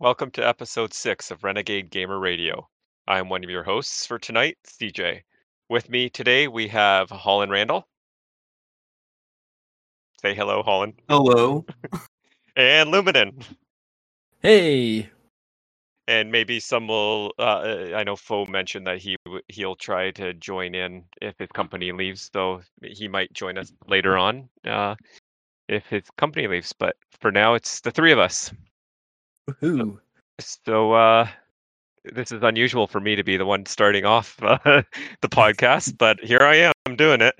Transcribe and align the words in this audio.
Welcome 0.00 0.30
to 0.30 0.48
episode 0.48 0.94
six 0.94 1.30
of 1.30 1.44
Renegade 1.44 1.90
Gamer 1.90 2.18
Radio. 2.18 2.66
I 3.06 3.18
am 3.18 3.28
one 3.28 3.44
of 3.44 3.50
your 3.50 3.62
hosts 3.62 4.06
for 4.06 4.18
tonight, 4.18 4.56
CJ. 4.66 5.20
With 5.68 5.90
me 5.90 6.08
today, 6.08 6.48
we 6.48 6.68
have 6.68 7.10
Holland 7.10 7.52
Randall. 7.52 7.86
Say 10.22 10.34
hello, 10.34 10.62
Holland. 10.62 10.94
Hello. 11.06 11.66
And 12.56 12.90
Luminen. 12.90 13.44
Hey, 14.40 15.10
And 16.08 16.32
maybe 16.32 16.60
some 16.60 16.88
will. 16.88 17.32
Uh, 17.38 17.90
I 17.94 18.02
know 18.02 18.16
Fo 18.16 18.46
mentioned 18.46 18.86
that 18.86 19.02
he 19.02 19.16
w- 19.26 19.42
he'll 19.48 19.76
try 19.76 20.12
to 20.12 20.32
join 20.32 20.74
in 20.74 21.04
if 21.20 21.34
his 21.38 21.48
company 21.52 21.92
leaves, 21.92 22.30
so 22.32 22.62
he 22.82 23.06
might 23.06 23.32
join 23.34 23.58
us 23.58 23.70
later 23.86 24.16
on 24.16 24.48
uh, 24.64 24.94
if 25.68 25.84
his 25.86 26.04
company 26.16 26.48
leaves. 26.48 26.72
But 26.72 26.96
for 27.20 27.30
now, 27.30 27.52
it's 27.52 27.80
the 27.82 27.90
three 27.90 28.12
of 28.12 28.18
us. 28.18 28.50
Woohoo! 29.62 29.98
So 30.40 30.92
uh, 30.92 31.28
this 32.04 32.32
is 32.32 32.42
unusual 32.42 32.86
for 32.86 33.00
me 33.00 33.16
to 33.16 33.24
be 33.24 33.36
the 33.36 33.46
one 33.46 33.66
starting 33.66 34.04
off 34.04 34.42
uh, 34.42 34.58
the 35.20 35.28
podcast, 35.28 35.96
but 35.98 36.20
here 36.20 36.40
I 36.42 36.56
am 36.56 36.72
I'm 36.86 36.96
doing 36.96 37.20
it, 37.20 37.34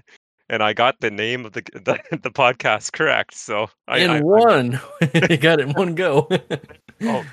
and 0.49 0.63
I 0.63 0.73
got 0.75 1.01
the 1.01 1.11
name 1.11 1.45
of 1.47 1.53
the 1.53 1.63
the, 1.75 1.99
the 2.19 2.31
podcast 2.31 2.93
correct. 2.93 3.35
So 3.35 3.69
I, 3.89 3.99
In 3.99 4.11
I, 4.11 4.21
one, 4.21 4.81
you 5.15 5.37
got 5.39 5.61
it 5.61 5.69
in 5.69 5.73
one 5.75 5.95
go. 5.95 6.29
oh, 7.03 7.25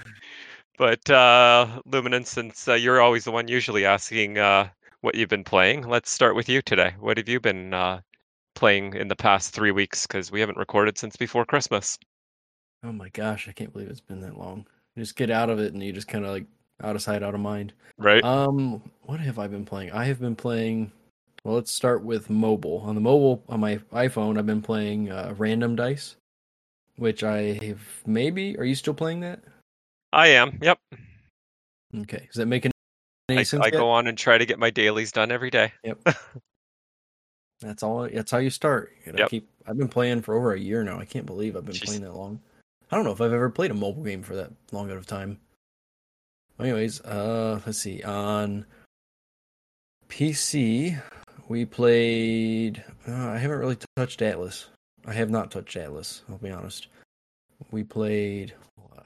but 0.77 1.09
uh, 1.09 1.81
Luminance, 1.85 2.29
since 2.29 2.67
uh, 2.67 2.73
you're 2.73 3.01
always 3.01 3.23
the 3.25 3.31
one 3.31 3.47
usually 3.47 3.85
asking 3.85 4.37
uh, 4.37 4.69
what 5.01 5.15
you've 5.15 5.29
been 5.29 5.43
playing, 5.43 5.87
let's 5.87 6.09
start 6.11 6.35
with 6.35 6.49
you 6.49 6.61
today. 6.61 6.95
What 6.99 7.17
have 7.17 7.29
you 7.29 7.39
been 7.39 7.73
uh, 7.73 8.01
playing 8.55 8.93
in 8.93 9.07
the 9.07 9.15
past 9.15 9.53
three 9.53 9.71
weeks? 9.71 10.07
Because 10.07 10.31
we 10.31 10.39
haven't 10.39 10.57
recorded 10.57 10.97
since 10.97 11.15
before 11.17 11.45
Christmas. 11.45 11.97
oh 12.83 12.91
my 12.91 13.09
gosh, 13.09 13.47
I 13.47 13.51
can't 13.51 13.71
believe 13.73 13.89
it's 13.89 13.99
been 14.01 14.21
that 14.21 14.37
long. 14.37 14.65
You 14.97 15.03
just 15.03 15.15
get 15.15 15.29
out 15.29 15.51
of 15.51 15.59
it, 15.59 15.73
and 15.73 15.83
you 15.83 15.93
just 15.93 16.07
kind 16.07 16.25
of 16.25 16.31
like 16.31 16.45
out 16.81 16.95
of 16.95 17.03
sight, 17.03 17.21
out 17.21 17.35
of 17.35 17.39
mind. 17.39 17.71
Right? 17.99 18.23
Um, 18.23 18.81
what 19.03 19.19
have 19.19 19.37
I 19.37 19.45
been 19.45 19.63
playing? 19.63 19.91
I 19.91 20.05
have 20.05 20.19
been 20.19 20.35
playing. 20.35 20.91
Well, 21.43 21.53
let's 21.53 21.71
start 21.71 22.03
with 22.03 22.31
mobile. 22.31 22.79
On 22.79 22.95
the 22.95 23.01
mobile, 23.01 23.43
on 23.47 23.59
my 23.59 23.77
iPhone, 23.93 24.39
I've 24.39 24.47
been 24.47 24.63
playing 24.63 25.11
uh, 25.11 25.35
Random 25.37 25.75
Dice, 25.75 26.15
which 26.95 27.23
I 27.23 27.59
have 27.61 27.79
maybe. 28.07 28.57
Are 28.57 28.63
you 28.63 28.73
still 28.73 28.95
playing 28.95 29.19
that? 29.19 29.43
I 30.13 30.29
am. 30.29 30.57
Yep. 30.63 30.79
Okay, 31.99 32.27
is 32.31 32.35
that 32.37 32.47
making 32.47 32.71
any 33.29 33.41
I, 33.41 33.43
sense? 33.43 33.61
I 33.61 33.67
yet? 33.67 33.73
go 33.73 33.89
on 33.89 34.07
and 34.07 34.17
try 34.17 34.39
to 34.39 34.47
get 34.47 34.57
my 34.57 34.71
dailies 34.71 35.11
done 35.11 35.31
every 35.31 35.51
day. 35.51 35.73
Yep. 35.83 35.99
that's 37.61 37.83
all. 37.83 38.09
That's 38.11 38.31
how 38.31 38.39
you 38.39 38.49
start. 38.49 38.93
You 39.05 39.13
Yep. 39.15 39.29
keep. 39.29 39.47
I've 39.67 39.77
been 39.77 39.89
playing 39.89 40.23
for 40.23 40.33
over 40.33 40.53
a 40.53 40.59
year 40.59 40.83
now. 40.83 40.97
I 40.97 41.05
can't 41.05 41.27
believe 41.27 41.55
I've 41.55 41.65
been 41.65 41.75
Jeez. 41.75 41.85
playing 41.85 42.01
that 42.01 42.15
long. 42.15 42.39
I 42.91 42.95
don't 42.95 43.03
know 43.05 43.11
if 43.11 43.21
I've 43.21 43.33
ever 43.33 43.49
played 43.49 43.71
a 43.71 43.75
mobile 43.75 44.03
game 44.03 44.23
for 44.23 44.35
that 44.35 44.51
long 44.71 44.89
out 44.91 44.97
of 44.97 45.05
time. 45.05 45.39
Anyways, 46.59 47.01
uh, 47.01 47.59
let's 47.65 47.77
see. 47.79 48.01
On 48.03 48.65
PC, 50.09 50.99
we 51.49 51.65
played. 51.65 52.83
Uh, 53.07 53.29
I 53.29 53.37
haven't 53.37 53.59
really 53.59 53.77
touched 53.95 54.21
Atlas. 54.21 54.67
I 55.05 55.13
have 55.13 55.29
not 55.29 55.51
touched 55.51 55.75
Atlas. 55.75 56.23
I'll 56.29 56.37
be 56.37 56.49
honest. 56.49 56.87
We 57.71 57.83
played. 57.83 58.53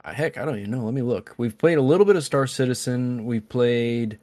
uh, 0.04 0.12
Heck, 0.12 0.38
I 0.38 0.44
don't 0.44 0.58
even 0.58 0.70
know. 0.70 0.84
Let 0.84 0.94
me 0.94 1.02
look. 1.02 1.34
We've 1.36 1.56
played 1.56 1.78
a 1.78 1.82
little 1.82 2.06
bit 2.06 2.16
of 2.16 2.24
Star 2.24 2.46
Citizen. 2.46 3.24
We 3.24 3.40
played. 3.40 4.18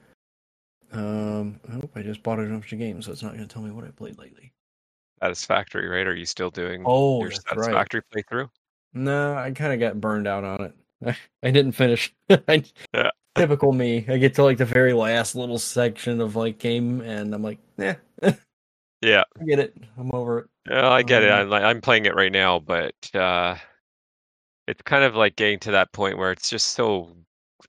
Um, 0.92 1.60
I 1.70 1.74
hope 1.74 1.92
I 1.96 2.02
just 2.02 2.24
bought 2.24 2.40
a 2.40 2.44
bunch 2.44 2.72
of 2.74 2.80
games, 2.80 3.06
so 3.06 3.12
it's 3.12 3.22
not 3.22 3.34
going 3.36 3.48
to 3.48 3.54
tell 3.54 3.62
me 3.62 3.72
what 3.72 3.84
I 3.86 3.90
played 3.92 4.18
lately. 4.18 4.52
Satisfactory, 5.22 5.88
right? 5.88 6.08
Are 6.08 6.16
you 6.16 6.26
still 6.26 6.50
doing 6.50 6.82
Oh, 6.86 7.20
your 7.22 7.30
that's 7.30 7.46
right. 7.46 7.58
satisfactory 7.66 8.02
playthrough? 8.14 8.50
No, 8.94 9.36
I 9.36 9.52
kind 9.52 9.74
of 9.74 9.80
got 9.80 10.00
burned 10.02 10.28
out 10.28 10.44
on 10.44 10.62
it. 10.66 10.74
I, 11.06 11.18
I 11.48 11.52
didn't 11.52 11.74
finish. 11.74 12.14
I, 12.48 12.64
Yeah. 12.94 13.12
Typical 13.36 13.72
me. 13.72 14.06
I 14.10 14.18
get 14.18 14.34
to 14.36 14.44
like 14.44 14.58
the 14.58 14.66
very 14.66 14.92
last 14.94 15.36
little 15.36 15.60
section 15.60 16.20
of 16.20 16.36
like 16.36 16.58
game, 16.58 17.00
and 17.02 17.34
I'm 17.34 17.44
like, 17.44 17.60
yeah, 17.78 17.96
Yeah. 19.02 19.24
I 19.40 19.46
get 19.46 19.60
it. 19.60 19.78
I'm 19.98 20.14
over 20.14 20.40
it. 20.40 20.48
Yeah, 20.70 20.90
I 20.90 21.04
get 21.04 21.24
it. 21.24 21.32
Um, 21.32 21.42
I'm, 21.42 21.50
like- 21.50 21.64
I'm 21.64 21.80
playing 21.80 22.06
it 22.06 22.16
right 22.16 22.32
now, 22.32 22.60
but 22.60 22.94
uh, 23.14 23.56
it's 24.68 24.82
kind 24.82 25.04
of 25.06 25.16
like 25.16 25.36
getting 25.38 25.60
to 25.60 25.72
that 25.72 25.94
point 25.94 26.18
where 26.18 26.32
it's 26.32 26.50
just 26.50 26.68
so 26.68 27.10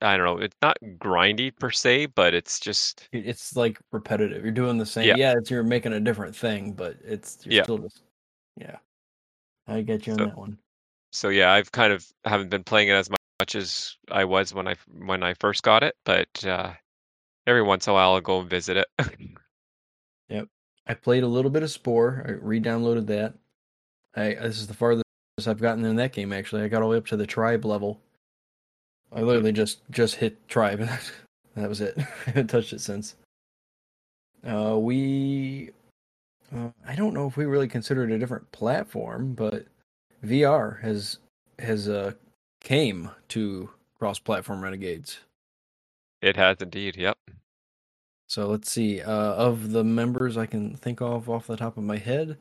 I 0.01 0.17
don't 0.17 0.25
know. 0.27 0.39
It's 0.43 0.57
not 0.63 0.79
grindy 0.99 1.55
per 1.57 1.71
se, 1.71 2.07
but 2.07 2.33
it's 2.35 2.59
just 2.59 3.07
It's 3.13 3.55
like 3.55 3.79
repetitive. 3.93 4.43
You're 4.43 4.53
doing 4.53 4.79
the 4.79 4.87
same. 4.87 5.07
Yeah. 5.09 5.17
Yeah, 5.17 5.35
it's 5.37 5.51
you're 5.51 5.63
making 5.63 5.93
a 5.93 6.01
different 6.01 6.35
thing, 6.35 6.73
but 6.73 6.97
it's 7.05 7.39
you're 7.45 7.55
Yeah. 7.55 7.63
still 7.65 7.79
just 7.79 8.03
yeah. 8.57 8.77
I 9.69 9.83
get 9.83 10.07
you 10.07 10.15
on 10.15 10.19
So- 10.19 10.25
that 10.25 10.37
one. 10.39 10.59
So 11.13 11.29
yeah. 11.29 11.53
I've 11.53 11.73
kind 11.73 11.93
of 11.93 12.07
haven't 12.25 12.51
been 12.51 12.65
playing 12.65 12.89
it 12.89 12.93
as 12.93 13.11
much 13.11 13.55
as 13.55 13.97
I 14.11 14.25
was 14.25 14.55
when 14.55 14.69
I 14.69 14.77
when 14.99 15.23
I 15.23 15.35
first 15.35 15.63
got 15.63 15.83
it, 15.83 15.97
but 16.05 16.45
uh, 16.45 16.73
every 17.47 17.63
once 17.63 17.87
in 17.87 17.93
a 17.93 17.95
while 17.95 18.13
I'll 18.13 18.21
go 18.21 18.41
and 18.41 18.51
visit 18.51 18.77
it. 18.77 18.87
Yep, 20.31 20.47
I 20.87 20.95
played 20.95 21.25
a 21.25 21.29
little 21.29 21.51
bit 21.51 21.65
of 21.65 21.71
Spore. 21.73 22.25
I 22.25 22.31
re-downloaded 22.31 23.07
that. 23.09 23.35
I 24.15 24.35
this 24.35 24.59
is 24.59 24.69
the 24.69 24.75
farthest 24.75 25.05
I've 25.45 25.61
gotten 25.61 25.85
in 25.85 25.97
that 25.97 26.13
game. 26.13 26.33
Actually, 26.33 26.63
I 26.63 26.69
got 26.69 26.83
all 26.83 26.89
the 26.89 26.93
way 26.93 26.99
up 26.99 27.07
to 27.07 27.17
the 27.17 27.27
tribe 27.27 27.65
level. 27.65 28.01
I 29.13 29.23
literally 29.23 29.53
just 29.53 29.81
just 29.91 30.15
hit 30.15 30.49
tribe. 30.49 30.89
that 31.57 31.69
was 31.69 31.81
it. 31.81 31.95
I 31.99 32.07
haven't 32.27 32.47
touched 32.47 32.73
it 32.73 32.81
since. 32.81 33.17
Uh, 34.47 34.79
we, 34.79 35.71
uh, 36.55 36.69
I 36.87 36.95
don't 36.95 37.13
know 37.13 37.27
if 37.27 37.37
we 37.37 37.45
really 37.45 37.69
consider 37.69 38.05
it 38.05 38.13
a 38.13 38.19
different 38.19 38.51
platform, 38.53 39.35
but 39.35 39.67
VR 40.25 40.81
has 40.83 41.19
has 41.59 41.89
uh 41.89 42.13
came 42.61 43.11
to 43.29 43.71
cross-platform 43.99 44.63
renegades. 44.63 45.21
it 46.23 46.37
has 46.37 46.57
indeed. 46.61 46.97
Yep. 46.97 47.17
So 48.29 48.47
let's 48.47 48.71
see. 48.71 49.01
Uh, 49.01 49.11
of 49.35 49.73
the 49.73 49.83
members 49.85 50.37
I 50.37 50.47
can 50.47 50.77
think 50.77 51.01
of 51.01 51.29
off 51.29 51.47
the 51.47 51.57
top 51.57 51.77
of 51.77 51.83
my 51.85 51.97
head, 51.97 52.39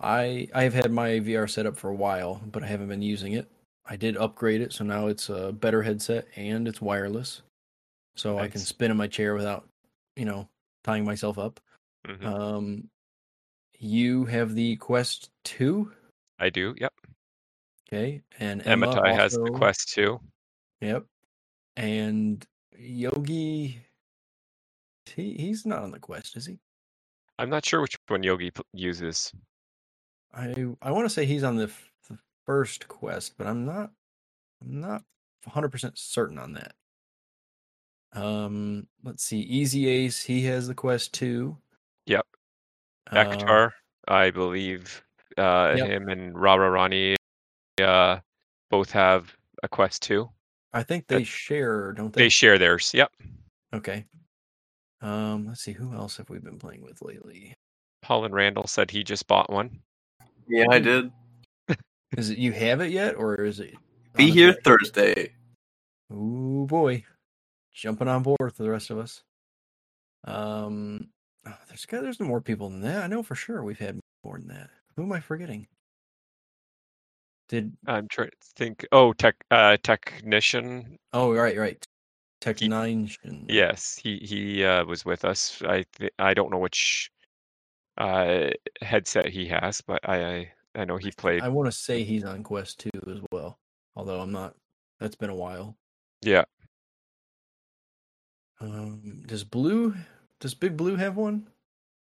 I 0.00 0.48
I've 0.54 0.74
had 0.74 0.90
my 0.90 1.10
VR 1.20 1.48
set 1.48 1.66
up 1.66 1.76
for 1.76 1.90
a 1.90 1.94
while, 1.94 2.40
but 2.50 2.62
I 2.62 2.66
haven't 2.66 2.88
been 2.88 3.02
using 3.02 3.32
it. 3.34 3.48
I 3.86 3.96
did 3.96 4.16
upgrade 4.16 4.60
it, 4.62 4.72
so 4.72 4.82
now 4.84 5.06
it's 5.08 5.28
a 5.28 5.52
better 5.52 5.82
headset 5.82 6.26
and 6.36 6.66
it's 6.66 6.80
wireless, 6.80 7.42
so 8.16 8.38
I 8.38 8.48
can 8.48 8.60
spin 8.60 8.90
in 8.90 8.96
my 8.96 9.06
chair 9.06 9.34
without, 9.34 9.68
you 10.16 10.24
know, 10.24 10.48
tying 10.84 11.04
myself 11.04 11.38
up. 11.38 11.60
hmm 12.06 12.26
Um, 12.26 12.88
you 13.78 14.24
have 14.24 14.54
the 14.54 14.76
Quest 14.76 15.30
Two, 15.44 15.92
I 16.38 16.50
do. 16.50 16.74
Yep. 16.78 16.92
okay, 17.88 18.22
and 18.38 18.66
Emma 18.66 18.86
Ematai 18.88 19.14
has 19.14 19.32
the 19.32 19.50
Quest 19.50 19.92
too. 19.92 20.20
Yep, 20.80 21.04
and 21.76 22.44
Yogi. 22.78 23.80
He 25.06 25.34
he's 25.34 25.64
not 25.64 25.82
on 25.82 25.90
the 25.90 25.98
Quest, 25.98 26.36
is 26.36 26.46
he? 26.46 26.58
I'm 27.38 27.50
not 27.50 27.64
sure 27.64 27.80
which 27.80 27.96
one 28.08 28.22
Yogi 28.22 28.50
p- 28.50 28.62
uses. 28.72 29.32
I 30.32 30.54
I 30.82 30.90
want 30.90 31.04
to 31.04 31.10
say 31.10 31.24
he's 31.24 31.44
on 31.44 31.56
the, 31.56 31.64
f- 31.64 31.90
the 32.08 32.18
first 32.46 32.88
quest, 32.88 33.34
but 33.36 33.46
I'm 33.46 33.64
not 33.64 33.90
I'm 34.62 34.80
not 34.80 35.02
100% 35.48 35.92
certain 35.96 36.38
on 36.38 36.54
that. 36.54 36.74
Um, 38.12 38.86
let's 39.02 39.24
see. 39.24 39.40
Easy 39.40 39.88
Ace, 39.88 40.22
he 40.22 40.42
has 40.44 40.68
the 40.68 40.74
quest 40.74 41.12
too. 41.12 41.56
Yep. 42.06 42.26
Uh, 43.10 43.68
I 44.08 44.30
believe 44.30 45.02
uh, 45.38 45.74
Yep. 45.76 45.88
him 45.88 46.08
and 46.08 46.38
Rara 46.38 46.70
Rani 46.70 47.16
uh, 47.80 48.18
both 48.70 48.90
have 48.92 49.34
a 49.62 49.68
Quest 49.68 50.02
too. 50.02 50.30
I 50.72 50.82
think 50.82 51.06
they 51.06 51.22
share, 51.24 51.92
don't 51.92 52.12
They 52.12 52.24
they? 52.24 52.28
share 52.28 52.58
theirs. 52.58 52.92
Yep. 52.94 53.12
okay. 53.74 54.04
Um, 55.00 55.46
let's 55.46 55.60
see. 55.62 55.72
Who 55.72 55.92
else 55.94 56.16
have 56.16 56.30
we 56.30 56.38
been 56.38 56.58
playing 56.58 56.82
with 56.82 57.02
lately? 57.02 57.54
Holland 58.04 58.34
Randall 58.34 58.66
said 58.66 58.90
he 58.90 59.04
just 59.04 59.26
bought 59.28 59.50
one. 59.50 59.80
Yeah, 60.48 60.66
I 60.70 60.78
did. 60.78 61.10
Is 62.16 62.30
it 62.30 62.38
you 62.38 62.52
have 62.52 62.80
it 62.80 62.90
yet, 62.90 63.14
or 63.16 63.36
is 63.36 63.60
it? 63.60 63.74
Be 64.16 64.30
here 64.30 64.50
way? 64.50 64.56
Thursday. 64.64 65.32
Ooh 66.12 66.66
boy, 66.68 67.04
jumping 67.72 68.08
on 68.08 68.22
board 68.22 68.52
for 68.54 68.62
the 68.62 68.70
rest 68.70 68.90
of 68.90 68.98
us. 68.98 69.22
Um, 70.24 71.08
oh, 71.46 71.56
there's 71.68 71.86
got 71.86 72.02
there's 72.02 72.20
more 72.20 72.40
people 72.40 72.68
than 72.70 72.82
that. 72.82 73.02
I 73.04 73.06
know 73.06 73.22
for 73.22 73.34
sure 73.34 73.62
we've 73.64 73.78
had 73.78 73.98
more 74.24 74.38
than 74.38 74.48
that. 74.48 74.70
Who 74.96 75.02
am 75.02 75.12
I 75.12 75.20
forgetting? 75.20 75.66
Did 77.48 77.76
I'm 77.86 78.08
trying 78.08 78.30
to 78.30 78.36
think. 78.56 78.86
Oh, 78.92 79.12
tech 79.12 79.36
uh, 79.50 79.76
technician. 79.82 80.98
oh 81.12 81.32
right 81.32 81.56
right, 81.56 81.86
Tech 82.40 82.58
He- 82.60 82.68
Nine. 82.68 83.10
Yes, 83.48 83.98
he 84.02 84.18
he 84.18 84.64
uh, 84.64 84.84
was 84.84 85.04
with 85.04 85.24
us. 85.24 85.60
I 85.62 85.84
th- 85.96 86.12
I 86.18 86.32
don't 86.34 86.50
know 86.50 86.58
which 86.58 87.10
uh, 87.98 88.50
headset 88.80 89.28
he 89.28 89.46
has, 89.48 89.80
but 89.82 90.00
I 90.08 90.24
I, 90.24 90.52
I 90.74 90.84
know 90.84 90.96
he 90.96 91.10
played. 91.10 91.42
I 91.42 91.48
want 91.48 91.66
to 91.70 91.76
say 91.76 92.02
he's 92.02 92.24
on 92.24 92.42
Quest 92.42 92.80
two 92.80 92.90
as 93.10 93.20
well, 93.30 93.58
although 93.94 94.20
I'm 94.20 94.32
not. 94.32 94.54
That's 95.00 95.16
been 95.16 95.30
a 95.30 95.34
while. 95.34 95.76
Yeah. 96.22 96.44
Um, 98.60 99.24
does 99.26 99.44
Blue? 99.44 99.94
Does 100.40 100.54
Big 100.54 100.76
Blue 100.76 100.96
have 100.96 101.16
one? 101.16 101.48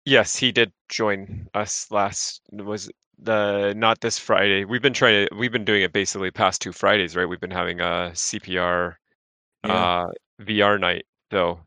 Yes, 0.05 0.37
he 0.37 0.51
did 0.53 0.73
join 0.89 1.49
us 1.55 1.91
last 1.91 2.43
was 2.53 2.91
the 3.19 3.73
not 3.77 4.01
this 4.01 4.19
Friday. 4.19 4.65
We've 4.65 4.83
been 4.83 4.93
trying 4.93 5.27
to 5.29 5.35
we've 5.35 5.53
been 5.53 5.65
doing 5.65 5.83
it 5.83 5.93
basically 5.93 6.31
past 6.31 6.61
two 6.61 6.73
Fridays, 6.73 7.15
right? 7.15 7.27
We've 7.27 7.41
been 7.41 7.51
having 7.53 7.81
a 7.81 8.11
CPR 8.15 8.95
Yeah. 9.65 9.73
uh, 9.73 10.11
VR 10.41 10.79
night. 10.81 11.05
though. 11.31 11.61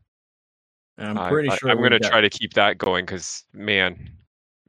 I'm 0.98 1.16
pretty 1.28 1.50
I, 1.50 1.56
sure 1.56 1.70
I'm 1.70 1.82
gonna 1.82 1.98
got- 1.98 2.10
try 2.10 2.20
to 2.20 2.30
keep 2.30 2.54
that 2.54 2.76
going 2.78 3.04
because 3.06 3.44
man, 3.52 4.10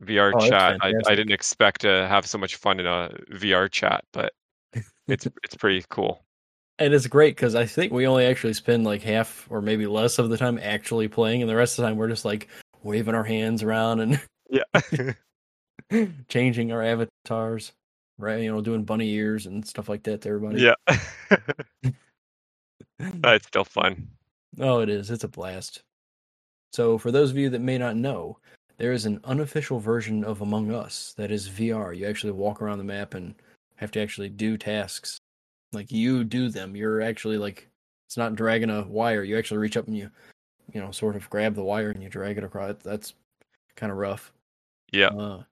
VR 0.04 0.32
Oh, 0.36 0.48
chat. 0.50 0.78
I, 0.82 0.94
I 1.06 1.16
didn't 1.16 1.32
expect 1.34 1.82
to 1.82 2.08
have 2.08 2.26
so 2.26 2.38
much 2.38 2.56
fun 2.56 2.80
in 2.80 2.86
a 2.86 3.10
VR 3.32 3.70
chat, 3.70 4.04
but 4.14 4.34
it's 5.08 5.26
it's 5.44 5.56
pretty 5.56 5.84
cool. 5.90 6.24
And 6.80 6.94
it's 6.94 7.08
great 7.08 7.36
because 7.36 7.56
I 7.56 7.66
think 7.66 7.92
we 7.92 8.06
only 8.06 8.26
actually 8.26 8.54
spend 8.54 8.84
like 8.86 9.02
half 9.02 9.48
or 9.50 9.62
maybe 9.62 9.88
less 9.88 10.20
of 10.20 10.30
the 10.30 10.38
time 10.38 10.60
actually 10.62 11.08
playing, 11.08 11.42
and 11.42 11.50
the 11.50 11.56
rest 11.56 11.78
of 11.78 11.84
the 11.84 11.90
time 11.90 11.98
we're 11.98 12.08
just 12.08 12.24
like 12.26 12.48
waving 12.84 13.16
our 13.16 13.24
hands 13.24 13.64
around 13.64 14.00
and 14.02 14.22
Yeah. 14.50 15.14
changing 16.30 16.72
our 16.72 16.82
avatars, 16.84 17.74
right? 18.18 18.42
You 18.42 18.52
know, 18.52 18.62
doing 18.62 18.84
bunny 18.84 19.10
ears 19.14 19.46
and 19.46 19.66
stuff 19.66 19.90
like 19.90 20.04
that 20.04 20.22
to 20.22 20.30
everybody. 20.30 20.62
yeah. 20.62 20.98
it's 23.00 23.48
still 23.48 23.66
fun. 23.66 24.08
Oh, 24.60 24.80
it 24.80 24.90
is. 24.90 25.12
It's 25.12 25.24
a 25.24 25.28
blast. 25.28 25.82
So, 26.74 26.98
for 26.98 27.12
those 27.12 27.32
of 27.32 27.38
you 27.38 27.50
that 27.50 27.62
may 27.62 27.78
not 27.78 27.96
know, 27.96 28.38
there 28.78 28.92
is 28.92 29.06
an 29.06 29.20
unofficial 29.24 29.80
version 29.80 30.24
of 30.24 30.42
Among 30.42 30.72
Us 30.72 31.14
that 31.18 31.32
is 31.32 31.50
VR. 31.50 31.96
You 31.98 32.08
actually 32.08 32.32
walk 32.34 32.62
around 32.62 32.78
the 32.78 32.84
map 32.84 33.14
and 33.14 33.36
have 33.76 33.92
to 33.92 34.02
actually 34.02 34.30
do 34.30 34.58
tasks. 34.58 35.18
Like 35.74 35.92
you 35.92 36.24
do 36.24 36.50
them. 36.50 36.76
You're 36.76 37.02
actually 37.02 37.38
like 37.38 37.70
it's 38.08 38.18
not 38.18 38.36
dragging 38.36 38.70
a 38.70 38.84
wire. 38.84 39.24
You 39.24 39.38
actually 39.38 39.58
reach 39.58 39.78
up 39.78 39.88
and 39.88 39.98
you, 39.98 40.10
you 40.74 40.82
know, 40.82 40.92
sort 40.92 41.16
of 41.16 41.30
grab 41.30 41.56
the 41.56 41.64
wire 41.64 41.90
and 41.92 42.02
you 42.04 42.10
drag 42.10 42.38
it 42.38 42.44
across. 42.44 42.76
That's 42.84 43.14
kind 43.76 43.92
of 43.92 43.98
rough. 43.98 44.32
Yeah. 44.92 45.08
Uh, 45.08 45.44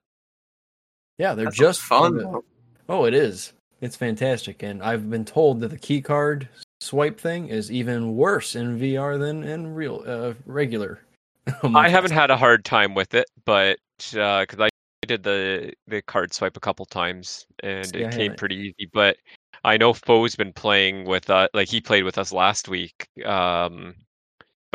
yeah, 1.18 1.34
they're 1.34 1.46
That's 1.46 1.58
just 1.58 1.82
fun. 1.82 2.18
the- 2.18 2.42
Oh, 2.88 3.06
it 3.06 3.14
is. 3.14 3.54
It's 3.82 3.96
fantastic, 3.96 4.62
and 4.64 4.82
I've 4.84 5.10
been 5.10 5.26
told 5.26 5.60
that 5.62 5.70
the 5.70 5.78
key 5.78 6.02
card 6.02 6.48
swipe 6.82 7.20
thing 7.20 7.48
is 7.50 7.72
even 7.72 8.16
worse 8.16 8.56
in 8.56 8.80
VR 8.80 9.18
than 9.20 9.44
in 9.44 9.74
real, 9.74 10.04
uh, 10.06 10.34
regular. 10.46 11.02
I 11.64 11.90
haven't 11.90 12.12
had 12.12 12.32
a 12.32 12.38
hard 12.38 12.64
time 12.64 12.94
with 12.96 13.14
it, 13.14 13.26
but 13.46 13.78
because 13.98 14.60
I 14.60 14.70
did 15.08 15.24
the 15.24 15.74
the 15.88 16.02
card 16.02 16.34
swipe 16.34 16.58
a 16.58 16.60
couple 16.60 16.86
times 16.86 17.46
and 17.62 17.86
See, 17.88 18.04
I 18.04 18.08
it 18.08 18.12
came 18.12 18.22
haven't. 18.22 18.38
pretty 18.38 18.56
easy. 18.78 18.90
But 18.92 19.18
I 19.64 19.78
know 19.78 19.94
Foe's 19.94 20.36
been 20.36 20.54
playing 20.54 21.06
with 21.06 21.30
uh 21.30 21.48
like 21.54 21.68
he 21.68 21.82
played 21.82 22.04
with 22.04 22.18
us 22.18 22.32
last 22.32 22.68
week. 22.68 23.08
Um, 23.26 23.94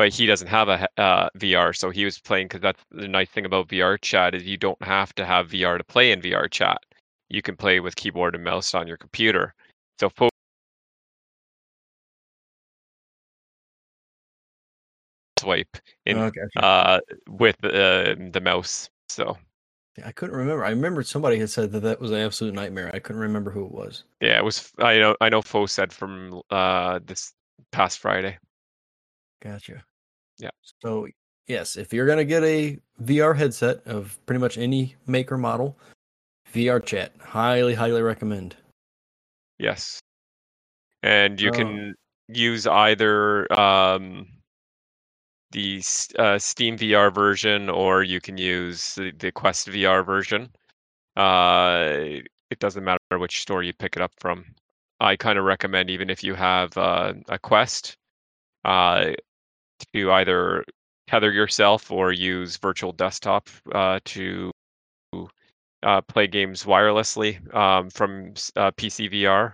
but 0.01 0.11
he 0.11 0.25
doesn't 0.25 0.47
have 0.47 0.67
a 0.67 0.89
uh, 0.99 1.29
VR, 1.37 1.73
so 1.73 1.91
he 1.91 2.05
was 2.05 2.17
playing 2.17 2.47
because 2.47 2.59
that's 2.61 2.83
the 2.89 3.07
nice 3.07 3.29
thing 3.29 3.45
about 3.45 3.67
VR 3.67 4.01
chat 4.01 4.33
is 4.33 4.41
you 4.47 4.57
don't 4.57 4.81
have 4.81 5.13
to 5.13 5.23
have 5.23 5.49
VR 5.49 5.77
to 5.77 5.83
play 5.83 6.11
in 6.11 6.19
VR 6.23 6.49
chat. 6.49 6.79
You 7.29 7.43
can 7.43 7.55
play 7.55 7.79
with 7.79 7.95
keyboard 7.95 8.33
and 8.33 8.43
mouse 8.43 8.73
on 8.73 8.87
your 8.87 8.97
computer. 8.97 9.53
So 9.99 10.09
Foe 10.09 10.29
swipe 15.39 15.77
in 16.07 16.17
Oh, 16.17 16.31
gotcha. 16.31 16.65
uh 16.65 16.99
with 17.29 17.63
uh, 17.63 18.15
the 18.31 18.41
mouse. 18.43 18.89
So 19.09 19.37
I 20.03 20.11
couldn't 20.11 20.35
remember. 20.35 20.65
I 20.65 20.71
remembered 20.71 21.05
somebody 21.05 21.37
had 21.37 21.51
said 21.51 21.71
that 21.73 21.81
that 21.81 22.01
was 22.01 22.09
an 22.09 22.17
absolute 22.17 22.55
nightmare. 22.55 22.89
I 22.91 22.97
couldn't 22.97 23.21
remember 23.21 23.51
who 23.51 23.65
it 23.67 23.71
was. 23.71 24.05
yeah, 24.19 24.39
it 24.39 24.43
was. 24.43 24.71
I 24.79 24.97
know. 24.97 25.15
I 25.21 25.29
know. 25.29 25.43
Foe 25.43 25.67
said 25.67 25.93
from 25.93 26.41
uh 26.49 27.01
this 27.05 27.33
past 27.71 27.99
Friday. 27.99 28.39
Gotcha. 29.43 29.83
Yeah. 30.41 30.49
So 30.81 31.07
yes, 31.47 31.77
if 31.77 31.93
you're 31.93 32.07
gonna 32.07 32.25
get 32.25 32.43
a 32.43 32.77
VR 33.01 33.35
headset 33.35 33.85
of 33.85 34.19
pretty 34.25 34.39
much 34.39 34.57
any 34.57 34.95
maker 35.07 35.37
model, 35.37 35.77
VR 36.53 36.83
chat, 36.83 37.13
highly, 37.19 37.75
highly 37.75 38.01
recommend. 38.01 38.55
Yes, 39.59 39.99
and 41.03 41.39
you 41.39 41.49
Oh. 41.49 41.57
can 41.57 41.95
use 42.27 42.65
either 42.67 43.51
um 43.59 44.27
the 45.51 45.83
uh, 46.17 46.39
Steam 46.39 46.77
VR 46.77 47.13
version 47.13 47.69
or 47.69 48.03
you 48.03 48.21
can 48.21 48.37
use 48.37 48.95
the, 48.95 49.11
the 49.11 49.31
Quest 49.31 49.67
VR 49.67 50.05
version. 50.05 50.49
Uh, 51.17 52.21
it 52.49 52.59
doesn't 52.59 52.83
matter 52.85 52.99
which 53.17 53.41
store 53.41 53.61
you 53.61 53.73
pick 53.73 53.97
it 53.97 54.01
up 54.01 54.13
from. 54.17 54.45
I 55.01 55.17
kind 55.17 55.37
of 55.37 55.43
recommend 55.43 55.89
even 55.89 56.09
if 56.09 56.23
you 56.23 56.35
have 56.35 56.77
uh, 56.77 57.13
a 57.27 57.37
Quest, 57.37 57.97
uh, 58.63 59.11
to 59.93 60.11
either 60.11 60.65
tether 61.07 61.31
yourself 61.31 61.91
or 61.91 62.11
use 62.11 62.57
virtual 62.57 62.91
desktop 62.93 63.49
uh, 63.73 63.99
to 64.05 64.51
uh, 65.83 66.01
play 66.01 66.27
games 66.27 66.63
wirelessly 66.63 67.53
um, 67.55 67.89
from 67.89 68.29
uh, 68.55 68.71
PC 68.71 69.11
VR, 69.11 69.53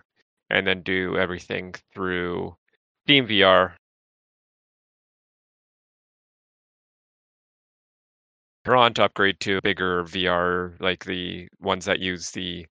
and 0.49 0.67
then 0.67 0.81
do 0.81 1.17
everything 1.17 1.73
through 1.93 2.55
Steam 3.05 3.27
VR. 3.27 3.73
You're 8.65 8.75
on 8.75 8.93
to 8.95 9.05
upgrade 9.05 9.39
to 9.41 9.61
bigger 9.63 10.03
VR, 10.03 10.75
like 10.81 11.05
the 11.05 11.47
ones 11.61 11.85
that 11.85 11.99
use 11.99 12.31
the 12.31 12.67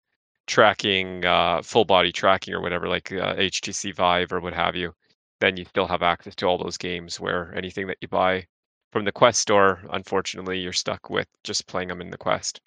tracking, 0.45 1.23
uh, 1.25 1.61
full 1.63 1.85
body 1.85 2.11
tracking 2.11 2.53
or 2.53 2.61
whatever, 2.61 2.87
like 2.87 3.11
uh, 3.13 3.35
HTC 3.35 3.95
Vive 3.95 4.33
or 4.33 4.41
what 4.41 4.53
have 4.53 4.75
you. 4.75 4.93
Then 5.41 5.57
you 5.57 5.65
still 5.65 5.87
have 5.87 6.01
access 6.03 6.35
to 6.35 6.45
all 6.45 6.57
those 6.57 6.77
games. 6.77 7.19
Where 7.19 7.53
anything 7.55 7.87
that 7.87 7.97
you 8.01 8.07
buy 8.07 8.45
from 8.91 9.05
the 9.05 9.11
Quest 9.11 9.41
store, 9.41 9.81
unfortunately, 9.91 10.59
you're 10.59 10.73
stuck 10.73 11.09
with 11.09 11.27
just 11.43 11.67
playing 11.67 11.89
them 11.89 12.01
in 12.01 12.09
the 12.09 12.17
Quest. 12.17 12.61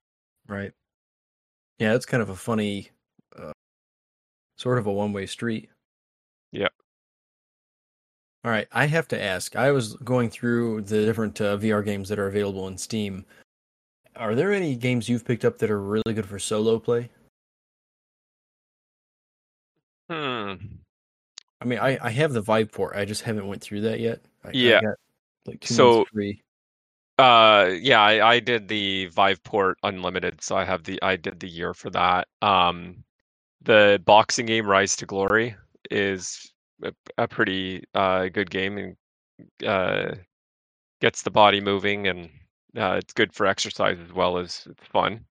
Right. 0.46 0.72
Yeah, 1.78 1.94
it's 1.94 2.06
kind 2.06 2.22
of 2.22 2.28
a 2.28 2.36
funny, 2.36 2.90
uh, 3.38 3.52
sort 4.56 4.78
of 4.78 4.86
a 4.86 4.92
one 4.92 5.12
way 5.12 5.26
street. 5.26 5.70
Yep. 6.52 6.72
All 8.44 8.50
right, 8.50 8.68
I 8.72 8.86
have 8.86 9.08
to 9.08 9.22
ask. 9.22 9.56
I 9.56 9.72
was 9.72 9.94
going 9.96 10.30
through 10.30 10.82
the 10.82 11.04
different 11.04 11.40
uh, 11.40 11.56
VR 11.58 11.84
games 11.84 12.08
that 12.08 12.18
are 12.18 12.28
available 12.28 12.68
in 12.68 12.78
Steam. 12.78 13.24
Are 14.16 14.34
there 14.34 14.52
any 14.52 14.74
games 14.76 15.08
you've 15.08 15.24
picked 15.24 15.44
up 15.44 15.58
that 15.58 15.70
are 15.70 15.80
really 15.80 16.14
good 16.14 16.26
for 16.26 16.38
solo 16.38 16.78
play? 16.78 17.10
Hmm. 20.10 20.54
I 21.60 21.64
mean, 21.64 21.78
I, 21.78 21.99
I 22.00 22.10
have 22.10 22.32
the 22.32 22.43
Viveport. 22.43 22.96
I 22.96 23.05
just 23.05 23.22
haven't 23.22 23.46
went 23.46 23.62
through 23.62 23.82
that 23.82 24.00
yet. 24.00 24.20
I, 24.44 24.49
I 24.49 24.52
Yeah. 24.55 24.81
got 24.81 24.94
like 25.46 25.60
two 25.60 25.75
So- 25.75 25.96
months 25.99 26.10
free. 26.12 26.43
Uh, 27.19 27.70
yeah, 27.81 28.00
I, 28.00 28.34
I 28.34 28.38
did 28.40 28.69
the 28.69 29.08
Viveport 29.10 29.75
Unlimited, 29.82 30.40
so 30.40 30.56
I 30.56 30.64
have 30.64 30.84
the 30.84 31.02
I 31.02 31.16
did 31.16 31.40
the 31.40 31.49
year 31.49 31.75
for 31.75 31.90
that. 31.90 32.28
Um, 32.43 33.02
the 33.62 34.00
boxing 34.05 34.46
game 34.46 34.69
Rise 34.69 34.94
to 34.96 35.06
Glory 35.06 35.56
is 35.90 36.52
a, 36.84 36.93
a 37.16 37.26
pretty 37.26 37.82
uh 37.94 38.28
good 38.28 38.49
game 38.52 38.78
and 38.78 38.97
uh 39.68 40.14
gets 41.00 41.23
the 41.23 41.30
body 41.32 41.61
moving 41.61 42.06
and 42.06 42.30
uh, 42.76 42.94
it's 43.02 43.12
good 43.12 43.32
for 43.35 43.47
exercise 43.47 43.99
as 43.99 44.12
well 44.12 44.38
as 44.38 44.64
it's 44.71 44.87
fun 44.92 45.25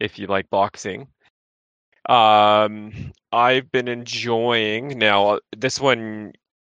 if 0.00 0.18
you 0.18 0.26
like 0.26 0.50
boxing. 0.50 1.08
Um, 2.08 3.12
I've 3.32 3.70
been 3.72 3.88
enjoying 3.88 4.98
now 4.98 5.40
this 5.56 5.80
one. 5.80 6.32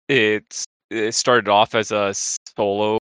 It's 0.09 0.65
it 0.91 1.15
started 1.15 1.49
off 1.49 1.75
as 1.75 1.91
a 1.91 2.13
solo 2.15 2.99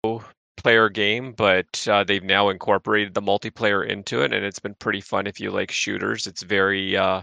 player 0.58 0.88
game, 0.90 1.32
but 1.32 1.86
uh, 1.88 2.04
they've 2.04 2.22
now 2.22 2.50
incorporated 2.50 3.14
the 3.14 3.22
multiplayer 3.22 3.86
into 3.86 4.22
it, 4.22 4.32
and 4.32 4.44
it's 4.44 4.58
been 4.58 4.74
pretty 4.74 5.00
fun 5.00 5.26
if 5.26 5.40
you 5.40 5.50
like 5.50 5.70
shooters. 5.70 6.26
It's 6.26 6.42
very 6.42 6.96
uh, 6.96 7.22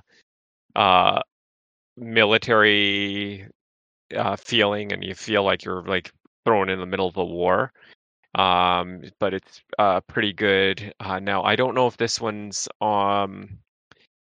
uh, 0.76 1.22
military 1.98 3.48
uh, 4.16 4.36
feeling, 4.38 4.92
and 4.92 5.04
you 5.04 5.14
feel 5.16 5.44
like 5.44 5.64
you're 5.66 5.84
like 5.84 6.12
thrown 6.46 6.70
in 6.70 6.80
the 6.80 6.86
middle 6.86 7.08
of 7.08 7.18
a 7.18 7.26
war. 7.26 7.72
Um, 8.36 9.04
but 9.20 9.34
it's 9.34 9.62
uh, 9.80 10.02
pretty 10.02 10.34
good. 10.34 10.94
Uh, 11.00 11.20
now 11.20 11.44
I 11.44 11.56
don't 11.56 11.76
know 11.76 11.88
if 11.88 11.98
this 11.98 12.20
one's 12.20 12.68
um 12.82 13.60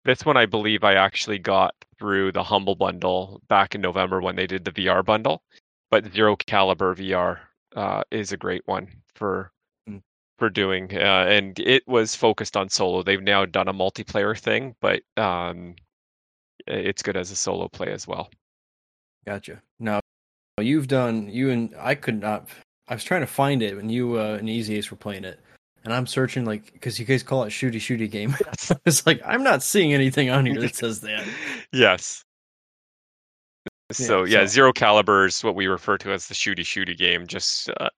this 0.05 0.25
one 0.25 0.37
I 0.37 0.47
believe 0.47 0.85
I 0.85 0.95
actually 0.95 1.39
got 1.39 1.75
through 1.99 2.33
the 2.33 2.43
Humble 2.43 2.75
Bundle 2.75 3.43
back 3.49 3.75
in 3.75 3.81
November 3.81 4.21
when 4.21 4.37
they 4.37 4.47
did 4.47 4.65
the 4.65 4.73
VR 4.73 5.05
bundle. 5.05 5.43
But 5.91 6.13
Zero 6.13 6.37
Caliber 6.37 6.95
VR 6.95 7.39
uh, 7.77 8.03
is 8.11 8.33
a 8.33 8.37
great 8.37 8.63
one 8.67 8.89
for 9.15 9.53
Mm. 9.89 10.03
for 10.39 10.51
doing, 10.51 10.95
uh, 10.97 11.27
and 11.29 11.59
it 11.61 11.87
was 11.89 12.15
focused 12.15 12.57
on 12.57 12.69
solo. 12.69 13.03
They've 13.03 13.23
now 13.23 13.47
done 13.47 13.69
a 13.69 13.73
multiplayer 13.75 14.39
thing, 14.39 14.75
but 14.81 15.03
um, 15.17 15.75
it's 16.67 17.03
good 17.03 17.17
as 17.17 17.31
a 17.31 17.37
solo 17.37 17.69
play 17.69 17.93
as 17.93 18.07
well. 18.07 18.31
Gotcha. 19.27 19.63
Now, 19.79 20.01
you've 20.61 20.89
done 20.89 21.29
you 21.29 21.51
and 21.51 21.75
I 21.79 21.95
could 21.95 22.21
not. 22.21 22.49
I 22.89 22.95
was 22.95 23.05
trying 23.05 23.21
to 23.23 23.27
find 23.27 23.63
it 23.63 23.77
when 23.77 23.89
you 23.89 24.19
uh, 24.19 24.37
and 24.39 24.49
Easy 24.49 24.77
Ace 24.77 24.91
were 24.91 24.97
playing 24.97 25.25
it, 25.25 25.41
and 25.85 25.93
I'm 25.95 26.07
searching 26.07 26.45
like 26.45 26.73
because 26.73 26.99
you 26.99 27.05
guys 27.07 27.23
call 27.23 27.45
it 27.45 27.51
shooty 27.51 27.77
shooty 27.77 28.11
game. 28.11 28.35
Yes. 28.47 28.73
it's 28.87 29.07
like 29.07 29.21
I'm 29.25 29.43
not 29.43 29.63
seeing 29.63 29.93
anything 29.95 30.31
on 30.31 30.47
here 30.47 30.61
that 30.61 30.75
says 30.83 31.01
that. 31.03 31.25
yes. 31.73 32.25
So 33.93 34.25
yeah, 34.25 34.41
so- 34.41 34.47
Zero 34.47 34.73
Caliber 34.73 35.27
is 35.27 35.43
what 35.43 35.55
we 35.55 35.67
refer 35.67 35.99
to 35.99 36.13
as 36.13 36.29
the 36.29 36.35
shooty 36.35 36.61
shooty 36.61 36.97
game. 36.97 37.27
Just 37.27 37.71
uh, 37.81 37.89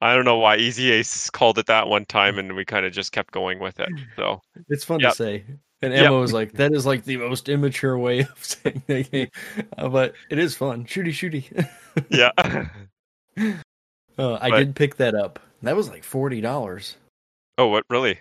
I 0.00 0.14
don't 0.16 0.24
know 0.24 0.38
why 0.38 0.56
Easy 0.56 0.90
Ace 0.90 1.30
called 1.30 1.58
it 1.58 1.66
that 1.66 1.86
one 1.86 2.04
time, 2.06 2.38
and 2.38 2.56
we 2.56 2.64
kind 2.64 2.84
of 2.84 2.92
just 2.92 3.12
kept 3.12 3.32
going 3.32 3.60
with 3.60 3.78
it. 3.78 3.88
So 4.16 4.40
It's 4.68 4.84
fun 4.84 4.98
Yep. 5.00 5.12
to 5.12 5.16
say. 5.16 5.44
And 5.80 5.92
Yep. 5.92 6.06
Emma 6.06 6.18
was 6.18 6.32
like, 6.32 6.52
"That 6.52 6.72
is 6.72 6.86
like 6.86 7.04
the 7.04 7.16
most 7.16 7.48
immature 7.48 7.98
way 7.98 8.20
of 8.20 8.36
saying 8.40 8.82
that 8.86 9.10
game," 9.10 9.28
Uh, 9.78 9.88
but 9.88 10.14
it 10.30 10.38
is 10.38 10.54
fun. 10.56 10.84
Shooty, 10.86 11.08
shooty. 11.10 11.68
yeah. 12.08 12.30
uh, 14.18 14.38
I 14.40 14.50
But- 14.50 14.58
did 14.58 14.76
pick 14.76 14.96
that 14.96 15.14
up. 15.14 15.38
That 15.62 15.76
was 15.76 15.88
like 15.88 16.02
forty 16.04 16.40
dollars. 16.40 16.96
Oh, 17.58 17.68
what 17.68 17.84
really? 17.88 18.18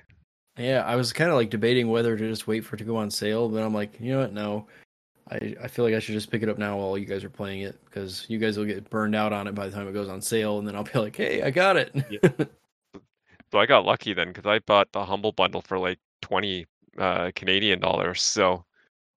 Yeah, 0.57 0.83
I 0.85 0.95
was 0.95 1.13
kind 1.13 1.29
of 1.29 1.37
like 1.37 1.49
debating 1.49 1.89
whether 1.89 2.17
to 2.17 2.29
just 2.29 2.47
wait 2.47 2.65
for 2.65 2.75
it 2.75 2.79
to 2.79 2.83
go 2.83 2.97
on 2.97 3.09
sale, 3.09 3.49
but 3.49 3.63
I'm 3.63 3.73
like, 3.73 3.99
you 3.99 4.11
know 4.11 4.19
what? 4.19 4.33
No, 4.33 4.67
I 5.29 5.55
I 5.61 5.67
feel 5.67 5.85
like 5.85 5.93
I 5.93 5.99
should 5.99 6.13
just 6.13 6.31
pick 6.31 6.43
it 6.43 6.49
up 6.49 6.57
now 6.57 6.77
while 6.77 6.97
you 6.97 7.05
guys 7.05 7.23
are 7.23 7.29
playing 7.29 7.61
it 7.61 7.79
because 7.85 8.25
you 8.27 8.37
guys 8.37 8.57
will 8.57 8.65
get 8.65 8.89
burned 8.89 9.15
out 9.15 9.33
on 9.33 9.47
it 9.47 9.55
by 9.55 9.67
the 9.67 9.75
time 9.75 9.87
it 9.87 9.93
goes 9.93 10.09
on 10.09 10.21
sale, 10.21 10.59
and 10.59 10.67
then 10.67 10.75
I'll 10.75 10.83
be 10.83 10.99
like, 10.99 11.15
hey, 11.15 11.41
I 11.41 11.51
got 11.51 11.77
it. 11.77 11.93
So 13.51 13.59
I 13.59 13.65
got 13.65 13.83
lucky 13.83 14.13
then 14.13 14.29
because 14.29 14.45
I 14.45 14.59
bought 14.59 14.89
the 14.93 15.03
humble 15.03 15.33
bundle 15.33 15.61
for 15.61 15.77
like 15.77 15.99
twenty 16.21 16.67
uh, 16.97 17.31
Canadian 17.35 17.81
dollars. 17.81 18.21
So 18.21 18.63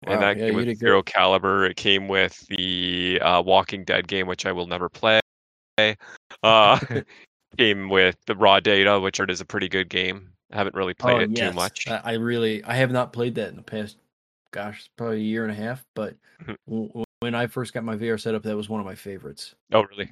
and 0.06 0.14
Wow, 0.14 0.20
that 0.20 0.36
yeah, 0.36 0.46
came 0.46 0.56
with 0.56 0.78
Zero 0.78 1.02
good. 1.02 1.12
Caliber. 1.12 1.64
It 1.66 1.76
came 1.76 2.08
with 2.08 2.44
the 2.48 3.20
uh, 3.22 3.42
Walking 3.42 3.84
Dead 3.84 4.08
game, 4.08 4.26
which 4.26 4.44
I 4.44 4.52
will 4.52 4.66
never 4.66 4.88
play. 4.88 5.20
Uh, 5.78 5.94
came 7.56 7.88
with 7.88 8.16
the 8.26 8.36
Raw 8.36 8.60
Data, 8.60 8.98
which 9.00 9.20
is 9.20 9.40
a 9.40 9.44
pretty 9.44 9.68
good 9.68 9.88
game. 9.88 10.30
I 10.52 10.56
haven't 10.56 10.74
really 10.76 10.94
played 10.94 11.22
it 11.22 11.34
too 11.34 11.52
much. 11.52 11.86
Oh, 11.88 11.94
I, 12.04 12.12
I 12.12 12.12
really, 12.14 12.62
I 12.64 12.74
have 12.74 12.92
not 12.92 13.12
played 13.12 13.34
that 13.36 13.48
in 13.48 13.56
the 13.56 13.62
past. 13.62 13.96
Gosh, 14.52 14.88
probably 14.96 15.16
a 15.16 15.20
year 15.20 15.42
and 15.44 15.52
a 15.52 15.54
half. 15.54 15.84
But 15.94 16.14
Mhm. 16.42 16.56
w- 16.68 17.04
when 17.20 17.34
I 17.34 17.46
first 17.46 17.72
got 17.72 17.82
my 17.84 17.96
VR 17.96 18.20
set 18.20 18.34
up, 18.34 18.42
that 18.44 18.56
was 18.56 18.68
one 18.68 18.80
of 18.80 18.86
my 18.86 18.94
favorites. 18.94 19.54
oh, 19.72 19.82
really? 19.84 20.10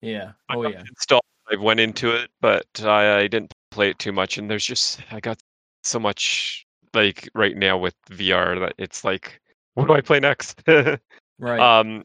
Yeah. 0.00 0.32
I 0.48 0.54
Oh 0.56 0.62
yeah. 0.62 0.80
installed. 0.80 1.22
I 1.50 1.56
went 1.56 1.80
into 1.80 2.10
it, 2.14 2.30
but 2.40 2.66
I, 2.82 3.18
I 3.20 3.26
didn't 3.26 3.52
play 3.70 3.90
it 3.90 3.98
too 3.98 4.12
much. 4.12 4.38
And 4.38 4.50
there's 4.50 4.64
just 4.64 5.00
I 5.10 5.20
got 5.20 5.38
so 5.82 5.98
much 5.98 6.64
like 6.94 7.28
right 7.34 7.56
now 7.56 7.76
with 7.76 7.94
VR 8.10 8.58
that 8.60 8.74
it's 8.78 9.04
like, 9.04 9.40
what 9.74 9.86
do 9.88 9.94
I 9.94 10.00
play 10.00 10.20
next? 10.20 10.62
Right. 11.40 11.58
Um, 11.60 12.04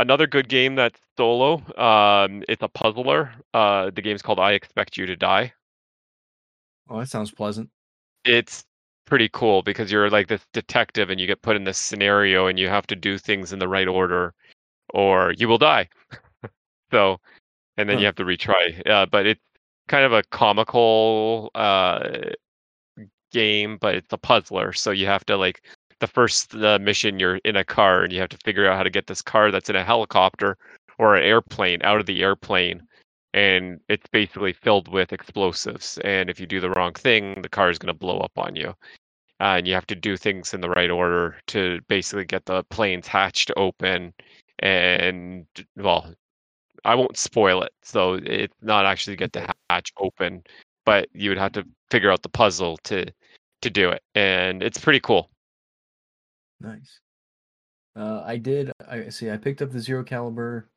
another 0.00 0.26
good 0.26 0.48
game 0.48 0.74
that's 0.74 1.00
solo. 1.16 1.62
Um, 1.78 2.42
it's 2.48 2.62
a 2.62 2.68
puzzler. 2.68 3.32
Uh, 3.54 3.90
the 3.90 4.02
game's 4.02 4.22
called 4.22 4.38
I 4.40 4.52
Expect 4.52 4.96
You 4.96 5.06
to 5.06 5.16
Die. 5.16 5.52
oh, 6.88 6.98
that 7.00 7.08
sounds 7.08 7.30
pleasant. 7.30 7.70
It's 8.24 8.64
pretty 9.06 9.28
cool 9.32 9.62
because 9.62 9.90
you're 9.90 10.10
like 10.10 10.28
this 10.28 10.44
detective 10.52 11.10
and 11.10 11.18
you 11.20 11.26
get 11.26 11.42
put 11.42 11.56
in 11.56 11.64
this 11.64 11.78
scenario 11.78 12.46
and 12.46 12.58
you 12.58 12.68
have 12.68 12.86
to 12.88 12.96
do 12.96 13.18
things 13.18 13.52
in 13.52 13.58
the 13.58 13.68
right 13.68 13.88
order, 13.88 14.34
or 14.94 15.32
you 15.36 15.48
will 15.48 15.58
die. 15.58 15.88
so, 16.90 17.18
and 17.76 17.88
then 17.88 17.96
Huh. 17.96 18.00
you 18.00 18.06
have 18.06 18.16
to 18.16 18.24
retry. 18.24 18.86
Uh, 18.88 19.06
but 19.06 19.26
it's 19.26 19.40
kind 19.88 20.04
of 20.04 20.12
a 20.12 20.22
comical 20.30 21.50
uh, 21.54 22.08
game, 23.32 23.78
but 23.80 23.94
it's 23.94 24.12
a 24.12 24.18
puzzler. 24.18 24.72
So 24.72 24.90
you 24.90 25.06
have 25.06 25.24
to 25.26 25.36
like 25.36 25.62
the 26.00 26.06
first 26.06 26.54
uh, 26.54 26.78
mission 26.80 27.18
you're 27.18 27.36
in 27.44 27.56
a 27.56 27.64
car 27.64 28.02
and 28.02 28.12
you 28.12 28.20
have 28.20 28.28
to 28.30 28.38
figure 28.44 28.66
out 28.68 28.76
how 28.76 28.82
to 28.82 28.90
get 28.90 29.06
this 29.06 29.22
car 29.22 29.50
that's 29.50 29.70
in 29.70 29.76
a 29.76 29.84
helicopter 29.84 30.56
or 30.98 31.14
an 31.14 31.22
airplane 31.22 31.80
out 31.82 32.00
of 32.00 32.06
the 32.06 32.22
airplane 32.22 32.82
and 33.32 33.80
it's 33.88 34.06
basically 34.10 34.52
filled 34.52 34.88
with 34.88 35.12
explosives 35.12 35.98
and 36.04 36.28
if 36.28 36.40
you 36.40 36.46
do 36.46 36.60
the 36.60 36.70
wrong 36.70 36.92
thing 36.94 37.40
the 37.42 37.48
car 37.48 37.70
is 37.70 37.78
going 37.78 37.92
to 37.92 37.98
blow 37.98 38.18
up 38.18 38.32
on 38.36 38.56
you. 38.56 38.74
Uh, 39.40 39.56
and 39.56 39.66
you 39.66 39.72
have 39.72 39.86
to 39.86 39.94
do 39.94 40.16
things 40.16 40.52
in 40.52 40.60
the 40.60 40.68
right 40.68 40.90
order 40.90 41.36
to 41.46 41.80
basically 41.88 42.24
get 42.24 42.44
the 42.44 42.62
plane's 42.64 43.06
hatched 43.06 43.50
open 43.56 44.12
and 44.58 45.46
well 45.76 46.12
i 46.84 46.94
won't 46.94 47.16
spoil 47.16 47.62
it 47.62 47.72
so 47.82 48.14
it's 48.24 48.56
not 48.62 48.84
actually 48.84 49.16
get 49.16 49.32
the 49.32 49.46
hatch 49.70 49.92
open 49.98 50.42
but 50.84 51.08
you 51.14 51.30
would 51.30 51.38
have 51.38 51.52
to 51.52 51.64
figure 51.90 52.10
out 52.10 52.22
the 52.22 52.28
puzzle 52.28 52.76
to 52.84 53.06
to 53.62 53.70
do 53.70 53.90
it 53.90 54.02
and 54.14 54.62
it's 54.62 54.78
pretty 54.78 55.00
cool 55.00 55.30
Nice. 56.60 57.00
Uh, 57.96 58.22
I 58.24 58.36
did. 58.36 58.72
I 58.88 59.08
see. 59.08 59.30
I 59.30 59.36
picked 59.36 59.62
up 59.62 59.72
the 59.72 59.80
zero 59.80 60.04
caliber. 60.04 60.68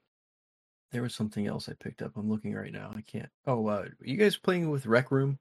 There 0.91 1.01
was 1.01 1.15
something 1.15 1.47
else 1.47 1.69
I 1.69 1.73
picked 1.73 2.01
up. 2.01 2.11
I'm 2.15 2.29
looking 2.29 2.53
right 2.53 2.71
now. 2.71 2.91
I 2.95 3.01
can't. 3.01 3.29
Oh, 3.45 3.67
uh, 3.67 3.85
you 4.01 4.17
guys 4.17 4.37
playing 4.37 4.69
with 4.69 4.85
Rec 4.85 5.11
Room? 5.11 5.39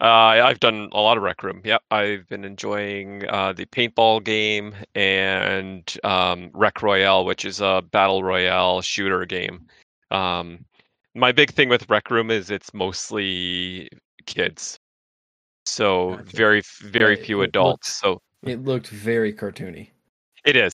Uh, 0.00 0.42
I've 0.42 0.58
done 0.58 0.88
a 0.92 1.00
lot 1.00 1.16
of 1.16 1.22
Rec 1.22 1.44
Room. 1.44 1.60
Yeah, 1.64 1.78
I've 1.92 2.26
been 2.28 2.44
enjoying 2.44 3.22
uh, 3.28 3.52
the 3.52 3.66
paintball 3.66 4.24
game 4.24 4.74
and 4.96 5.84
um, 6.02 6.50
Rec 6.54 6.82
Royale, 6.82 7.24
which 7.24 7.44
is 7.44 7.60
a 7.60 7.84
battle 7.92 8.24
royale 8.24 8.82
shooter 8.82 9.24
game. 9.24 9.66
Um, 10.10 10.64
my 11.14 11.30
big 11.30 11.52
thing 11.52 11.68
with 11.68 11.88
Rec 11.88 12.10
Room 12.10 12.32
is 12.32 12.50
it's 12.50 12.74
mostly 12.74 13.88
kids, 14.26 14.78
so 15.66 16.16
Gotcha. 16.16 16.36
very 16.36 16.62
very 16.82 17.14
few 17.14 17.42
adults. 17.42 17.94
So 18.00 18.20
It 18.42 18.64
looked 18.64 18.88
very 18.88 19.32
cartoony. 19.32 19.90
it 20.44 20.56
is, 20.56 20.72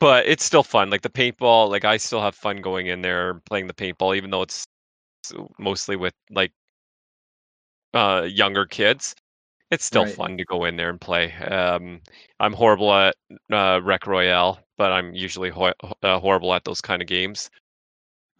but 0.00 0.26
it's 0.26 0.44
still 0.44 0.62
fun. 0.64 0.90
Like 0.90 1.02
the 1.02 1.08
paintball, 1.10 1.70
like 1.70 1.84
I 1.84 1.96
still 1.96 2.20
have 2.20 2.34
fun 2.34 2.60
going 2.60 2.88
in 2.88 3.02
there 3.02 3.34
playing 3.46 3.66
the 3.68 3.74
paintball, 3.74 4.16
even 4.16 4.30
though 4.30 4.42
it's 4.42 4.64
mostly 5.58 5.96
with 5.96 6.14
like 6.30 6.52
uh 7.94 8.26
younger 8.28 8.66
kids. 8.66 9.14
It's 9.70 9.84
still 9.84 10.04
Right. 10.04 10.14
fun 10.14 10.38
to 10.38 10.44
go 10.46 10.64
in 10.64 10.76
there 10.76 10.88
and 10.90 11.00
play. 11.00 11.32
Um, 11.34 12.00
I'm 12.40 12.54
horrible 12.54 12.92
at 12.94 13.16
uh, 13.52 13.80
Rec 13.82 14.06
Royale, 14.06 14.58
but 14.78 14.92
I'm 14.92 15.14
usually 15.14 15.50
ho- 15.50 15.74
uh, 16.02 16.18
horrible 16.20 16.54
at 16.54 16.64
those 16.64 16.80
kind 16.80 17.02
of 17.02 17.08
games. 17.08 17.50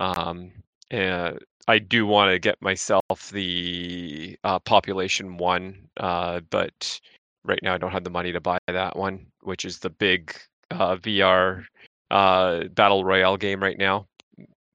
Um, 0.01 0.53
and 0.91 1.39
I 1.69 1.81
do 1.81 2.07
want 2.07 2.33
to 2.33 2.39
get 2.39 2.63
myself 2.63 3.03
the 3.31 4.39
uh, 4.43 4.59
Population 4.61 5.37
One, 5.37 5.91
uh, 5.99 6.41
but 6.49 6.99
right 7.49 7.59
now 7.63 7.75
I 7.75 7.79
don't 7.79 7.91
have 7.91 8.05
the 8.05 8.11
money 8.11 8.31
to 8.33 8.41
buy 8.41 8.59
that 8.69 8.97
one, 8.97 9.27
which 9.41 9.65
is 9.65 9.79
the 9.79 9.91
big 9.91 10.35
uh, 10.71 10.97
VR 10.97 11.65
uh, 12.11 12.65
battle 12.69 13.05
royale 13.05 13.37
game 13.37 13.63
right 13.63 13.79
now. 13.79 14.07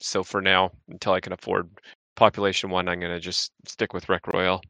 So 0.01 0.23
for 0.23 0.41
now, 0.41 0.71
until 0.89 1.13
I 1.13 1.21
can 1.21 1.31
afford 1.31 1.69
Population 2.15 2.69
One, 2.69 2.89
I'm 2.89 2.99
gonna 2.99 3.19
just 3.19 3.51
stick 3.65 3.93
with 3.93 4.09
Rec 4.09 4.27
Royale. 4.27 4.61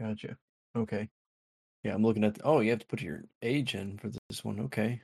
Gotcha. 0.00 0.36
Okay. 0.76 1.08
Yeah, 1.82 1.94
I'm 1.94 2.02
looking 2.02 2.24
at. 2.24 2.38
oh, 2.44 2.60
you 2.60 2.70
have 2.70 2.78
to 2.80 2.86
put 2.86 3.02
your 3.02 3.24
age 3.42 3.74
in 3.74 3.98
for 3.98 4.08
this 4.08 4.44
one. 4.44 4.60
Okay. 4.60 5.00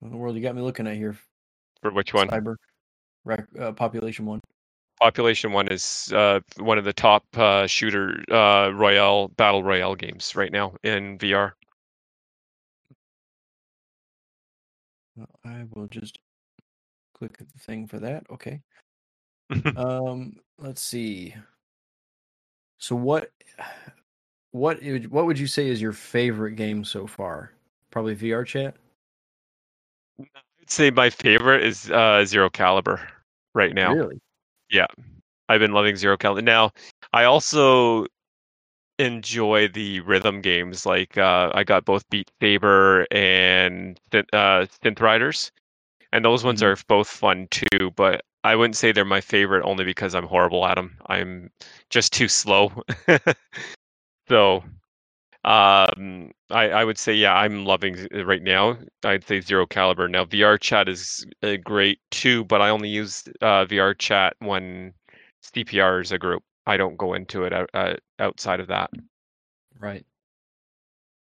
What 0.00 0.08
in 0.08 0.12
the 0.12 0.18
world 0.18 0.36
you 0.36 0.42
got 0.42 0.56
me 0.56 0.62
looking 0.62 0.86
at 0.86 0.96
here? 0.96 1.16
For 1.82 1.92
which 1.92 2.12
one? 2.12 2.28
Cyber. 2.28 2.56
Rec, 3.24 3.46
uh, 3.58 3.72
population 3.72 4.26
one. 4.26 4.40
Population 5.00 5.52
One 5.52 5.68
is 5.68 6.12
uh, 6.14 6.40
one 6.58 6.78
of 6.78 6.84
the 6.84 6.92
top 6.92 7.24
uh, 7.36 7.66
shooter 7.66 8.22
uh, 8.30 8.70
royale 8.72 9.28
battle 9.28 9.62
royale 9.62 9.94
games 9.94 10.34
right 10.34 10.50
now 10.50 10.74
in 10.82 11.18
VR. 11.18 11.52
Well, 15.16 15.28
I 15.44 15.64
will 15.74 15.86
just 15.86 16.18
click 17.14 17.38
the 17.38 17.46
thing 17.58 17.86
for 17.86 17.98
that. 18.00 18.24
Okay. 18.30 18.60
um, 19.76 20.34
let's 20.58 20.82
see. 20.82 21.34
So 22.78 22.96
what 22.96 23.30
what 24.52 24.78
what 25.08 25.26
would 25.26 25.38
you 25.38 25.46
say 25.46 25.68
is 25.68 25.80
your 25.80 25.92
favorite 25.92 26.56
game 26.56 26.84
so 26.84 27.06
far? 27.06 27.52
Probably 27.90 28.14
VR 28.14 28.46
chat. 28.46 28.76
I'd 30.20 30.70
say 30.70 30.90
my 30.90 31.10
favorite 31.10 31.64
is 31.64 31.90
uh, 31.90 32.24
Zero 32.24 32.50
Caliber 32.50 33.00
right 33.54 33.74
now. 33.74 33.94
Really? 33.94 34.20
I've 35.48 35.60
been 35.60 35.72
loving 35.72 35.96
Zero 35.96 36.16
Caliber. 36.16 36.42
Now, 36.42 36.72
I 37.12 37.24
also 37.24 38.06
enjoy 38.98 39.68
the 39.68 40.00
rhythm 40.00 40.40
games. 40.40 40.86
Like 40.86 41.18
uh, 41.18 41.50
I 41.54 41.64
got 41.64 41.84
both 41.84 42.08
Beat 42.10 42.30
Saber 42.40 43.06
and 43.10 43.98
Synth- 44.12 44.32
uh, 44.32 44.66
Synth 44.84 45.00
Riders, 45.00 45.52
and 46.12 46.24
those 46.24 46.44
ones 46.44 46.62
Mhm. 46.62 46.66
are 46.66 46.78
both 46.88 47.08
fun 47.08 47.48
too. 47.50 47.90
But 47.96 48.22
I 48.44 48.56
wouldn't 48.56 48.76
say 48.76 48.92
they're 48.92 49.04
my 49.04 49.20
favorite 49.22 49.64
only 49.64 49.84
because 49.84 50.14
I'm 50.14 50.26
horrible 50.26 50.66
at 50.66 50.76
them. 50.76 50.98
I'm 51.08 51.50
just 51.90 52.12
too 52.12 52.28
slow. 52.28 52.72
so, 54.28 54.64
um, 55.46 56.32
I 56.50 56.70
I 56.70 56.84
would 56.84 56.98
say 56.98 57.14
yeah, 57.14 57.34
I'm 57.34 57.64
loving 57.64 58.08
right 58.12 58.42
now. 58.42 58.76
I'd 59.04 59.26
say 59.26 59.40
Zero 59.40 59.64
Caliber. 59.64 60.08
Now 60.08 60.24
VR 60.24 60.60
Chat 60.60 60.88
is 60.88 61.24
uh, 61.42 61.56
great 61.64 62.00
too, 62.10 62.44
but 62.44 62.60
I 62.60 62.68
only 62.68 62.88
use 62.88 63.22
uh, 63.40 63.64
VR 63.64 63.96
Chat 63.96 64.34
when 64.40 64.92
CPR 65.44 66.02
is 66.02 66.10
a 66.10 66.18
group. 66.18 66.42
I 66.66 66.76
don't 66.76 66.96
go 66.96 67.14
into 67.14 67.44
it 67.44 67.52
out, 67.52 67.70
uh, 67.74 67.94
outside 68.18 68.58
of 68.58 68.66
that. 68.66 68.90
Right. 69.78 70.04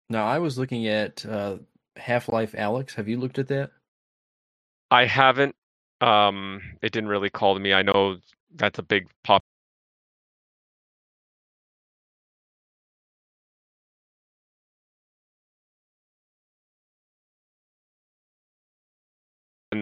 Now 0.08 0.26
I 0.26 0.38
was 0.38 0.56
looking 0.56 0.86
at 0.86 1.26
uh, 1.26 1.56
Half-Life 1.96 2.52
Alyx. 2.52 2.94
Have 2.94 3.08
you 3.08 3.18
looked 3.18 3.40
at 3.40 3.48
that? 3.48 3.70
I 4.92 5.04
haven't. 5.06 5.56
Um, 6.00 6.60
it 6.80 6.92
didn't 6.92 7.08
really 7.08 7.30
call 7.30 7.54
to 7.54 7.60
me. 7.60 7.72
I 7.72 7.82
know 7.82 8.18
that's 8.54 8.78
a 8.78 8.82
big 8.82 9.08
pop. 9.24 9.42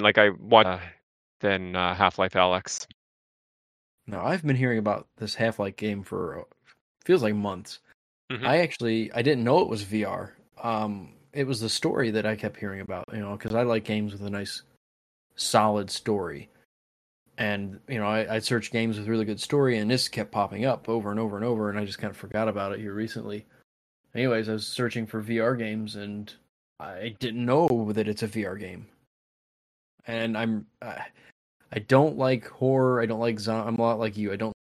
Like 0.02 0.18
I 0.18 0.30
watch 0.30 0.66
uh, 0.66 0.78
than 1.40 1.76
uh, 1.76 1.94
Half-Life 1.94 2.32
Alyx. 2.32 2.86
No, 4.06 4.20
I've 4.20 4.44
been 4.44 4.56
hearing 4.56 4.78
about 4.78 5.06
this 5.16 5.34
Half 5.34 5.58
Life 5.58 5.76
game 5.76 6.02
for 6.02 6.40
uh, 6.40 6.44
feels 7.04 7.22
like 7.22 7.34
months. 7.34 7.80
Mhm. 8.30 8.46
I 8.46 8.58
actually 8.58 9.12
I 9.12 9.22
didn't 9.22 9.44
know 9.44 9.60
it 9.60 9.68
was 9.68 9.84
VR 9.84 10.32
um, 10.62 11.14
it 11.32 11.46
was 11.46 11.60
the 11.60 11.68
story 11.68 12.10
that 12.10 12.26
I 12.26 12.36
kept 12.36 12.58
hearing 12.58 12.80
about. 12.80 13.04
You 13.12 13.20
know, 13.20 13.32
because 13.32 13.54
I 13.54 13.62
like 13.62 13.84
games 13.84 14.12
with 14.12 14.22
a 14.22 14.30
nice, 14.30 14.62
solid 15.36 15.90
story. 15.90 16.48
And 17.38 17.80
you 17.88 17.98
know, 17.98 18.06
I, 18.06 18.36
I 18.36 18.38
searched 18.40 18.72
games 18.72 18.98
with 18.98 19.08
really 19.08 19.24
good 19.24 19.40
story, 19.40 19.78
and 19.78 19.90
this 19.90 20.08
kept 20.08 20.32
popping 20.32 20.64
up 20.64 20.88
over 20.88 21.10
and 21.10 21.18
over 21.18 21.36
and 21.36 21.44
over, 21.44 21.70
and 21.70 21.78
I 21.78 21.84
just 21.84 21.98
kind 21.98 22.10
of 22.10 22.16
forgot 22.16 22.48
about 22.48 22.72
it 22.72 22.80
here 22.80 22.92
recently. 22.92 23.46
Anyways, 24.14 24.48
I 24.48 24.54
was 24.54 24.66
searching 24.66 25.06
for 25.06 25.22
VR 25.22 25.56
games, 25.56 25.96
and 25.96 26.32
I 26.78 27.14
didn't 27.18 27.44
know 27.44 27.92
that 27.92 28.08
it's 28.08 28.22
a 28.22 28.28
VR 28.28 28.58
game. 28.58 28.88
And 30.06 30.36
I'm, 30.36 30.66
I, 30.82 31.04
I 31.72 31.78
don't 31.80 32.16
like 32.18 32.46
horror. 32.48 33.00
I 33.00 33.06
don't 33.06 33.20
like 33.20 33.38
zo- 33.38 33.64
I'm 33.66 33.76
a 33.76 33.82
lot 33.82 33.98
like 33.98 34.16
you. 34.16 34.32
I 34.32 34.36
don't 34.36 34.54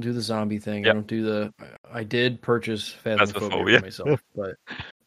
do 0.00 0.12
the 0.12 0.20
zombie 0.20 0.58
thing. 0.58 0.86
I 0.86 0.92
don't 0.92 1.06
do 1.06 1.22
the. 1.24 1.52
I 1.92 2.04
did 2.04 2.40
purchase 2.42 2.94
Phasmophobia 3.04 3.78
for 3.78 3.84
myself, 3.84 4.20
but 4.34 4.54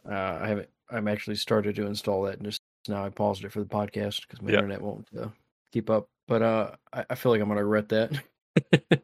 uh, 0.10 0.40
I 0.42 0.48
haven't. 0.48 0.70
I'm 0.90 1.08
actually 1.08 1.38
started 1.38 1.76
to 1.78 1.86
install 1.88 2.24
that, 2.24 2.36
and 2.36 2.44
just 2.46 2.60
now 2.88 3.06
I 3.06 3.10
paused 3.10 3.44
it 3.46 3.52
for 3.52 3.60
the 3.60 3.66
podcast 3.66 4.22
because 4.22 4.42
my 4.42 4.50
Yeah. 4.52 4.58
internet 4.58 4.82
won't 4.82 5.08
uh, 5.20 5.28
keep 5.72 5.90
up. 5.90 6.08
But 6.28 6.42
uh, 6.42 6.72
I, 6.94 7.06
I 7.10 7.16
feel 7.16 7.32
like 7.32 7.42
I'm 7.42 7.48
gonna 7.48 7.64
regret 7.66 7.90
that. 7.90 9.02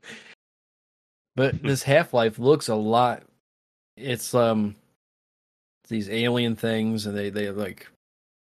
but 1.35 1.61
this 1.63 1.83
Half 1.83 2.13
Life 2.13 2.39
looks 2.39 2.67
a 2.67 2.75
lot. 2.75 3.23
It's 3.95 4.33
um 4.33 4.75
these 5.87 6.09
alien 6.09 6.55
things, 6.55 7.05
and 7.05 7.17
they 7.17 7.29
they 7.29 7.49
like 7.49 7.87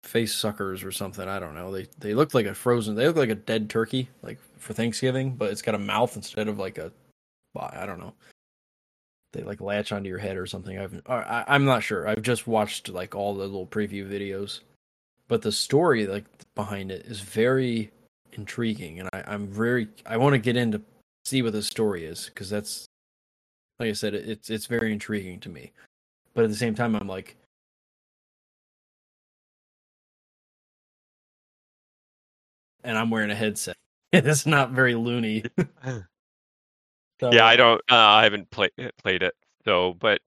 face 0.06 0.34
suckers 0.34 0.84
or 0.84 0.92
something. 0.92 1.28
I 1.28 1.40
don't 1.40 1.56
know. 1.56 1.72
They 1.72 1.88
they 2.00 2.14
look 2.14 2.34
like 2.34 2.46
a 2.46 2.54
frozen. 2.54 2.96
They 2.96 3.08
look 3.08 3.16
like 3.16 3.30
a 3.30 3.36
dead 3.36 3.70
turkey, 3.70 4.10
like 4.22 4.40
for 4.58 4.74
Thanksgiving, 4.74 5.36
but 5.36 5.52
it's 5.52 5.62
got 5.62 5.76
a 5.76 5.80
mouth 5.80 6.16
instead 6.16 6.48
of 6.48 6.58
like 6.58 6.78
a. 6.78 6.92
I 7.58 7.86
don't 7.86 8.00
know. 8.00 8.14
They 9.32 9.44
like 9.44 9.62
latch 9.62 9.92
onto 9.92 10.10
your 10.10 10.18
head 10.18 10.38
or 10.38 10.46
something. 10.46 10.78
I've 10.78 11.02
I, 11.08 11.46
I'm 11.48 11.66
not 11.66 11.84
sure. 11.84 12.08
I've 12.08 12.22
just 12.22 12.48
watched 12.48 12.90
like 12.90 13.16
all 13.16 13.34
the 13.34 13.44
little 13.44 13.68
preview 13.68 14.10
videos, 14.10 14.60
but 15.28 15.42
the 15.42 15.52
story 15.52 16.06
like 16.08 16.26
behind 16.56 16.92
it 16.92 17.06
is 17.06 17.22
very 17.22 17.92
intriguing, 18.34 19.00
and 19.00 19.10
I, 19.14 19.24
I'm 19.28 19.48
very 19.48 19.88
I 20.06 20.18
want 20.18 20.34
to 20.34 20.40
get 20.40 20.58
into 20.58 20.82
see 21.24 21.42
what 21.42 21.54
the 21.54 21.64
story 21.64 22.06
is 22.06 22.26
because 22.26 22.50
that's 22.50 22.86
like 23.80 23.90
I 23.90 23.94
said, 23.94 24.14
it, 24.14 24.30
it's 24.30 24.50
it's 24.50 24.66
very 24.66 24.92
intriguing 24.92 25.40
to 25.42 25.50
me. 25.50 25.72
But 26.34 26.44
at 26.44 26.50
the 26.50 26.56
same 26.56 26.76
time, 26.76 26.96
I'm 26.96 27.08
like, 27.08 27.36
and 32.86 32.98
I'm 32.98 33.10
wearing 33.10 33.32
a 33.32 33.36
headset. 33.36 33.76
it's 34.14 34.46
not 34.46 34.72
very 34.72 34.96
loony. 34.96 35.44
So, 37.22 37.32
yeah, 37.32 37.46
I 37.46 37.56
don't. 37.56 37.80
Uh, 37.90 37.96
I 37.96 38.24
haven't 38.26 38.52
played 38.52 38.72
played 39.02 39.24
it. 39.24 39.34
So, 39.64 39.94
but 40.02 40.20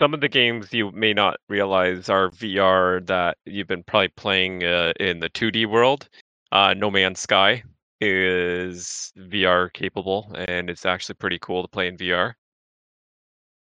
some 0.00 0.12
of 0.12 0.20
the 0.20 0.28
games 0.28 0.72
you 0.72 0.90
may 0.90 1.14
not 1.14 1.36
realize 1.48 2.08
are 2.08 2.30
VR 2.30 3.06
that 3.06 3.36
you've 3.46 3.68
been 3.68 3.84
probably 3.84 4.08
playing 4.16 4.64
uh, 4.64 4.92
in 4.98 5.20
the 5.20 5.30
2D 5.30 5.66
world. 5.70 6.08
Uh, 6.50 6.74
no 6.76 6.90
Man's 6.90 7.20
Sky 7.20 7.62
is 8.00 9.12
VR 9.16 9.72
capable, 9.72 10.32
and 10.34 10.68
it's 10.68 10.84
actually 10.84 11.14
pretty 11.14 11.38
cool 11.38 11.62
to 11.62 11.68
play 11.68 11.86
in 11.86 11.96
VR. 11.96 12.32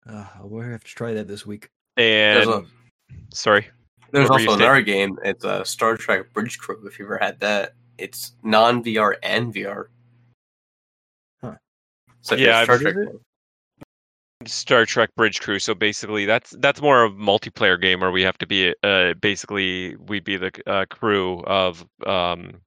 Uh, 0.07 0.25
we'll 0.41 0.61
have 0.69 0.83
to 0.83 0.93
try 0.93 1.13
that 1.13 1.29
this 1.29 1.45
week. 1.45 1.69
There's, 1.95 2.45
And 2.45 2.65
a, 2.65 2.65
sorry, 3.33 3.67
there's 4.11 4.29
What 4.29 4.35
were 4.35 4.41
you 4.41 4.49
also 4.49 4.59
saying? 4.59 4.69
another 4.69 4.81
game. 4.81 5.17
It's 5.23 5.45
a 5.45 5.63
Star 5.63 5.95
Trek 5.95 6.33
Bridge 6.33 6.59
Crew. 6.59 6.85
If 6.85 6.99
you 6.99 7.05
ever 7.05 7.17
had 7.17 7.39
that, 7.39 7.73
it's 7.97 8.33
non 8.43 8.83
VR 8.83 9.15
and 9.23 9.53
VR. 9.53 9.85
Huh. 11.43 11.55
So 12.21 12.35
Yeah, 12.35 12.63
Star 12.63 12.75
I've- 12.75 12.83
Trek. 12.83 12.95
Is 12.97 13.07
it? 13.07 13.21
Star 14.47 14.85
Trek 14.85 15.09
Bridge 15.15 15.39
Crew. 15.41 15.57
So 15.59 15.73
basically, 15.73 16.25
that's 16.25 16.51
that's 16.59 16.81
more 16.81 17.03
of 17.03 17.13
a 17.13 17.15
multiplayer 17.15 17.81
game 17.81 18.01
where 18.01 18.11
we 18.11 18.21
have 18.21 18.37
to 18.39 18.45
be 18.45 18.75
uh, 18.83 19.13
basically 19.15 19.95
we'd 19.95 20.23
be 20.23 20.37
the 20.37 20.51
uh, 20.67 20.85
crew 20.89 21.39
of 21.45 21.83
um, 22.05 22.61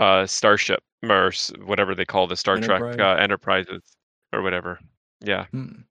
uh, 0.00 0.24
Starship 0.26 0.80
or 1.02 1.32
whatever 1.64 1.94
they 1.94 2.04
call 2.04 2.26
the 2.26 2.36
Star 2.36 2.56
Trek 2.58 2.80
Enterprise? 2.80 2.98
uh, 3.00 3.20
Enterprises 3.22 3.82
or 4.32 4.42
whatever. 4.42 4.78
Yeah, 5.20 5.46
Hmm. 5.46 5.82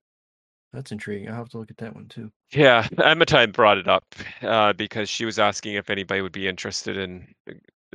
That's 0.72 0.90
intriguing. 0.90 1.28
I'll 1.28 1.34
have 1.36 1.50
to 1.50 1.58
look 1.58 1.70
at 1.70 1.76
that 1.76 1.94
one 1.94 2.08
too. 2.08 2.32
yeah. 2.50 2.88
Emma 3.04 3.26
brought 3.48 3.76
it 3.78 3.88
up 3.88 4.04
uh, 4.40 4.72
because 4.72 5.08
she 5.10 5.26
was 5.26 5.38
asking 5.38 5.74
if 5.74 5.90
anybody 5.90 6.22
would 6.22 6.32
be 6.32 6.48
interested 6.48 6.96
in 6.96 7.28
uh, 7.48 7.52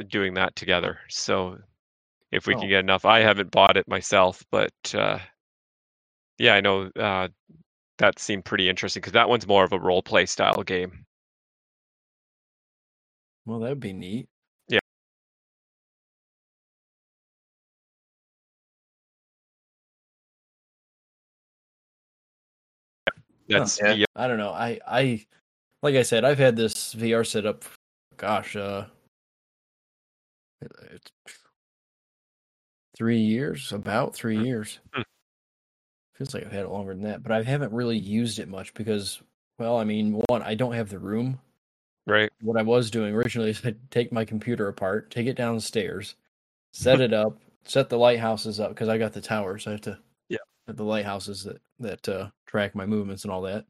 doing 0.10 0.33
that 0.36 0.55
together. 0.55 0.99
So 1.10 1.57
if 2.31 2.47
we 2.47 2.55
Oh. 2.55 2.60
can 2.60 2.69
get 2.69 2.79
enough, 2.79 3.05
I 3.05 3.19
haven't 3.19 3.51
bought 3.51 3.77
it 3.77 3.88
myself, 3.88 4.43
but 4.51 4.73
uh, 4.93 5.19
yeah, 6.38 6.53
I 6.53 6.62
know 6.62 6.91
uh, 6.95 7.29
that 7.97 8.19
seemed 8.19 8.45
pretty 8.45 8.69
interesting 8.69 9.01
because 9.01 9.13
that 9.13 9.29
one's 9.29 9.47
more 9.47 9.63
of 9.63 9.73
a 9.73 9.79
role 9.79 10.01
play 10.03 10.25
style 10.25 10.63
game. 10.63 11.05
Well, 13.45 13.60
that 13.60 13.69
would 13.69 13.79
be 13.79 13.93
neat. 13.93 14.29
That's 23.47 23.79
Yeah. 23.79 24.05
I 24.15 24.27
don't 24.27 24.38
know. 24.38 24.51
I 24.51 24.79
I 24.86 25.25
like 25.81 25.95
I 25.95 26.01
said, 26.03 26.25
I've 26.25 26.38
had 26.38 26.55
this 26.55 26.93
VR 26.93 27.23
set 27.23 27.45
up. 27.45 27.63
Gosh, 28.17 28.55
uh, 28.55 28.86
it's 30.62 31.12
three 32.96 33.20
years, 33.20 33.72
about 33.72 34.15
three 34.15 34.38
Hmm. 34.38 34.46
years. 34.46 34.80
Hmm. 34.93 35.02
Feels 36.15 36.34
like 36.34 36.46
I've 36.46 36.52
had 36.52 36.65
it 36.65 36.70
longer 36.70 36.93
than 36.93 37.04
that, 37.04 37.22
but 37.22 37.32
I 37.32 37.43
haven't 37.43 37.74
really 37.74 37.98
used 37.98 38.39
it 38.39 38.48
much 38.48 38.74
because, 38.74 39.22
well, 39.60 39.78
I 39.78 39.84
mean, 39.84 40.20
one, 40.30 40.41
I 40.41 40.56
don't 40.56 40.74
have 40.74 40.89
the 40.89 41.00
room. 41.00 41.39
right? 42.08 42.32
What 42.41 42.58
I 42.58 42.62
was 42.63 42.89
doing 42.89 43.13
originally 43.13 43.50
is 43.50 43.63
I'd 43.65 43.91
take 43.91 44.12
my 44.13 44.24
computer 44.24 44.67
apart, 44.70 45.12
take 45.12 45.28
it 45.28 45.36
downstairs, 45.36 46.15
set 46.72 47.02
it 47.02 47.12
up, 47.13 47.38
set 47.65 47.89
the 47.89 47.98
lighthouses 47.98 48.60
up 48.62 48.70
because 48.70 48.88
I 48.88 48.98
got 48.98 49.12
the 49.12 49.20
towers. 49.22 49.67
I 49.67 49.72
have 49.72 49.82
to 49.82 50.00
Yeah. 50.30 50.38
the 50.67 50.86
lighthouses 50.86 51.43
that 51.43 51.62
that 51.80 52.08
uh, 52.10 52.30
track 52.46 52.76
my 52.76 52.86
movements 52.86 53.24
and 53.24 53.32
all 53.32 53.41
that. 53.41 53.65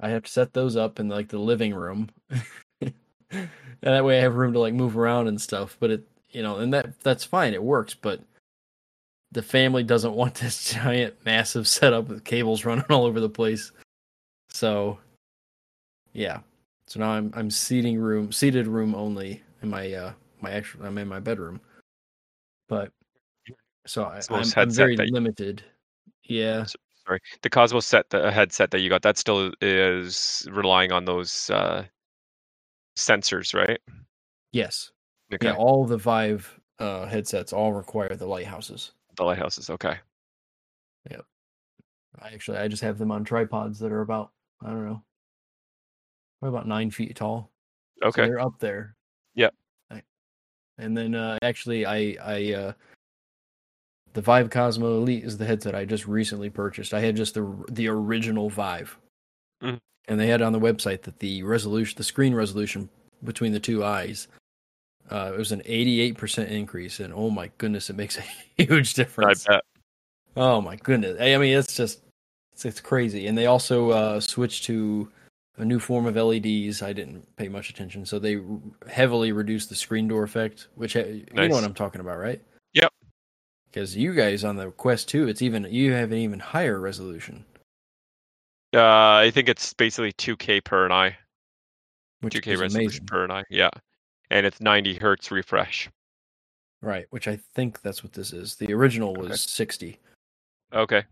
I 0.00 0.10
have 0.10 0.22
to 0.22 0.30
set 0.30 0.52
those 0.52 0.76
up 0.76 1.00
in 1.00 1.08
like 1.08 1.28
the 1.28 1.38
living 1.40 1.74
room, 1.74 2.10
and 3.32 3.48
that 3.82 4.04
way 4.04 4.18
I 4.18 4.22
have 4.22 4.34
room 4.36 4.52
to 4.52 4.58
like 4.58 4.74
move 4.74 4.96
around 4.96 5.28
and 5.28 5.40
stuff. 5.40 5.76
But 5.80 5.90
it, 5.90 6.04
you 6.30 6.42
know, 6.42 6.58
and 6.58 6.72
that 6.74 7.00
that's 7.00 7.24
fine. 7.24 7.54
It 7.54 7.62
works, 7.62 7.94
but 7.94 8.20
the 9.32 9.42
family 9.42 9.82
doesn't 9.82 10.12
want 10.14 10.34
this 10.34 10.72
giant, 10.72 11.14
massive 11.24 11.66
setup 11.66 12.08
with 12.08 12.24
cables 12.24 12.64
running 12.64 12.84
all 12.90 13.04
over 13.04 13.20
the 13.20 13.28
place. 13.28 13.72
So, 14.50 14.98
yeah. 16.12 16.40
So 16.86 17.00
now 17.00 17.10
I'm 17.10 17.32
I'm 17.34 17.50
seating 17.50 17.98
room, 17.98 18.32
seated 18.32 18.66
room 18.66 18.94
only 18.94 19.42
in 19.62 19.70
my 19.70 19.92
uh 19.92 20.12
my 20.40 20.50
actual 20.50 20.84
I'm 20.84 20.98
in 20.98 21.08
my 21.08 21.20
bedroom. 21.20 21.60
But 22.68 22.90
so 23.86 24.04
I, 24.04 24.16
Cosmos 24.16 24.56
I'm, 24.56 24.62
I'm 24.62 24.70
very 24.70 24.96
you- 24.96 25.12
limited. 25.12 25.62
Yeah. 26.24 26.66
Sorry, 27.04 27.18
the 27.42 27.50
Cosmos 27.50 27.84
set, 27.84 28.08
the 28.10 28.30
headset 28.30 28.70
that 28.70 28.78
you 28.78 28.88
got, 28.88 29.02
that 29.02 29.18
still 29.18 29.52
is 29.60 30.46
relying 30.52 30.92
on 30.92 31.04
those 31.04 31.50
uh, 31.50 31.84
sensors, 32.96 33.54
right? 33.54 33.80
Yes. 34.52 34.90
Okay, 35.32 35.48
Yeah. 35.48 35.54
All 35.54 35.86
the 35.86 35.96
Vive 35.96 36.58
uh 36.78 37.06
headsets 37.06 37.52
all 37.52 37.72
require 37.72 38.14
the 38.14 38.26
lighthouses. 38.26 38.92
the 39.16 39.24
lighthouses. 39.24 39.70
Okay, 39.70 39.96
Yep. 41.10 41.24
I 42.20 42.28
actually 42.30 42.58
I 42.58 42.68
just 42.68 42.82
have 42.82 42.98
them 42.98 43.10
on 43.10 43.24
tripods 43.24 43.78
that 43.78 43.92
are 43.92 44.00
about 44.02 44.32
I 44.62 44.66
don't 44.68 44.84
know, 44.86 45.02
probably 46.40 46.56
about 46.56 46.68
nine 46.68 46.90
feet 46.90 47.16
tall. 47.16 47.50
So 48.02 48.08
okay, 48.08 48.26
they're 48.26 48.40
up 48.40 48.58
there. 48.58 48.96
Yep. 49.34 49.54
I- 49.90 50.02
And 50.78 50.96
then 50.96 51.14
uh 51.14 51.38
actually 51.42 51.86
I 51.86 52.16
I 52.22 52.52
uh 52.54 52.72
the 54.14 54.20
Vive 54.20 54.50
Cosmo 54.50 54.98
Elite 54.98 55.24
is 55.24 55.38
the 55.38 55.46
headset 55.46 55.74
I 55.74 55.86
just 55.86 56.06
recently 56.06 56.50
purchased. 56.50 56.92
I 56.92 57.00
had 57.00 57.16
just 57.16 57.34
the 57.34 57.64
the 57.70 57.88
original 57.88 58.50
Vive. 58.50 58.98
Mhm. 59.62 59.78
And 60.08 60.18
they 60.18 60.26
had 60.26 60.42
on 60.42 60.52
the 60.52 60.60
website 60.60 61.02
that 61.02 61.18
the 61.20 61.42
resolution 61.42 61.96
the 61.96 62.04
screen 62.04 62.34
resolution 62.34 62.88
between 63.24 63.52
the 63.52 63.60
two 63.60 63.84
eyes 63.84 64.26
uh 65.10 65.30
it 65.34 65.38
was 65.38 65.52
an 65.52 65.62
88% 65.62 66.48
increase 66.48 66.98
and 67.00 67.12
oh 67.14 67.30
my 67.30 67.50
goodness 67.58 67.88
it 67.90 67.96
makes 67.96 68.18
a 68.18 68.24
huge 68.62 68.94
I 68.98 69.02
difference. 69.02 69.44
bet. 69.44 69.62
Oh 70.36 70.60
my 70.60 70.76
goodness! 70.76 71.18
I 71.20 71.34
I 71.34 71.38
mean, 71.38 71.56
it's 71.58 71.74
just 71.76 72.00
it's, 72.52 72.64
it's 72.64 72.80
crazy. 72.80 73.26
And 73.26 73.36
they 73.36 73.46
also 73.46 73.90
uh, 73.90 74.20
switched 74.20 74.64
to 74.64 75.10
a 75.58 75.64
new 75.64 75.78
form 75.78 76.06
of 76.06 76.16
LEDs. 76.16 76.82
I 76.82 76.92
didn't 76.92 77.36
pay 77.36 77.48
much 77.48 77.68
attention, 77.68 78.06
so 78.06 78.18
they 78.18 78.36
r- 78.36 78.42
heavily 78.88 79.32
reduced 79.32 79.68
the 79.68 79.74
screen 79.74 80.08
door 80.08 80.22
effect. 80.22 80.68
Which 80.74 80.96
uh, 80.96 81.04
you 81.04 81.26
know 81.34 81.48
what 81.48 81.64
I'm 81.64 81.74
talking 81.74 82.00
about, 82.00 82.18
right? 82.18 82.40
Yep. 82.72 82.92
Because 83.70 83.94
you 83.96 84.14
guys 84.14 84.44
on 84.44 84.56
the 84.56 84.70
Quest 84.70 85.08
2, 85.08 85.28
it's 85.28 85.42
even 85.42 85.66
you 85.70 85.92
have 85.92 86.12
an 86.12 86.18
even 86.18 86.38
higher 86.38 86.80
resolution, 86.80 87.44
Uh, 88.74 89.16
I 89.16 89.30
think 89.30 89.48
it's 89.48 89.74
basically 89.74 90.12
2K 90.14 90.64
per 90.64 90.86
an 90.86 90.92
eye, 90.92 91.16
which 92.20 92.34
2K 92.34 92.52
is 92.54 92.60
resolution 92.60 92.86
amazing, 92.86 93.06
per 93.06 93.24
an 93.24 93.30
eye. 93.30 93.44
Yeah, 93.50 93.70
and 94.30 94.46
it's 94.46 94.60
90 94.60 94.94
hertz 94.94 95.30
refresh. 95.30 95.90
right? 96.80 97.06
Which 97.10 97.28
I 97.28 97.36
think 97.54 97.82
that's 97.82 98.02
what 98.02 98.12
this 98.12 98.32
is. 98.32 98.56
The 98.56 98.72
original 98.72 99.14
was 99.14 99.26
Okay. 99.26 99.36
60, 99.36 99.98
Okay, 100.74 101.04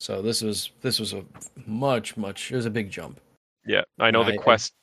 so 0.00 0.20
this 0.22 0.42
was 0.42 0.70
this 0.80 0.98
was 0.98 1.12
a 1.12 1.24
much 1.66 2.16
much. 2.16 2.50
It 2.50 2.56
was 2.56 2.66
a 2.66 2.70
big 2.70 2.90
jump. 2.90 3.20
yeah, 3.64 3.82
I 4.00 4.10
know 4.10 4.20
Yeah, 4.22 4.26
the 4.26 4.32
I- 4.32 4.40
I- 4.40 4.44
Quest. 4.44 4.74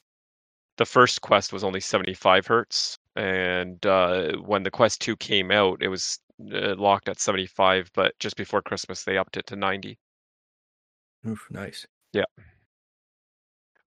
the 0.77 0.85
first 0.85 1.21
Quest 1.21 1.51
was 1.51 1.63
only 1.65 1.81
75 1.81 2.47
hertz, 2.47 2.97
and 3.17 3.85
uh, 3.85 4.37
when 4.37 4.63
the 4.63 4.71
Quest 4.71 5.01
2 5.01 5.17
came 5.17 5.51
out, 5.51 5.83
it 5.83 5.89
was 5.89 6.17
uh, 6.53 6.75
locked 6.75 7.09
at 7.09 7.19
75. 7.19 7.91
But 7.93 8.17
just 8.19 8.37
before 8.37 8.61
Christmas, 8.61 9.03
they 9.03 9.17
upped 9.17 9.35
it 9.37 9.45
to 9.47 9.55
90. 9.57 9.97
Oof, 11.27 11.45
nice. 11.51 11.85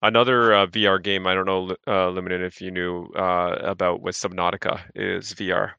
Another 0.02 0.52
uh, 0.54 0.66
VR 0.66 1.02
game 1.02 1.26
I 1.26 1.34
don't 1.34 1.46
know, 1.46 1.74
uh, 1.86 2.10
Limited, 2.10 2.42
if 2.42 2.60
you 2.60 2.70
knew 2.70 3.06
uh, 3.16 3.56
about 3.62 4.02
was 4.02 4.16
Subnautica 4.18 4.80
is 4.94 5.32
VR. 5.32 5.72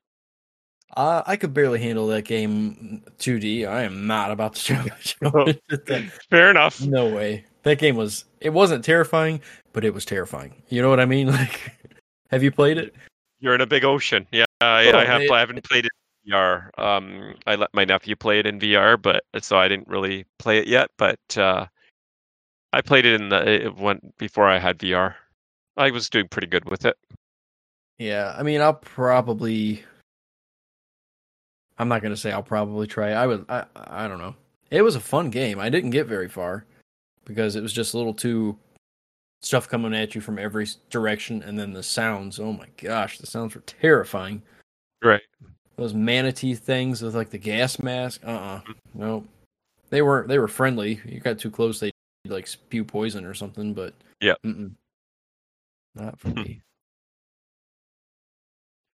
Uh, 0.97 1.21
I 1.27 1.35
could 1.35 1.53
barely 1.53 1.79
handle 1.79 2.07
that 2.07 2.23
game 2.23 3.03
2D. 3.19 3.67
I 3.67 3.83
am 3.83 4.07
not 4.07 4.31
about 4.31 4.55
to 4.55 4.61
show. 5.01 6.03
Fair 6.31 6.49
enough. 6.49 6.81
No 6.81 7.13
way. 7.13 7.45
That 7.63 7.77
game 7.77 7.95
was. 7.97 8.25
It 8.41 8.49
wasn't 8.51 8.83
terrifying, 8.83 9.41
but 9.73 9.85
it 9.85 9.93
was 9.93 10.05
terrifying. 10.05 10.63
You 10.69 10.81
know 10.81 10.89
what 10.89 10.99
I 10.99 11.05
mean? 11.05 11.27
Like, 11.31 11.71
have 12.31 12.41
you 12.41 12.51
played 12.51 12.77
it? 12.79 12.95
You're 13.39 13.53
in 13.53 13.61
a 13.61 13.67
big 13.67 13.83
ocean. 13.85 14.25
Yeah, 14.31 14.45
I, 14.61 14.91
Oh, 14.91 14.97
I 14.97 15.05
have. 15.05 15.21
it- 15.21 15.29
I 15.31 15.39
haven't 15.39 15.63
played 15.63 15.85
it 15.85 15.91
in 16.25 16.31
VR. 16.33 16.69
Um, 16.79 17.35
I 17.45 17.55
let 17.55 17.69
my 17.75 17.85
nephew 17.85 18.15
play 18.15 18.39
it 18.39 18.47
in 18.47 18.59
VR, 18.59 18.99
but 18.99 19.23
so 19.43 19.57
I 19.57 19.67
didn't 19.67 19.87
really 19.87 20.25
play 20.39 20.57
it 20.57 20.67
yet. 20.67 20.89
But 20.97 21.19
uh, 21.37 21.67
I 22.75 22.81
played 22.81 23.05
it 23.05 23.21
in 23.21 23.29
the 23.29 23.65
it 23.65 23.77
went 23.77 24.17
before 24.17 24.49
I 24.49 24.59
had 24.59 24.79
VR. 24.79 25.15
I 25.77 25.91
was 25.91 26.09
doing 26.09 26.27
pretty 26.27 26.47
good 26.47 26.69
with 26.69 26.83
it. 26.83 26.97
Yeah. 27.97 28.35
I 28.37 28.43
mean, 28.43 28.59
I'll 28.59 28.73
probably. 28.73 29.81
I'm 31.77 31.87
not 31.87 32.01
gonna 32.01 32.17
say 32.17 32.33
I'll 32.33 32.43
probably 32.43 32.85
try. 32.85 33.11
I 33.11 33.27
would. 33.27 33.45
I. 33.47 33.63
I 33.75 34.09
don't 34.09 34.19
know. 34.19 34.35
It 34.71 34.81
was 34.81 34.97
a 34.97 34.99
fun 34.99 35.29
game. 35.29 35.57
I 35.57 35.69
didn't 35.69 35.91
get 35.91 36.05
very 36.05 36.27
far 36.27 36.65
because 37.23 37.55
it 37.55 37.61
was 37.61 37.71
just 37.71 37.93
a 37.93 37.97
little 37.97 38.13
too 38.13 38.57
stuff 39.41 39.69
coming 39.69 39.93
at 39.93 40.13
you 40.13 40.19
from 40.19 40.37
every 40.37 40.67
direction, 40.89 41.43
and 41.43 41.57
then 41.57 41.71
the 41.71 41.83
sounds. 41.83 42.41
Oh 42.41 42.51
my 42.51 42.67
gosh, 42.75 43.19
the 43.19 43.27
sounds 43.27 43.55
were 43.55 43.61
terrifying. 43.61 44.41
Right. 45.01 45.21
those 45.77 45.93
manatee 45.93 46.55
things 46.55 47.01
with 47.01 47.15
like 47.15 47.29
the 47.29 47.37
gas 47.37 47.79
mask. 47.79 48.19
Uh 48.25 48.31
uh 48.31 48.61
No. 48.93 49.23
They 49.91 50.01
were 50.01 50.25
they 50.27 50.39
were 50.39 50.49
friendly. 50.49 50.99
You 51.05 51.21
got 51.21 51.39
too 51.39 51.51
close, 51.51 51.79
they 51.79 51.91
like 52.29 52.47
spew 52.47 52.83
poison 52.83 53.25
or 53.25 53.33
something, 53.33 53.73
but 53.73 53.93
yeah. 54.21 54.35
Not 55.95 56.19
for 56.19 56.29
me. 56.29 56.61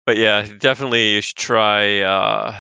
But 0.05 0.17
yeah, 0.17 0.47
definitely 0.57 1.15
you 1.15 1.21
should 1.21 1.37
try 1.37 1.99
uh, 2.01 2.59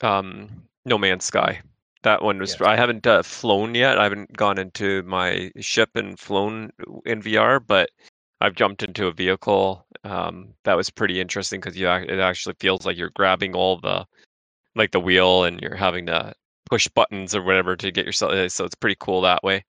um, 0.00 0.48
No 0.84 0.96
Man's 0.96 1.24
Sky. 1.24 1.60
That 2.04 2.22
one 2.22 2.38
was. 2.38 2.52
Yes. 2.52 2.60
I 2.60 2.76
haven't 2.76 3.06
uh, 3.06 3.22
flown 3.24 3.74
yet. 3.74 3.98
I 3.98 4.04
haven't 4.04 4.36
gone 4.36 4.58
into 4.58 5.02
my 5.02 5.50
ship 5.58 5.90
and 5.96 6.18
flown 6.18 6.70
in 7.04 7.20
VR, 7.20 7.58
but 7.58 7.90
I've 8.40 8.54
jumped 8.54 8.84
into 8.84 9.08
a 9.08 9.12
vehicle. 9.12 9.84
Um, 10.04 10.54
that 10.64 10.76
was 10.76 10.90
pretty 10.90 11.20
interesting 11.20 11.58
because 11.60 11.76
you 11.76 11.88
it 11.88 12.20
actually 12.20 12.54
feels 12.60 12.86
like 12.86 12.96
you're 12.96 13.10
grabbing 13.10 13.56
all 13.56 13.78
the 13.80 14.06
like 14.76 14.92
the 14.92 15.00
wheel 15.00 15.44
and 15.44 15.60
you're 15.60 15.74
having 15.74 16.06
to 16.06 16.32
push 16.70 16.86
buttons 16.86 17.34
or 17.34 17.42
whatever 17.42 17.74
to 17.76 17.90
get 17.90 18.06
yourself. 18.06 18.32
uh, 18.32 18.48
So 18.48 18.64
it's 18.64 18.76
pretty 18.76 18.96
cool 19.00 19.20
that 19.22 19.42
way. 19.42 19.64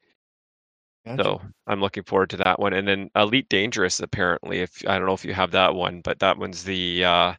Gotcha. 1.18 1.24
So 1.24 1.42
I'm 1.68 1.82
looking 1.82 2.04
forward 2.04 2.30
to 2.32 2.38
that 2.38 2.60
one. 2.60 2.74
And 2.74 2.88
then 2.88 3.10
Elite 3.16 3.50
Dangerous, 3.50 4.00
apparently, 4.00 4.60
if 4.60 4.88
I 4.88 4.98
don't 4.98 5.08
know 5.08 5.14
if 5.14 5.26
you 5.26 5.34
have 5.34 5.52
that 5.52 5.74
one, 5.76 6.02
but 6.02 6.20
that 6.20 6.38
one's 6.38 6.64
the 6.64 7.04
uh, 7.04 7.34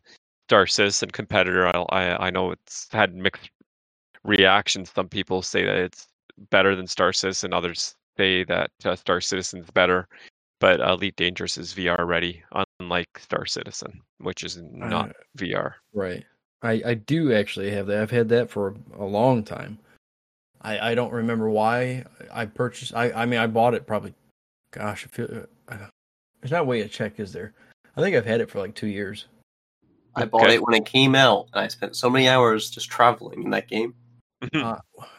Star 0.49 0.67
Citizen 0.67 1.11
competitor. 1.11 1.67
I, 1.69 1.85
I 1.91 2.27
I 2.27 2.31
know 2.31 2.51
it's 2.53 2.89
had 2.91 3.15
mixed 3.15 3.51
reactions. 4.25 4.91
Some 4.95 5.09
people 5.09 5.43
say 5.43 5.65
that 5.65 5.77
it's 5.77 6.09
better 6.51 6.75
than 6.75 6.87
Star 6.87 7.13
Citizen. 7.13 7.53
Others 7.53 7.95
say 8.17 8.45
that 8.45 8.71
uh, 8.85 8.97
Star 8.97 9.21
Citizen's 9.21 9.71
better. 9.71 10.09
But 10.61 10.81
Elite 10.81 11.17
Dangerous 11.17 11.57
is 11.57 11.73
VR 11.73 12.07
ready, 12.07 12.43
unlike 12.81 13.09
Star 13.19 13.47
Citizen, 13.47 14.03
which 14.19 14.45
is 14.45 14.59
not 14.61 15.11
Uh, 15.11 15.13
VR. 15.39 15.75
right. 15.95 16.25
I 16.63 16.83
I 16.85 16.95
do 16.95 17.33
actually 17.33 17.71
have 17.71 17.87
that. 17.87 18.03
I've 18.03 18.11
had 18.11 18.29
that 18.31 18.51
for 18.51 18.75
a 18.99 19.05
long 19.05 19.43
time. 19.43 19.79
I 20.63 20.91
I 20.91 20.95
don't 20.95 21.13
remember 21.13 21.49
why 21.51 22.05
I 22.33 22.47
purchased. 22.47 22.95
I 22.95 23.11
I 23.13 23.27
mean 23.27 23.41
I 23.41 23.47
bought 23.47 23.75
it 23.75 23.87
probably. 23.87 24.15
Gosh, 24.73 25.05
I 25.05 25.09
feel, 25.09 25.47
uh, 25.69 25.77
there's 26.41 26.53
not 26.53 26.61
a 26.61 26.65
way 26.65 26.81
to 26.81 26.89
check, 26.89 27.19
is 27.19 27.33
there? 27.33 27.53
I 27.97 28.01
think 28.01 28.15
I've 28.15 28.25
had 28.25 28.41
it 28.41 28.49
for 28.49 28.61
like 28.61 28.75
two 28.77 28.87
years. 28.87 29.27
I 30.15 30.25
bought 30.27 30.45
Okay. 30.45 30.55
it 30.55 30.63
when 30.63 30.75
it 30.75 30.87
came 30.87 31.17
out, 31.17 31.49
and 31.53 31.61
I 31.61 31.67
spent 31.69 31.97
so 31.97 32.09
many 32.09 32.29
hours 32.29 32.71
just 32.71 32.89
traveling 32.89 33.43
in 33.43 33.51
that 33.51 33.67
game. 33.69 33.95
Uh, 34.55 34.77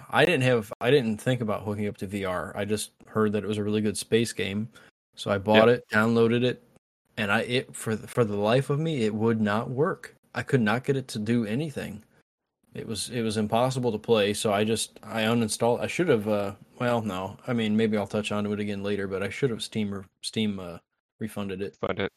I 0.09 0.25
didn't 0.25 0.43
have 0.43 0.71
I 0.81 0.89
didn't 0.89 1.17
think 1.17 1.41
about 1.41 1.63
hooking 1.63 1.87
up 1.87 1.97
to 1.97 2.07
VR. 2.07 2.55
I 2.55 2.65
just 2.65 2.91
heard 3.07 3.33
that 3.33 3.43
it 3.43 3.47
was 3.47 3.57
a 3.57 3.63
really 3.63 3.81
good 3.81 3.97
space 3.97 4.31
game, 4.33 4.69
so 5.15 5.29
I 5.31 5.37
bought 5.37 5.69
it, 5.69 5.83
downloaded 5.91 6.43
it, 6.43 6.63
and 7.17 7.31
I 7.31 7.41
it 7.41 7.75
for 7.75 7.95
the- 7.95 8.07
for 8.07 8.23
the 8.23 8.35
life 8.37 8.69
of 8.69 8.79
me 8.79 9.03
it 9.03 9.13
would 9.13 9.41
not 9.41 9.69
work. 9.69 10.15
I 10.33 10.43
could 10.43 10.61
not 10.61 10.83
get 10.85 10.95
it 10.95 11.07
to 11.09 11.19
do 11.19 11.45
anything. 11.45 12.03
It 12.73 12.87
was 12.87 13.09
it 13.09 13.21
was 13.21 13.37
impossible 13.37 13.91
to 13.91 13.97
play, 13.97 14.33
so 14.33 14.53
I 14.53 14.63
just 14.63 14.99
I 15.03 15.23
uninstalled. 15.23 15.81
I 15.81 15.87
should 15.87 16.07
have 16.07 16.27
uh 16.27 16.55
well 16.79 17.01
no, 17.01 17.37
I 17.47 17.53
mean 17.53 17.75
maybe 17.77 17.97
I'll 17.97 18.07
touch 18.07 18.31
on 18.31 18.43
to 18.45 18.53
it 18.53 18.59
again 18.59 18.83
later, 18.83 19.07
but 19.07 19.23
I 19.23 19.29
should 19.29 19.49
have 19.49 19.61
Steam 19.61 19.93
re- 19.93 20.03
Steam 20.21 20.59
uh 20.59 20.77
refunded 21.19 21.61
it. 21.61 21.77
But 21.81 21.99
it. 21.99 22.11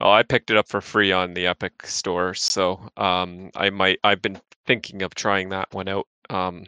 Oh, 0.00 0.10
I 0.10 0.22
picked 0.22 0.50
it 0.50 0.56
up 0.56 0.68
for 0.68 0.80
free 0.80 1.10
on 1.10 1.34
the 1.34 1.46
Epic 1.48 1.86
store, 1.86 2.34
so 2.34 2.88
um, 2.96 3.50
I 3.56 3.70
might. 3.70 3.98
I've 4.04 4.22
been 4.22 4.40
thinking 4.66 5.02
of 5.02 5.14
trying 5.16 5.48
that 5.50 5.72
one 5.72 5.88
out. 5.88 6.06
Um, 6.30 6.64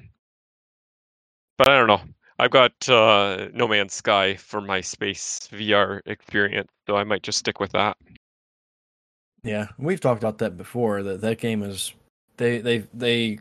but 1.59 1.69
I 1.69 1.79
don't 1.79 1.89
know. 1.89 2.03
I've 2.39 2.51
got 2.51 2.89
uh, 2.89 3.49
No 3.55 3.67
Man's 3.69 3.95
Sky 3.95 4.37
for 4.37 4.61
my 4.61 4.81
space 4.81 5.49
VR 5.53 6.01
experience, 6.07 6.71
so 6.87 6.97
I 6.97 7.05
might 7.05 7.23
just 7.23 7.39
stick 7.39 7.61
with 7.61 7.73
that. 7.73 7.97
Yeah, 9.47 9.69
we've 9.79 10.01
talked 10.01 10.21
about 10.23 10.39
that 10.39 10.57
before. 10.57 11.03
That 11.03 11.21
that 11.21 11.39
game 11.39 11.63
is 11.63 11.95
they 12.37 12.59
they 12.59 12.79
they 12.93 13.39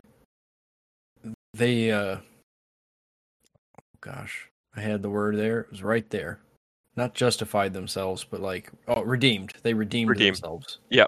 they 1.52 1.90
uh 1.90 2.18
gosh, 4.00 4.48
I 4.76 4.80
had 4.80 5.02
the 5.02 5.10
word 5.10 5.36
there. 5.36 5.60
It 5.60 5.70
was 5.70 5.82
right 5.82 6.08
there. 6.10 6.38
Not 6.94 7.12
justified 7.14 7.74
themselves, 7.74 8.24
but 8.24 8.40
like 8.40 8.70
oh, 8.88 9.02
redeemed. 9.02 9.52
They 9.62 9.74
redeemed, 9.74 10.10
Redeemed. 10.10 10.36
themselves. 10.36 10.78
Yeah. 10.90 11.06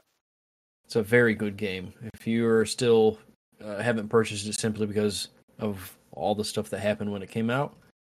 It's 0.84 0.96
a 0.96 1.02
very 1.02 1.34
good 1.34 1.56
game. 1.56 1.92
If 2.14 2.26
you 2.26 2.46
are 2.48 2.66
still 2.66 3.18
uh, 3.64 3.78
haven't 3.78 4.08
purchased 4.08 4.46
it 4.46 4.58
simply 4.58 4.86
because 4.86 5.28
of 5.58 5.96
all 6.12 6.34
the 6.34 6.44
stuff 6.44 6.70
that 6.70 6.80
happened 6.80 7.12
when 7.12 7.22
it 7.22 7.30
came 7.30 7.50
out, 7.50 7.76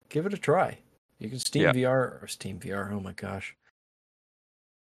give 0.10 0.26
it 0.26 0.34
a 0.34 0.38
try. 0.38 0.78
You 1.20 1.30
can 1.30 1.40
Steam 1.40 1.64
Yeah. 1.64 1.74
VR 1.74 2.24
or 2.24 2.28
Steam 2.28 2.60
VR. 2.60 2.92
Oh 2.92 3.00
my 3.00 3.14
gosh. 3.14 3.56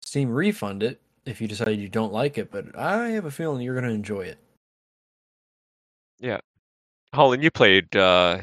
Steam 0.00 0.30
refund 0.30 0.82
it 0.82 1.00
if 1.28 1.40
you 1.42 1.48
decide 1.48 1.78
you 1.78 1.88
don't 1.88 2.12
like 2.12 2.38
it, 2.38 2.50
but 2.50 2.76
I 2.76 3.08
have 3.10 3.26
a 3.26 3.30
feeling 3.30 3.60
you're 3.60 3.74
going 3.74 3.88
to 3.88 3.94
enjoy 3.94 4.22
it. 4.22 4.38
Yeah. 6.18 6.38
Holland, 7.14 7.42
you 7.42 7.50
played 7.50 7.94
uh, 7.94 8.40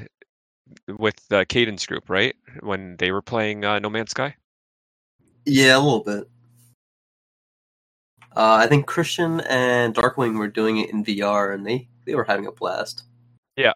with 0.88 1.16
the 1.30 1.46
Cadence 1.46 1.86
Group, 1.86 2.10
right? 2.10 2.36
When 2.62 2.96
they 2.98 3.12
were 3.12 3.22
playing 3.22 3.66
uh, 3.66 3.80
No 3.80 3.90
Man's 3.90 4.12
Sky. 4.12 4.36
Yeah, 5.46 5.78
a 5.78 5.80
little 5.80 6.04
bit. 6.04 6.30
Uh, 8.36 8.60
I 8.62 8.68
think 8.68 8.86
Christian 8.86 9.42
and 9.42 9.96
Darkwing 9.96 10.38
were 10.38 10.48
doing 10.48 10.78
it 10.78 10.90
in 10.90 11.06
VR, 11.06 11.54
and 11.54 11.66
they 11.66 11.88
they 12.06 12.16
were 12.16 12.24
having 12.24 12.48
a 12.48 12.52
blast. 12.52 13.04
Yeah. 13.56 13.74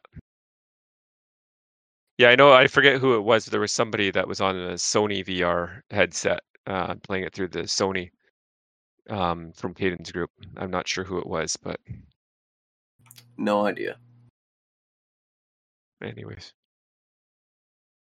Yeah, 2.17 2.30
I 2.30 2.36
know. 2.36 2.52
I 2.52 2.67
forget 2.67 3.00
who 3.00 3.15
it 3.15 3.22
was. 3.22 3.45
There 3.45 3.62
was 3.62 3.72
somebody 3.72 4.12
that 4.12 4.28
was 4.28 4.41
on 4.41 4.58
a 4.58 4.74
Sony 4.74 5.26
VR 5.26 5.82
headset, 5.89 6.41
uh, 6.67 6.95
playing 6.95 7.24
it 7.24 7.34
through 7.34 7.48
the 7.50 7.62
Sony 7.62 8.10
um, 9.10 9.52
from 9.54 9.74
Cadence 9.74 10.12
Group. 10.12 10.32
I'm 10.58 10.72
not 10.72 10.88
sure 10.88 11.04
who 11.04 11.17
it 11.19 11.28
was, 11.28 11.58
but 11.58 11.80
No 13.38 13.65
idea. 13.65 13.98
anyways, 16.04 16.54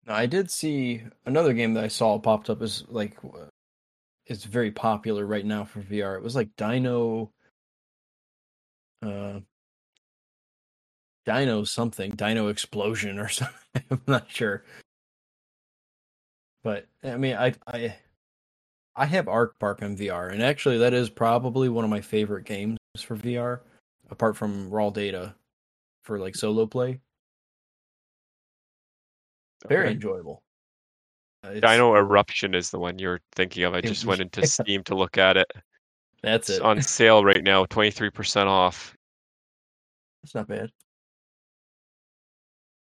Now, 0.08 0.16
I 0.16 0.26
did 0.26 0.50
see 0.52 1.04
another 1.26 1.54
game 1.54 1.74
that 1.76 1.84
I 1.84 1.88
saw 1.88 2.18
popped 2.20 2.50
up 2.50 2.62
is 2.62 2.84
like 2.88 3.18
it's 4.26 4.44
very 4.46 4.72
popular 4.72 5.26
right 5.26 5.46
now 5.46 5.66
for 5.66 5.82
VR. 5.82 6.16
It 6.16 6.24
was 6.24 6.36
like 6.36 6.56
Dino 6.56 7.32
uh 9.04 9.40
Dino 11.26 11.64
something, 11.64 12.12
Dino 12.12 12.48
Explosion 12.50 13.20
or 13.20 13.28
something. 13.30 13.84
I'm 13.90 14.02
not 14.08 14.30
sure. 14.30 14.64
But 16.64 16.88
I 17.04 17.18
mean, 17.18 17.36
I 17.36 17.54
I 17.68 17.96
I 18.96 19.06
have 19.06 19.28
ARK 19.28 19.60
Park 19.60 19.82
on 19.82 19.98
VR, 19.98 20.32
and 20.32 20.42
actually 20.42 20.78
that 20.78 20.94
is 20.94 21.10
probably 21.10 21.70
one 21.70 21.84
of 21.84 21.90
my 21.90 22.02
favorite 22.02 22.46
games 22.46 22.78
for 22.98 23.18
VR, 23.18 23.60
apart 24.10 24.38
from 24.38 24.70
Raw 24.70 24.90
Data 24.90 25.36
for 26.04 26.18
like 26.20 26.36
solo 26.36 26.66
play. 26.66 27.00
Very 29.68 29.86
okay. 29.86 29.94
enjoyable. 29.94 30.44
Uh, 31.44 31.54
Dino 31.56 31.96
Eruption 31.96 32.56
is 32.56 32.70
the 32.70 32.80
one 32.80 32.98
you're 33.00 33.22
thinking 33.34 33.64
of. 33.64 33.74
I 33.74 33.82
just 33.82 34.06
went 34.06 34.22
into. 34.22 34.46
Steam 34.48 34.84
to 34.86 34.96
look 34.96 35.18
at 35.18 35.38
it. 35.38 35.52
That's 36.24 36.50
It's 36.50 36.60
it. 36.60 36.64
on 36.64 36.82
sale 36.82 37.24
right 37.24 37.44
now, 37.44 37.66
23% 37.66 38.48
off. 38.48 38.96
That's 40.24 40.36
not 40.36 40.48
bad. 40.48 40.72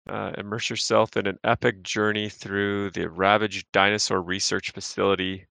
Uh, 0.07 0.31
immerse 0.37 0.69
yourself 0.69 1.17
in 1.17 1.25
an 1.25 1.39
epic 1.43 1.81
journey 1.81 2.29
through 2.29 2.91
the 2.91 3.09
ravaged 3.09 3.65
dinosaur 3.71 4.21
research 4.21 4.71
facility 4.71 5.47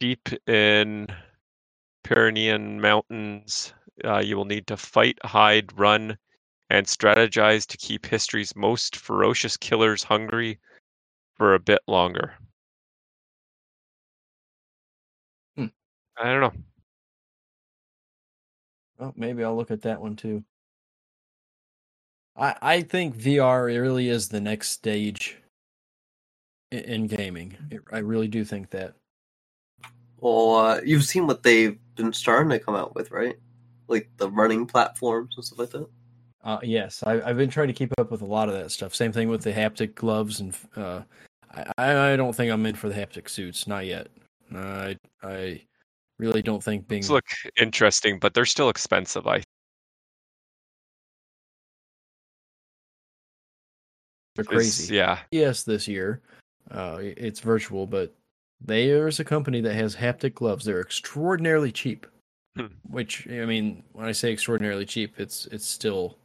deep 0.00 0.28
in 0.48 1.08
Pyrenean 2.04 2.80
mountains. 2.80 3.72
Uh, 4.04 4.18
you 4.18 4.36
will 4.36 4.44
need 4.44 4.66
to 4.66 4.76
fight, 4.76 5.18
hide, 5.24 5.76
run, 5.78 6.18
and 6.70 6.86
strategize 6.86 7.66
to 7.66 7.76
keep 7.76 8.06
history's 8.06 8.56
most 8.56 8.96
ferocious 8.96 9.56
killers 9.56 10.02
hungry 10.02 10.58
for 11.36 11.54
a 11.54 11.60
bit 11.60 11.80
longer. 11.86 12.34
Hmm. 15.56 15.66
I 16.18 16.24
don't 16.24 16.40
know. 16.40 16.52
Oh, 19.00 19.12
maybe 19.16 19.42
I'll 19.42 19.56
look 19.56 19.70
at 19.70 19.82
that 19.82 20.00
one 20.00 20.16
too. 20.16 20.44
I 22.36 22.56
I 22.62 22.82
think 22.82 23.16
VR 23.16 23.66
really 23.66 24.08
is 24.08 24.28
the 24.28 24.40
next 24.40 24.70
stage 24.70 25.38
in, 26.70 26.78
in 26.80 27.06
gaming. 27.06 27.56
It, 27.70 27.82
I 27.92 27.98
really 27.98 28.28
do 28.28 28.44
think 28.44 28.70
that. 28.70 28.94
Well, 30.20 30.54
uh, 30.56 30.80
you've 30.84 31.04
seen 31.04 31.26
what 31.26 31.42
they've 31.42 31.78
been 31.96 32.12
starting 32.12 32.50
to 32.50 32.58
come 32.58 32.74
out 32.74 32.94
with, 32.94 33.10
right? 33.10 33.36
Like 33.88 34.08
the 34.16 34.30
running 34.30 34.66
platforms 34.66 35.34
and 35.36 35.44
stuff 35.44 35.58
like 35.58 35.70
that. 35.70 35.88
Uh, 36.42 36.58
yes, 36.62 37.02
I, 37.06 37.22
I've 37.22 37.36
been 37.36 37.50
trying 37.50 37.68
to 37.68 37.72
keep 37.74 37.92
up 37.98 38.10
with 38.10 38.20
a 38.20 38.26
lot 38.26 38.48
of 38.48 38.54
that 38.54 38.70
stuff. 38.70 38.94
Same 38.94 39.12
thing 39.12 39.28
with 39.28 39.42
the 39.42 39.52
haptic 39.52 39.94
gloves, 39.94 40.40
and 40.40 40.54
uh, 40.76 41.02
I 41.78 42.12
I 42.12 42.16
don't 42.16 42.34
think 42.34 42.52
I'm 42.52 42.66
in 42.66 42.74
for 42.74 42.88
the 42.88 42.94
haptic 42.94 43.28
suits, 43.28 43.66
not 43.66 43.86
yet. 43.86 44.08
I 44.54 44.96
I 45.22 45.62
really 46.18 46.42
don't 46.42 46.62
think 46.62 46.86
being 46.86 47.00
These 47.00 47.10
look 47.10 47.24
interesting, 47.56 48.18
but 48.18 48.34
they're 48.34 48.44
still 48.44 48.68
expensive. 48.68 49.26
I 49.26 49.42
they're 54.34 54.44
is- 54.44 54.48
crazy. 54.48 54.94
yeah. 54.94 55.20
Yes, 55.30 55.62
this 55.62 55.88
year, 55.88 56.20
uh, 56.70 56.98
it's 57.00 57.40
virtual, 57.40 57.86
but 57.86 58.14
there's 58.64 59.20
a 59.20 59.24
company 59.24 59.60
that 59.60 59.74
has 59.74 59.94
haptic 59.96 60.34
gloves. 60.34 60.64
They're 60.64 60.80
extraordinarily 60.80 61.72
cheap. 61.72 62.06
Hmm. 62.56 62.66
Which 62.88 63.26
I 63.28 63.44
mean, 63.46 63.82
when 63.92 64.06
I 64.06 64.12
say 64.12 64.32
extraordinarily 64.32 64.86
cheap, 64.86 65.14
it's 65.18 65.46
it's 65.46 65.66
still 65.66 66.16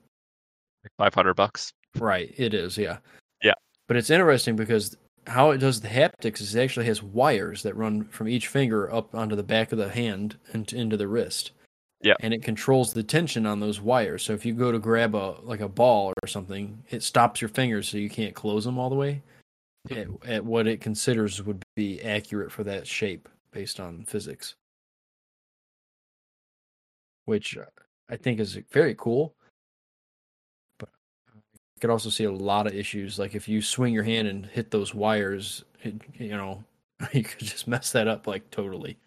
Five 0.97 1.13
hundred 1.13 1.34
bucks. 1.36 1.71
right. 1.97 2.34
It 2.38 2.54
is, 2.54 2.78
yeah, 2.78 2.97
Yeah. 3.43 3.54
But 3.88 3.97
it's 3.97 4.10
interesting 4.10 4.56
because 4.56 4.95
how 5.28 5.52
it 5.52 5.58
does 5.58 5.82
the 5.82 5.88
haptics 5.88 6.39
is 6.41 6.56
it 6.56 6.62
actually 6.62 6.86
has 6.86 7.04
wires 7.04 7.63
that 7.63 7.75
run 7.75 8.06
from 8.06 8.28
each 8.28 8.47
finger 8.47 8.91
up 8.91 9.13
onto 9.13 9.36
the 9.36 9.43
back 9.43 9.71
of 9.71 9.78
the 9.78 9.89
hand 9.89 10.38
and 10.54 10.71
into 10.73 10.97
the 10.97 11.08
wrist. 11.08 11.52
Yeah. 12.02 12.13
And 12.21 12.34
it 12.34 12.41
controls 12.43 12.93
the 12.93 13.04
tension 13.04 13.45
on 13.45 13.60
those 13.60 13.82
wires. 13.82 14.23
So 14.23 14.34
if 14.34 14.45
you 14.45 14.54
go 14.54 14.71
to 14.71 14.80
grab 14.80 15.15
a 15.15 15.36
like 15.41 15.60
a 15.60 15.67
ball 15.67 16.13
or 16.23 16.28
something, 16.28 16.82
it 16.89 17.04
stops 17.04 17.41
your 17.41 17.49
fingers 17.49 17.89
so 17.89 17.97
you 17.97 18.10
can't 18.10 18.36
close 18.36 18.63
them 18.63 18.80
all 18.80 18.89
the 18.89 18.95
way 18.95 19.21
at, 19.91 20.08
at 20.25 20.45
what 20.45 20.67
it 20.67 20.82
considers 20.82 21.41
would 21.43 21.63
be 21.75 22.02
accurate 22.02 22.52
for 22.52 22.63
that 22.63 22.88
shape 22.88 23.30
based 23.52 23.80
on 23.80 24.04
physics. 24.06 24.56
Which 27.25 27.58
uh, 27.58 27.65
I 28.10 28.17
think 28.17 28.39
is 28.39 28.58
very 28.71 28.95
cool. 28.95 29.34
But 30.80 30.89
I 31.36 31.80
could 31.80 31.89
also 31.89 32.10
see 32.10 32.23
a 32.23 32.32
lot 32.32 32.67
of 32.67 32.75
issues. 32.75 33.19
Like 33.19 33.36
if 33.36 33.47
you 33.47 33.62
swing 33.62 33.93
your 33.93 34.04
hand 34.04 34.28
and 34.28 34.45
hit 34.45 34.71
those 34.71 34.93
wires, 34.93 35.63
it, 35.84 35.95
you 36.15 36.30
know, 36.30 36.63
you 37.13 37.23
could 37.23 37.39
just 37.39 37.67
mess 37.67 37.91
that 37.91 38.08
up 38.08 38.28
like 38.28 38.49
totally. 38.52 38.97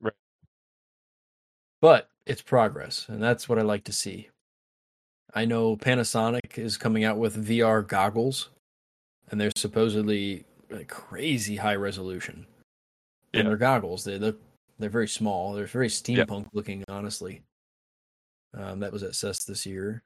Right. 0.00 0.14
But 1.80 2.10
it's 2.26 2.42
progress, 2.42 3.06
and 3.08 3.22
that's 3.22 3.48
what 3.48 3.58
I 3.58 3.62
like 3.62 3.84
to 3.84 3.92
see. 3.92 4.28
I 5.34 5.44
know 5.44 5.76
Panasonic 5.76 6.58
is 6.58 6.76
coming 6.76 7.04
out 7.04 7.18
with 7.18 7.46
VR 7.46 7.86
goggles, 7.86 8.48
and 9.30 9.40
they're 9.40 9.52
supposedly 9.56 10.44
like 10.70 10.88
crazy 10.88 11.56
high 11.56 11.74
resolution. 11.74 12.46
Yeah. 13.32 13.40
And 13.40 13.48
they're 13.48 13.56
goggles. 13.56 14.04
They 14.04 14.18
look 14.18 14.40
they're 14.78 14.90
very 14.90 15.08
small. 15.08 15.54
They're 15.54 15.66
very 15.66 15.88
steampunk 15.88 16.48
looking, 16.52 16.84
honestly. 16.88 17.42
Um, 18.54 18.80
that 18.80 18.92
was 18.92 19.02
at 19.02 19.14
CES 19.14 19.44
this 19.44 19.66
year. 19.66 20.02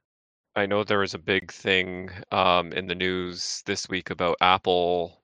I 0.56 0.66
know 0.66 0.83
there 0.85 0.98
was 0.98 1.14
a 1.14 1.18
big 1.18 1.52
thing 1.52 2.11
um, 2.33 2.72
in 2.72 2.87
the 2.87 2.94
news 2.94 3.62
this 3.66 3.88
week 3.88 4.11
about 4.11 4.37
Apple 4.40 5.22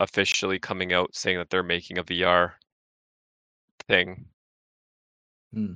officially 0.00 0.58
coming 0.58 0.92
out 0.92 1.14
saying 1.14 1.38
that 1.38 1.50
they're 1.50 1.62
making 1.62 1.98
a 1.98 2.04
VR 2.04 2.52
thing. 3.86 4.26
Hmm. 5.52 5.74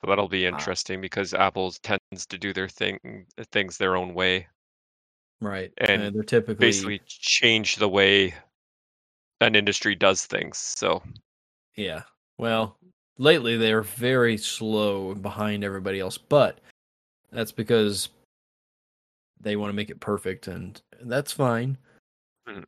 So 0.00 0.06
that'll 0.08 0.28
be 0.28 0.44
Wow. 0.44 0.50
interesting 0.58 1.00
because 1.00 1.34
Apple 1.34 1.70
tends 1.72 2.26
to 2.26 2.38
do 2.38 2.52
their 2.52 2.68
thing 2.68 3.26
things 3.52 3.76
their 3.76 3.96
own 3.96 4.14
way, 4.14 4.48
Right. 5.40 5.72
And 5.78 6.02
And 6.02 6.16
they're 6.16 6.22
typically 6.22 6.66
basically 6.66 7.00
change 7.06 7.76
the 7.76 7.88
way 7.88 8.34
an 9.40 9.54
industry 9.54 9.94
does 9.94 10.26
things. 10.26 10.58
So 10.58 11.02
Yeah. 11.76 12.02
Well, 12.38 12.76
lately 13.18 13.56
they're 13.56 13.82
very 13.82 14.36
slow 14.36 15.14
behind 15.14 15.64
everybody 15.64 16.00
else, 16.00 16.18
but 16.18 16.60
that's 17.30 17.52
because 17.52 18.08
they 19.40 19.56
want 19.56 19.70
to 19.70 19.74
make 19.76 19.90
it 19.90 20.00
perfect, 20.00 20.48
and 20.48 20.80
that's 21.02 21.32
fine. 21.32 21.78
Mhm. 22.48 22.64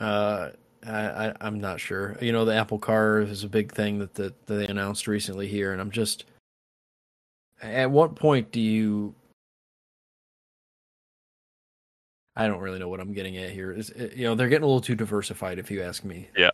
Uh, 0.00 0.50
I, 0.86 1.28
I 1.28 1.34
I'm 1.40 1.60
not 1.60 1.80
sure. 1.80 2.16
You 2.20 2.32
know, 2.32 2.44
the 2.44 2.54
Apple 2.54 2.78
Car 2.78 3.20
is 3.20 3.44
a 3.44 3.48
big 3.48 3.72
thing 3.72 3.98
that 3.98 4.14
that, 4.14 4.46
that 4.46 4.54
they 4.54 4.66
announced 4.66 5.06
recently 5.06 5.48
here, 5.48 5.72
and 5.72 5.80
I'm 5.80 5.90
just. 5.90 6.24
At 7.60 7.90
what 7.90 8.14
point 8.14 8.52
do 8.52 8.60
you? 8.60 9.14
I 12.38 12.46
don't 12.46 12.60
really 12.60 12.78
know 12.78 12.88
what 12.88 13.00
I'm 13.00 13.12
getting 13.12 13.36
at 13.36 13.50
here. 13.50 13.72
Is 13.72 13.92
you 14.14 14.24
know 14.24 14.34
they're 14.36 14.48
getting 14.48 14.62
a 14.62 14.66
little 14.66 14.80
too 14.80 14.94
diversified, 14.94 15.58
if 15.58 15.70
you 15.70 15.82
ask 15.82 16.04
me. 16.04 16.28
Yeah. 16.36 16.50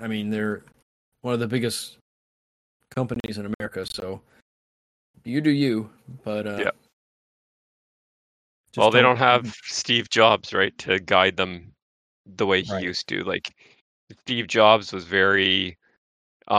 I 0.00 0.08
mean 0.08 0.30
they're 0.30 0.64
one 1.20 1.34
of 1.34 1.40
the 1.40 1.46
biggest 1.46 1.98
companies 2.90 3.36
in 3.36 3.52
America, 3.58 3.84
so 3.84 4.22
you 5.24 5.42
do 5.42 5.50
you. 5.50 5.90
But 6.24 6.46
uh, 6.46 6.56
Yeah. 6.58 6.70
well, 8.78 8.90
they 8.90 9.02
don't 9.02 9.16
have 9.30 9.54
Steve 9.66 10.08
Jobs, 10.08 10.54
right, 10.54 10.76
to 10.78 10.98
guide 10.98 11.36
them 11.36 11.72
the 12.24 12.46
way 12.46 12.62
he 12.62 12.72
Right. 12.72 12.82
used 12.82 13.06
to. 13.08 13.22
Like 13.22 13.52
Steve 14.22 14.46
Jobs 14.46 14.92
was 14.92 15.04
very 15.04 15.76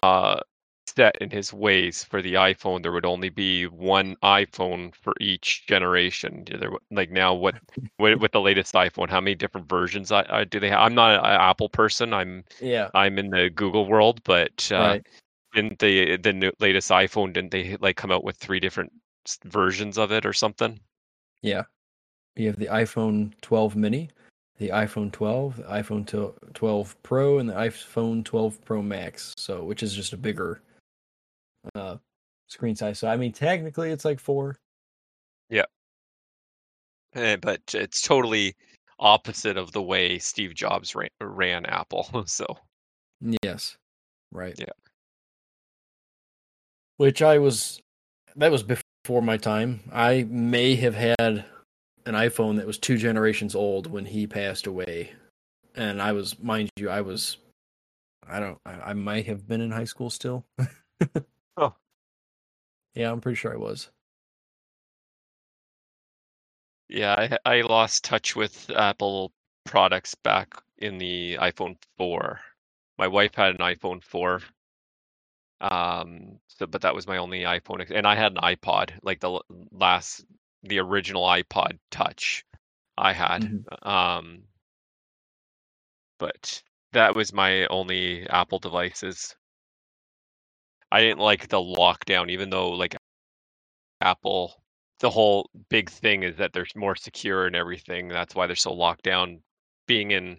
uh 0.04 0.40
set 0.96 1.16
in 1.22 1.30
his 1.30 1.54
ways 1.54 2.04
for 2.04 2.22
the 2.22 2.36
iPhone. 2.36 2.82
There 2.82 2.92
would 2.92 3.06
only 3.06 3.30
be 3.30 3.66
one 3.68 4.16
iPhone 4.24 4.94
for 4.96 5.14
each 5.20 5.66
generation. 5.68 6.46
There, 6.48 6.72
like 6.90 7.12
now, 7.12 7.34
what 7.34 7.56
with, 8.00 8.32
the 8.32 8.42
latest 8.42 8.74
iPhone, 8.74 9.10
how 9.10 9.22
many 9.22 9.36
different 9.36 9.70
versions 9.70 10.12
I, 10.12 10.26
I 10.30 10.44
do 10.44 10.60
they 10.60 10.70
have? 10.70 10.80
I'm 10.80 10.96
not 10.96 11.20
an 11.20 11.26
Apple 11.26 11.70
person. 11.70 12.14
I'm 12.14 12.44
Yeah. 12.60 12.90
I'm 12.94 13.18
in 13.18 13.30
the 13.30 13.50
Google 13.50 13.86
world, 13.88 14.22
but 14.24 14.70
uh, 14.72 14.76
Right. 14.76 15.08
didn't 15.54 15.80
the 15.80 16.18
the 16.18 16.34
new, 16.34 16.52
latest 16.60 16.90
iPhone 16.92 17.34
didn't 17.34 17.52
they 17.52 17.78
like 17.78 17.98
come 17.98 18.12
out 18.12 18.24
with 18.24 18.38
three 18.38 18.60
different 18.60 18.92
versions 19.46 19.98
of 19.98 20.12
it 20.12 20.26
or 20.26 20.34
something? 20.34 20.80
Yeah. 21.42 21.64
You 22.36 22.48
have 22.48 22.58
the 22.58 22.68
iPhone 22.68 23.34
12 23.42 23.76
mini, 23.76 24.10
the 24.58 24.70
iPhone 24.70 25.12
12, 25.12 25.58
the 25.58 25.64
iPhone 25.64 26.54
12 26.54 27.04
Pro, 27.04 27.40
and 27.40 27.50
the 27.50 27.54
iPhone 27.54 28.24
12 28.24 28.64
Pro 28.64 28.82
Max. 28.82 29.34
So, 29.38 29.64
which 29.66 29.84
is 29.84 29.94
just 29.94 30.14
a 30.14 30.18
bigger 30.18 30.62
uh, 31.76 31.98
screen 32.48 32.76
size. 32.76 33.00
So, 33.00 33.08
I 33.08 33.18
mean, 33.18 33.32
technically, 33.32 33.92
it's 33.92 34.06
like 34.06 34.20
four. 34.20 34.58
Eh, 37.14 37.36
but 37.36 37.62
it's 37.74 38.02
totally 38.02 38.56
opposite 39.00 39.58
of 39.58 39.72
the 39.72 39.82
way 39.82 40.18
Steve 40.20 40.54
Jobs 40.56 40.96
ran, 40.96 41.10
ran 41.22 41.66
Apple. 41.66 42.08
So 42.28 42.46
Yes. 43.44 43.78
Right. 44.32 44.56
Yeah. 44.58 44.66
Which 46.98 47.22
I 47.22 47.40
was, 47.40 47.82
that 48.36 48.52
was 48.52 48.64
before 48.64 49.22
my 49.22 49.38
time. 49.38 49.82
I 49.92 50.26
may 50.30 50.76
have 50.76 50.96
had 50.96 51.46
an 52.06 52.16
iPhone 52.16 52.58
that 52.58 52.68
was 52.68 52.78
two 52.78 52.98
generations 52.98 53.56
old 53.56 53.88
when 53.88 54.06
he 54.06 54.28
passed 54.28 54.68
away. 54.68 55.12
And 55.76 56.02
I 56.02 56.12
was, 56.14 56.40
mind 56.40 56.70
you, 56.78 56.90
I 56.90 57.02
was, 57.02 57.38
I 58.28 58.40
don't, 58.40 58.58
I, 58.66 58.72
I 58.72 58.94
might 58.94 59.26
have 59.26 59.48
been 59.48 59.62
in 59.62 59.72
high 59.72 59.86
school 59.86 60.10
still. 60.10 60.46
Oh. 61.58 61.76
Yeah, 62.94 63.12
I'm 63.12 63.20
pretty 63.22 63.36
sure 63.36 63.54
I 63.54 63.58
was. 63.58 63.90
yeah, 66.90 67.38
I, 67.46 67.58
I 67.58 67.62
lost 67.62 68.04
touch 68.04 68.36
with 68.36 68.70
Apple 68.70 69.32
products 69.66 70.16
back 70.16 70.54
in 70.78 70.98
the 70.98 71.38
iPhone 71.40 71.78
4. 71.98 72.40
My 72.98 73.08
wife 73.08 73.36
had 73.36 73.52
an 73.56 73.58
iPhone 73.62 74.04
4. 74.04 74.42
Um, 75.62 76.40
so 76.48 76.68
but 76.68 76.82
that 76.82 76.96
was 76.96 77.08
my 77.08 77.18
only 77.18 77.42
iPhone, 77.42 77.82
ex- 77.82 77.92
and 77.92 78.08
I 78.08 78.16
had 78.16 78.34
an 78.34 78.40
iPod, 78.40 78.98
like 79.04 79.20
the 79.20 79.32
l- 79.32 79.46
last, 79.72 80.26
the 80.64 80.80
original 80.80 81.24
iPod 81.24 81.80
Touch, 81.92 82.46
I 82.98 83.14
had. 83.14 83.44
Mhm. 83.44 83.66
Um, 83.84 84.44
but 86.20 86.64
that 86.94 87.16
was 87.16 87.34
my 87.34 87.66
only 87.68 88.26
Apple 88.30 88.60
devices. 88.60 89.36
I 90.92 91.02
didn't 91.02 91.20
like 91.20 91.48
the 91.48 91.58
lockdown, 91.58 92.30
even 92.30 92.50
though 92.50 92.70
like 92.72 92.96
Apple 94.02 94.62
the 95.02 95.10
whole 95.10 95.50
big 95.70 95.90
thing 95.90 96.24
is 96.24 96.38
that 96.38 96.54
they're 96.54 96.68
more 96.76 96.96
secure 96.96 97.48
and 97.48 97.56
everything. 97.56 98.08
That's 98.08 98.36
why 98.36 98.46
they're 98.46 98.56
so 98.56 98.72
locked 98.72 99.04
down. 99.04 99.42
Being 99.88 100.12
in 100.12 100.38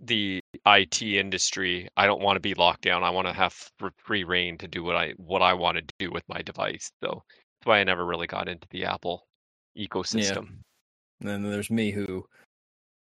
the 0.00 0.40
IT 0.66 1.00
industry, 1.00 1.88
I 1.96 2.06
don't 2.06 2.20
want 2.20 2.36
to 2.36 2.40
be 2.40 2.54
locked 2.54 2.82
down. 2.82 3.04
I 3.04 3.10
want 3.10 3.28
to 3.28 3.32
have 3.32 3.54
free 3.96 4.24
reign 4.24 4.58
to 4.58 4.68
do 4.68 4.82
what 4.82 4.96
I 4.96 5.12
what 5.16 5.42
I 5.42 5.54
want 5.54 5.78
to 5.78 5.84
do 5.98 6.10
with 6.10 6.24
my 6.28 6.42
device. 6.42 6.90
So 7.02 7.22
that's 7.30 7.66
why 7.66 7.78
I 7.78 7.84
never 7.84 8.04
really 8.04 8.26
got 8.26 8.48
into 8.48 8.66
the 8.70 8.84
Apple 8.84 9.26
ecosystem. 9.78 10.58
And 11.20 11.28
then 11.28 11.42
there's 11.44 11.70
me 11.70 11.92
who 11.92 12.26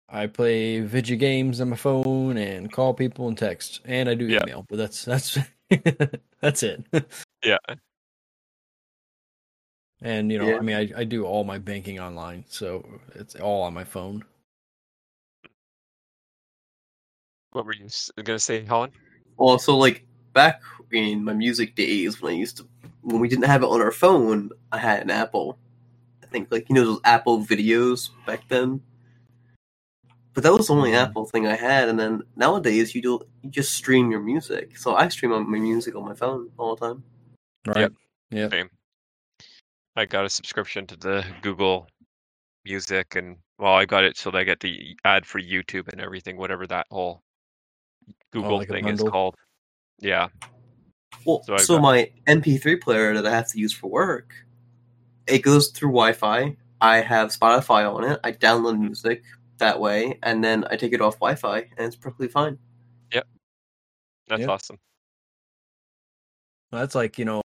I 0.09 0.27
play 0.27 0.81
video 0.81 1.15
games 1.17 1.61
on 1.61 1.69
my 1.69 1.75
phone 1.77 2.37
and 2.37 2.71
call 2.71 2.93
people 2.93 3.29
and 3.29 3.37
text, 3.37 3.81
and 3.85 4.09
I 4.09 4.15
do 4.15 4.27
Yeah. 4.27 4.41
email. 4.41 4.65
But 4.69 4.77
that's 4.77 5.05
that's 5.05 5.37
that's 6.41 6.63
it. 6.63 6.83
Yeah. 7.43 7.57
And 10.01 10.31
you 10.31 10.37
know, 10.37 10.49
Yeah. 10.49 10.57
I 10.57 10.61
mean, 10.61 10.75
I, 10.75 11.01
I 11.01 11.03
do 11.03 11.25
all 11.25 11.43
my 11.43 11.57
banking 11.57 11.99
online, 11.99 12.43
so 12.49 12.85
it's 13.15 13.35
all 13.35 13.63
on 13.63 13.73
my 13.73 13.83
phone. 13.83 14.23
What 17.51 17.65
were 17.65 17.73
you 17.73 17.87
gonna 18.23 18.39
say, 18.39 18.63
Colin? 18.63 18.91
Well, 19.37 19.59
so 19.59 19.77
like 19.77 20.05
back 20.33 20.61
in 20.91 21.23
my 21.23 21.33
music 21.33 21.75
days 21.75 22.21
when 22.21 22.33
I 22.33 22.35
used 22.35 22.57
to 22.57 22.67
when 23.01 23.19
we 23.19 23.27
didn't 23.27 23.45
have 23.45 23.63
it 23.63 23.67
on 23.67 23.81
our 23.81 23.91
phone, 23.91 24.49
I 24.71 24.77
had 24.77 25.01
an 25.01 25.11
Apple. 25.11 25.57
I 26.23 26.25
think 26.27 26.51
like 26.51 26.67
you 26.67 26.75
know 26.75 26.85
those 26.85 26.99
Apple 27.05 27.43
videos 27.43 28.09
back 28.25 28.47
then. 28.49 28.81
But 30.33 30.43
that 30.43 30.53
was 30.53 30.67
the 30.67 30.73
only. 30.73 30.93
Apple 30.95 31.25
thing 31.25 31.45
I 31.47 31.55
had, 31.55 31.89
and 31.89 31.99
then 31.99 32.23
nowadays 32.35 32.95
you 32.95 33.01
do 33.01 33.21
you 33.43 33.49
just 33.51 33.73
stream 33.73 34.09
your 34.09 34.21
music. 34.21 34.77
So 34.77 34.95
I 34.95 35.07
stream 35.09 35.31
my 35.31 35.59
music 35.59 35.95
on 35.95 36.05
my 36.05 36.15
phone 36.15 36.49
all 36.57 36.75
the 36.75 36.87
time. 36.87 37.03
Right? 37.67 37.91
Yeah. 38.31 38.49
Same. 38.49 38.69
I 39.95 40.05
got 40.05 40.25
a 40.25 40.29
subscription 40.29 40.87
to 40.87 40.97
the 40.97 41.23
Google 41.43 41.87
Music, 42.65 43.15
and 43.15 43.37
well, 43.59 43.73
I 43.73 43.85
got 43.85 44.03
it 44.03 44.17
so 44.17 44.31
that 44.31 44.37
I 44.39 44.43
get 44.43 44.59
the 44.59 44.97
ad 45.05 45.25
for 45.25 45.39
YouTube 45.39 45.87
and 45.91 46.01
everything, 46.01 46.35
whatever 46.37 46.65
that 46.67 46.87
whole 46.89 47.21
Google 48.31 48.53
Oh, 48.53 48.57
like 48.57 48.69
thing 48.69 48.87
is 48.87 49.03
called. 49.03 49.35
Yeah, 49.99 50.29
Well, 51.25 51.43
So 51.43 51.57
so, 51.57 51.75
got- 51.75 51.81
my 51.83 52.11
MP3 52.27 52.81
player 52.81 53.13
that 53.13 53.25
I 53.27 53.29
have 53.31 53.47
to 53.51 53.59
use 53.59 53.71
for 53.71 53.87
work, 53.89 54.33
it 55.27 55.39
goes 55.43 55.69
through 55.69 55.89
Wi-Fi. 55.89 56.57
I 56.81 56.97
have 57.01 57.29
Spotify 57.29 57.89
on 57.89 58.03
it. 58.03 58.19
I 58.23 58.31
download 58.31 58.79
music 58.79 59.23
that 59.63 59.79
way, 59.79 60.19
and 60.23 60.43
then 60.43 60.65
I 60.69 60.75
take 60.75 60.91
it 60.93 60.99
off 61.01 61.15
Wi-Fi, 61.15 61.59
and 61.77 61.87
it's 61.87 61.95
perfectly 61.95 62.27
fine. 62.27 62.57
Yep, 63.13 63.25
that's 64.27 64.41
Yep. 64.41 64.49
awesome. 64.49 64.79
That's 66.71 66.95
like 66.95 67.17
you 67.17 67.25
know, 67.25 67.41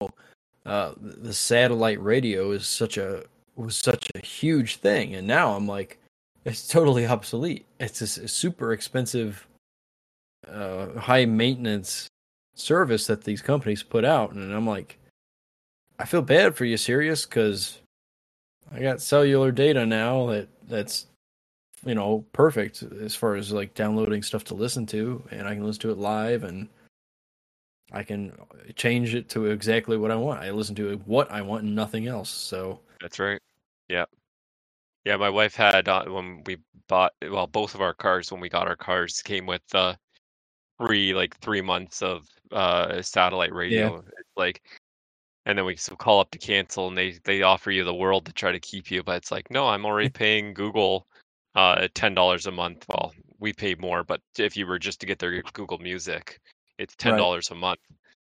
uh, 0.65 0.93
the 0.97 1.33
satellite 1.33 2.01
radio 2.01 2.51
is 2.51 2.67
such 2.67 2.97
a 2.97 3.23
was 3.55 3.75
such 3.77 4.09
a 4.15 4.19
huge 4.25 4.77
thing, 4.77 5.15
and 5.15 5.25
now 5.27 5.55
I'm 5.55 5.67
like, 5.67 5.97
it's 6.45 6.67
totally 6.67 7.05
obsolete. 7.15 7.65
It's 7.79 8.01
a, 8.01 8.05
s- 8.23 8.31
super 8.31 8.73
expensive, 8.73 9.47
uh, 10.47 10.99
high 10.99 11.25
maintenance 11.25 12.07
service 12.55 13.07
that 13.07 13.23
these 13.23 13.41
companies 13.41 13.81
put 13.81 14.05
out, 14.05 14.33
and 14.33 14.53
I'm 14.53 14.67
like, 14.67 14.97
I 15.99 16.05
feel 16.05 16.21
bad 16.21 16.55
for 16.55 16.65
you, 16.65 16.77
Sirius, 16.77 17.25
because 17.25 17.79
I 18.71 18.79
got 18.81 19.01
cellular 19.01 19.51
data 19.51 19.85
now 19.85 20.27
that 20.27 20.47
that's 20.67 21.07
you 21.85 21.95
know 21.95 22.25
perfect 22.33 22.83
as 22.83 23.15
far 23.15 23.35
as 23.35 23.51
like 23.51 23.73
downloading 23.75 24.23
stuff 24.23 24.43
to 24.45 24.55
listen 24.55 24.85
to, 24.87 25.23
and 25.31 25.47
I 25.47 25.55
can 25.55 25.65
listen 25.65 25.81
to 25.83 25.91
it 25.91 25.97
live 25.97 26.43
and. 26.43 26.69
I 27.91 28.03
can 28.03 28.33
change 28.75 29.13
it 29.13 29.29
to 29.29 29.45
exactly 29.47 29.97
what 29.97 30.09
I 30.09 30.15
want. 30.15 30.41
I 30.41 30.49
listen 30.51 30.73
to 30.75 30.95
what 31.05 31.31
I 31.31 31.41
want 31.43 31.63
and 31.63 31.75
nothing 31.75 32.07
else. 32.07 32.29
So 32.29 32.79
That's 33.01 33.19
right. 33.19 33.39
Yeah, 33.89 34.05
yeah. 35.05 35.17
My 35.17 35.29
wife 35.29 35.55
had 35.55 35.87
uh, 35.87 36.05
when 36.05 36.43
we 36.45 36.57
bought 36.87 37.13
well, 37.29 37.47
both 37.47 37.75
of 37.75 37.81
our 37.81 37.93
cars 37.93 38.31
when 38.31 38.41
we 38.41 38.49
got 38.49 38.67
our 38.67 38.75
cars 38.75 39.21
came 39.21 39.45
with 39.45 39.61
uh, 39.75 39.95
free 40.79 41.13
like 41.13 41.37
three 41.39 41.61
months 41.61 42.01
of 42.01 42.27
uh 42.51 43.01
satellite 43.01 43.53
radio. 43.53 43.97
It's 43.99 44.29
like, 44.37 44.61
and 45.45 45.57
then 45.57 45.65
we 45.65 45.75
so 45.75 45.95
call 45.95 46.19
up 46.19 46.31
to 46.31 46.39
cancel, 46.39 46.87
and 46.87 46.97
they 46.97 47.19
they 47.25 47.43
offer 47.43 47.71
you 47.71 47.83
the 47.83 47.93
world 47.93 48.25
to 48.25 48.33
try 48.33 48.51
to 48.51 48.59
keep 48.59 48.89
you, 48.91 49.03
but 49.03 49.17
it's 49.17 49.31
like, 49.31 49.51
no, 49.51 49.67
I'm 49.67 49.85
already 49.85 50.09
paying 50.23 50.53
Google 50.53 51.07
uh 51.55 51.87
ten 51.93 52.13
dollars 52.15 52.45
a 52.47 52.51
month. 52.51 52.85
Well, 52.89 53.13
we 53.39 53.53
pay 53.53 53.75
more, 53.75 54.03
but 54.03 54.21
if 54.37 54.57
you 54.57 54.65
were 54.67 54.79
just 54.79 54.99
to 55.01 55.05
get 55.05 55.19
their 55.19 55.41
Google 55.53 55.79
Music, 55.79 56.39
it's 56.77 56.95
ten 56.95 57.13
Right. 57.13 57.19
dollars 57.19 57.51
a 57.51 57.55
month. 57.55 57.79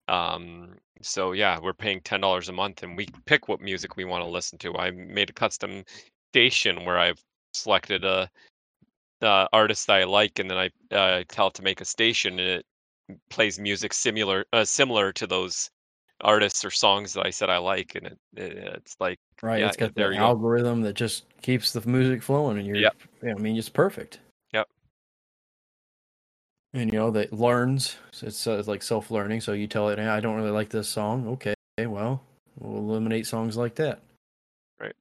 Um, 0.08 0.76
so 1.02 1.32
yeah, 1.32 1.58
we're 1.60 1.72
paying 1.74 2.00
ten 2.02 2.20
dollars 2.20 2.48
a 2.48 2.52
month, 2.52 2.82
and 2.82 2.96
we 2.96 3.06
pick 3.26 3.48
what 3.48 3.60
music 3.60 3.96
we 3.96 4.04
want 4.04 4.22
to 4.24 4.28
listen 4.30 4.58
to. 4.60 4.76
I 4.76 4.90
made 4.90 5.30
a 5.30 5.34
custom 5.34 5.84
station 6.32 6.84
where 6.84 6.98
I've 6.98 7.22
selected 7.54 8.04
a 8.04 8.28
uh, 9.22 9.46
artist 9.52 9.86
that 9.86 9.96
I 9.96 10.04
like, 10.04 10.38
and 10.38 10.50
then 10.50 10.58
I 10.58 10.94
uh, 10.94 11.24
tell 11.28 11.48
it 11.48 11.54
to 11.54 11.62
make 11.62 11.80
a 11.80 11.84
station, 11.84 12.38
and 12.38 12.48
it 12.48 12.66
plays 13.30 13.58
music 13.58 13.92
similar 13.92 14.44
uh, 14.52 14.64
similar 14.64 15.12
to 15.14 15.26
those 15.26 15.70
artists 16.22 16.64
or 16.64 16.70
songs 16.70 17.12
that 17.12 17.26
I 17.26 17.30
said 17.30 17.50
I 17.50 17.58
like, 17.58 17.94
and 17.94 18.06
it, 18.06 18.18
it 18.36 18.56
it's 18.76 18.96
like 19.00 19.18
right, 19.42 19.60
Yeah, 19.60 19.68
it's 19.68 19.76
got 19.76 19.94
there 19.94 20.08
the 20.08 20.14
you 20.14 20.20
go. 20.20 20.26
algorithm 20.26 20.82
that 20.82 20.94
just 20.94 21.24
keeps 21.42 21.72
the 21.72 21.86
music 21.88 22.22
flowing, 22.22 22.58
and 22.58 22.66
you're. 22.66 22.76
Yep. 22.76 22.96
Yeah, 23.22 23.34
I 23.36 23.38
mean, 23.38 23.56
it's 23.56 23.68
perfect. 23.68 24.20
Yep. 24.52 24.68
And 26.74 26.92
you 26.92 26.98
know 26.98 27.10
that 27.10 27.32
learns. 27.32 27.96
It's 28.22 28.46
uh, 28.46 28.62
like 28.66 28.82
self-learning. 28.82 29.40
So 29.40 29.52
you 29.52 29.66
tell 29.66 29.88
it, 29.90 29.98
hey, 29.98 30.06
I 30.06 30.20
don't 30.20 30.36
really 30.36 30.50
like 30.50 30.68
this 30.68 30.88
song. 30.88 31.28
Okay, 31.28 31.54
well, 31.78 32.22
we'll 32.58 32.78
eliminate 32.78 33.26
songs 33.26 33.56
like 33.56 33.74
that. 33.76 34.00
Right. 34.80 34.94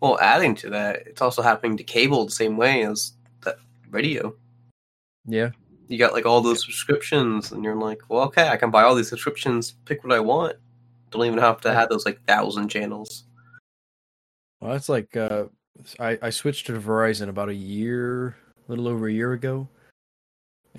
Well, 0.00 0.18
adding 0.20 0.54
to 0.56 0.70
that, 0.70 1.06
it's 1.06 1.22
also 1.22 1.40
happening 1.42 1.76
to 1.78 1.84
cable 1.84 2.24
the 2.24 2.30
same 2.30 2.56
way 2.56 2.84
as 2.84 3.12
that 3.44 3.56
radio. 3.90 4.34
Yeah. 5.26 5.50
You 5.88 5.98
got 5.98 6.12
like 6.12 6.26
all 6.26 6.40
those 6.40 6.64
subscriptions, 6.64 7.52
and 7.52 7.62
you're 7.62 7.74
like, 7.74 8.02
well, 8.08 8.22
okay, 8.22 8.48
I 8.48 8.56
can 8.56 8.70
buy 8.70 8.82
all 8.82 8.94
these 8.94 9.08
subscriptions, 9.08 9.72
pick 9.84 10.02
what 10.02 10.12
I 10.12 10.20
want. 10.20 10.56
Don't 11.10 11.26
even 11.26 11.38
have 11.38 11.60
to 11.62 11.72
have 11.72 11.88
those 11.88 12.06
like 12.06 12.24
thousand 12.24 12.68
channels. 12.68 13.24
Well, 14.60 14.72
that's 14.72 14.88
like 14.88 15.16
uh, 15.16 15.44
I 16.00 16.18
I 16.22 16.30
switched 16.30 16.66
to 16.66 16.72
Verizon 16.72 17.28
about 17.28 17.48
a 17.48 17.54
year, 17.54 18.28
a 18.28 18.70
little 18.70 18.88
over 18.88 19.08
a 19.08 19.12
year 19.12 19.32
ago, 19.32 19.68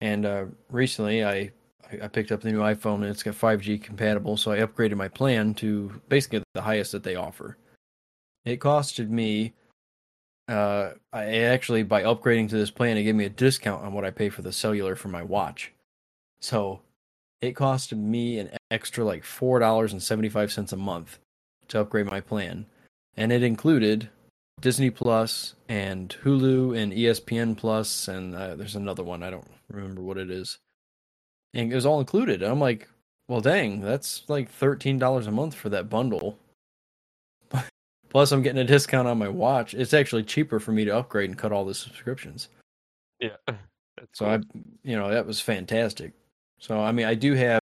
and 0.02 0.26
uh, 0.26 0.46
recently 0.70 1.24
I 1.24 1.52
I 1.92 2.00
I 2.04 2.08
picked 2.08 2.32
up 2.32 2.42
the 2.42 2.52
new 2.52 2.60
iPhone 2.60 2.96
and 2.96 3.06
it's 3.06 3.24
got 3.24 3.36
5G 3.36 3.82
compatible, 3.82 4.38
so 4.38 4.52
I 4.52 4.60
upgraded 4.60 4.98
my 4.98 5.08
plan 5.08 5.54
to 5.56 6.02
basically 6.10 6.42
the 6.54 6.62
highest 6.62 6.92
that 6.94 7.04
they 7.04 7.16
offer. 7.16 7.58
It 8.44 8.60
costed 8.60 9.10
me, 9.10 9.54
uh, 10.48 10.92
I 11.12 11.26
actually 11.26 11.84
by 11.84 12.04
upgrading 12.04 12.50
to 12.50 12.58
this 12.58 12.72
plan, 12.72 12.98
it 12.98 13.04
gave 13.04 13.16
me 13.16 13.26
a 13.26 13.30
discount 13.30 13.84
on 13.84 13.94
what 13.94 14.06
I 14.06 14.12
pay 14.12 14.30
for 14.30 14.42
the 14.42 14.52
cellular 14.52 14.96
for 14.96 15.08
my 15.08 15.24
watch. 15.24 15.72
So 16.40 16.82
it 17.42 17.54
cost 17.54 17.94
me 17.94 18.40
an 18.40 18.52
extra 18.70 19.04
like 19.04 19.24
four 19.24 19.60
dollars 19.60 19.92
and 19.92 20.02
seventy 20.02 20.30
five 20.30 20.52
cents 20.52 20.72
a 20.72 20.78
month 20.78 21.20
to 21.70 21.82
upgrade 21.82 22.06
my 22.06 22.22
plan, 22.22 22.66
and 23.18 23.32
it 23.32 23.44
included 23.44 24.10
Disney 24.62 24.90
Plus 24.90 25.56
and 25.68 26.16
Hulu 26.24 26.78
and 26.78 26.94
ESPN 26.94 27.58
Plus, 27.58 28.08
and 28.08 28.36
uh, 28.36 28.56
there's 28.56 28.76
another 28.76 29.04
one 29.04 29.24
I 29.24 29.30
don't 29.30 29.48
remember 29.70 30.02
what 30.02 30.18
it 30.18 30.30
is. 30.30 30.60
And 31.54 31.72
it 31.72 31.76
was 31.76 31.86
all 31.86 32.00
included. 32.00 32.44
I'm 32.44 32.60
like, 32.60 32.88
well, 33.28 33.42
dang, 33.42 33.82
that's 33.82 34.24
like 34.28 34.50
thirteen 34.50 35.00
dollars 35.00 35.28
a 35.28 35.32
month 35.32 35.56
for 35.56 35.70
that 35.70 35.90
bundle. 35.90 36.38
Plus, 38.16 38.32
I'm 38.32 38.42
getting 38.42 38.62
a 38.62 38.64
discount 38.64 39.10
on 39.10 39.18
my 39.18 39.28
watch. 39.28 39.74
It's 39.74 39.94
actually 39.94 40.24
cheaper 40.24 40.58
for 40.58 40.72
me 40.72 40.86
to 40.86 40.96
upgrade 40.96 41.30
and 41.30 41.38
cut 41.38 41.52
all 41.52 41.66
the 41.66 41.74
subscriptions. 41.74 42.48
yeah. 43.20 43.36
So 44.14 44.24
cool. 44.24 44.28
I, 44.28 44.40
you 44.84 44.96
know, 44.96 45.10
that 45.10 45.26
was 45.26 45.42
fantastic. 45.42 46.14
So 46.58 46.80
I 46.80 46.94
mean, 46.94 47.08
I 47.08 47.14
do 47.14 47.34
have 47.34 47.60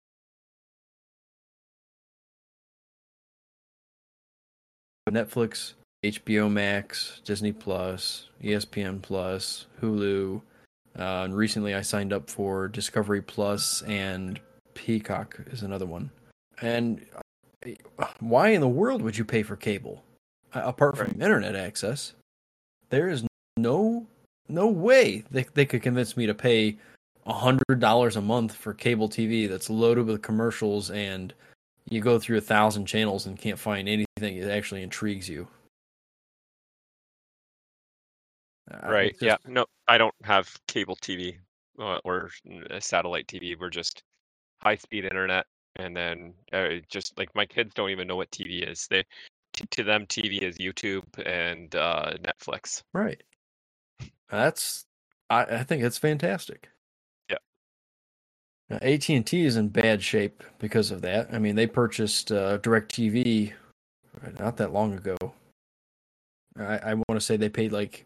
Netflix, 5.09 5.75
HBO 6.03 6.51
Max, 6.51 7.21
Disney 7.23 7.53
Plus, 7.53 8.27
ESPN 8.43 9.01
Plus, 9.01 9.67
Hulu, 9.81 10.41
uh, 10.99 11.01
and 11.01 11.33
recently 11.33 11.75
I 11.75 11.81
signed 11.81 12.11
up 12.11 12.29
for 12.29 12.67
Discovery 12.67 13.21
Plus 13.21 13.83
and 13.83 14.37
Peacock 14.73 15.39
is 15.47 15.63
another 15.63 15.85
one. 15.85 16.11
And 16.61 17.05
uh, 17.15 18.07
why 18.19 18.49
in 18.49 18.59
the 18.59 18.67
world 18.67 19.01
would 19.01 19.17
you 19.17 19.23
pay 19.23 19.43
for 19.43 19.55
cable 19.55 20.03
apart 20.53 20.97
from 20.97 21.07
Right. 21.07 21.21
internet 21.21 21.55
access? 21.55 22.13
There 22.89 23.09
is 23.09 23.25
no 23.57 24.07
no 24.47 24.67
way 24.67 25.23
they 25.31 25.43
they 25.53 25.65
could 25.65 25.81
convince 25.81 26.17
me 26.17 26.25
to 26.25 26.33
pay 26.33 26.77
a 27.25 27.33
hundred 27.33 27.79
dollars 27.79 28.15
a 28.15 28.21
month 28.21 28.53
for 28.55 28.73
cable 28.73 29.07
TV 29.07 29.47
that's 29.47 29.69
loaded 29.69 30.05
with 30.07 30.21
commercials 30.21 30.89
and 30.91 31.33
you 31.89 32.01
go 32.01 32.19
through 32.19 32.37
a 32.37 32.41
thousand 32.41 32.85
channels 32.85 33.25
and 33.27 33.37
can't 33.39 33.59
find 33.59 33.87
anything 33.87 34.39
that 34.39 34.51
actually 34.51 34.81
intrigues 34.83 35.27
you. 35.29 35.47
Right. 38.83 39.11
just- 39.11 39.21
Yeah. 39.23 39.37
No, 39.45 39.65
I 39.87 39.97
don't 39.97 40.15
have 40.23 40.53
cable 40.67 40.95
TV 40.95 41.37
uh, 41.79 41.99
or 42.03 42.29
uh, 42.69 42.79
satellite 42.79 43.27
TV. 43.27 43.55
We're 43.59 43.69
just 43.69 44.03
high 44.61 44.75
speed 44.75 45.05
internet, 45.05 45.45
and 45.77 45.95
then 45.95 46.33
uh, 46.53 46.75
just 46.89 47.17
like 47.17 47.33
my 47.35 47.45
kids 47.45 47.73
don't 47.73 47.89
even 47.89 48.07
know 48.07 48.15
what 48.15 48.31
TV 48.31 48.67
is. 48.69 48.87
They 48.89 49.03
to 49.71 49.83
them, 49.83 50.05
TV 50.07 50.41
is 50.41 50.57
YouTube 50.57 51.03
and 51.25 51.73
uh, 51.75 52.13
Netflix. 52.23 52.81
Right. 52.93 53.21
That's 54.29 54.85
I, 55.29 55.43
I 55.43 55.63
think 55.63 55.83
it's 55.83 55.97
fantastic. 55.97 56.69
Yeah. 57.29 57.37
AT 58.81 59.09
and 59.09 59.25
T 59.25 59.45
is 59.45 59.57
in 59.57 59.69
bad 59.69 60.01
shape 60.01 60.43
because 60.59 60.91
of 60.91 61.01
that. 61.01 61.29
I 61.33 61.39
mean, 61.39 61.55
they 61.55 61.67
purchased 61.67 62.31
uh, 62.31 62.57
Directv 62.59 63.53
not 64.39 64.57
that 64.57 64.73
long 64.73 64.93
ago. 64.93 65.17
I, 66.57 66.77
I 66.77 66.93
want 66.95 67.05
to 67.13 67.21
say 67.21 67.37
they 67.37 67.49
paid 67.49 67.71
like 67.71 68.05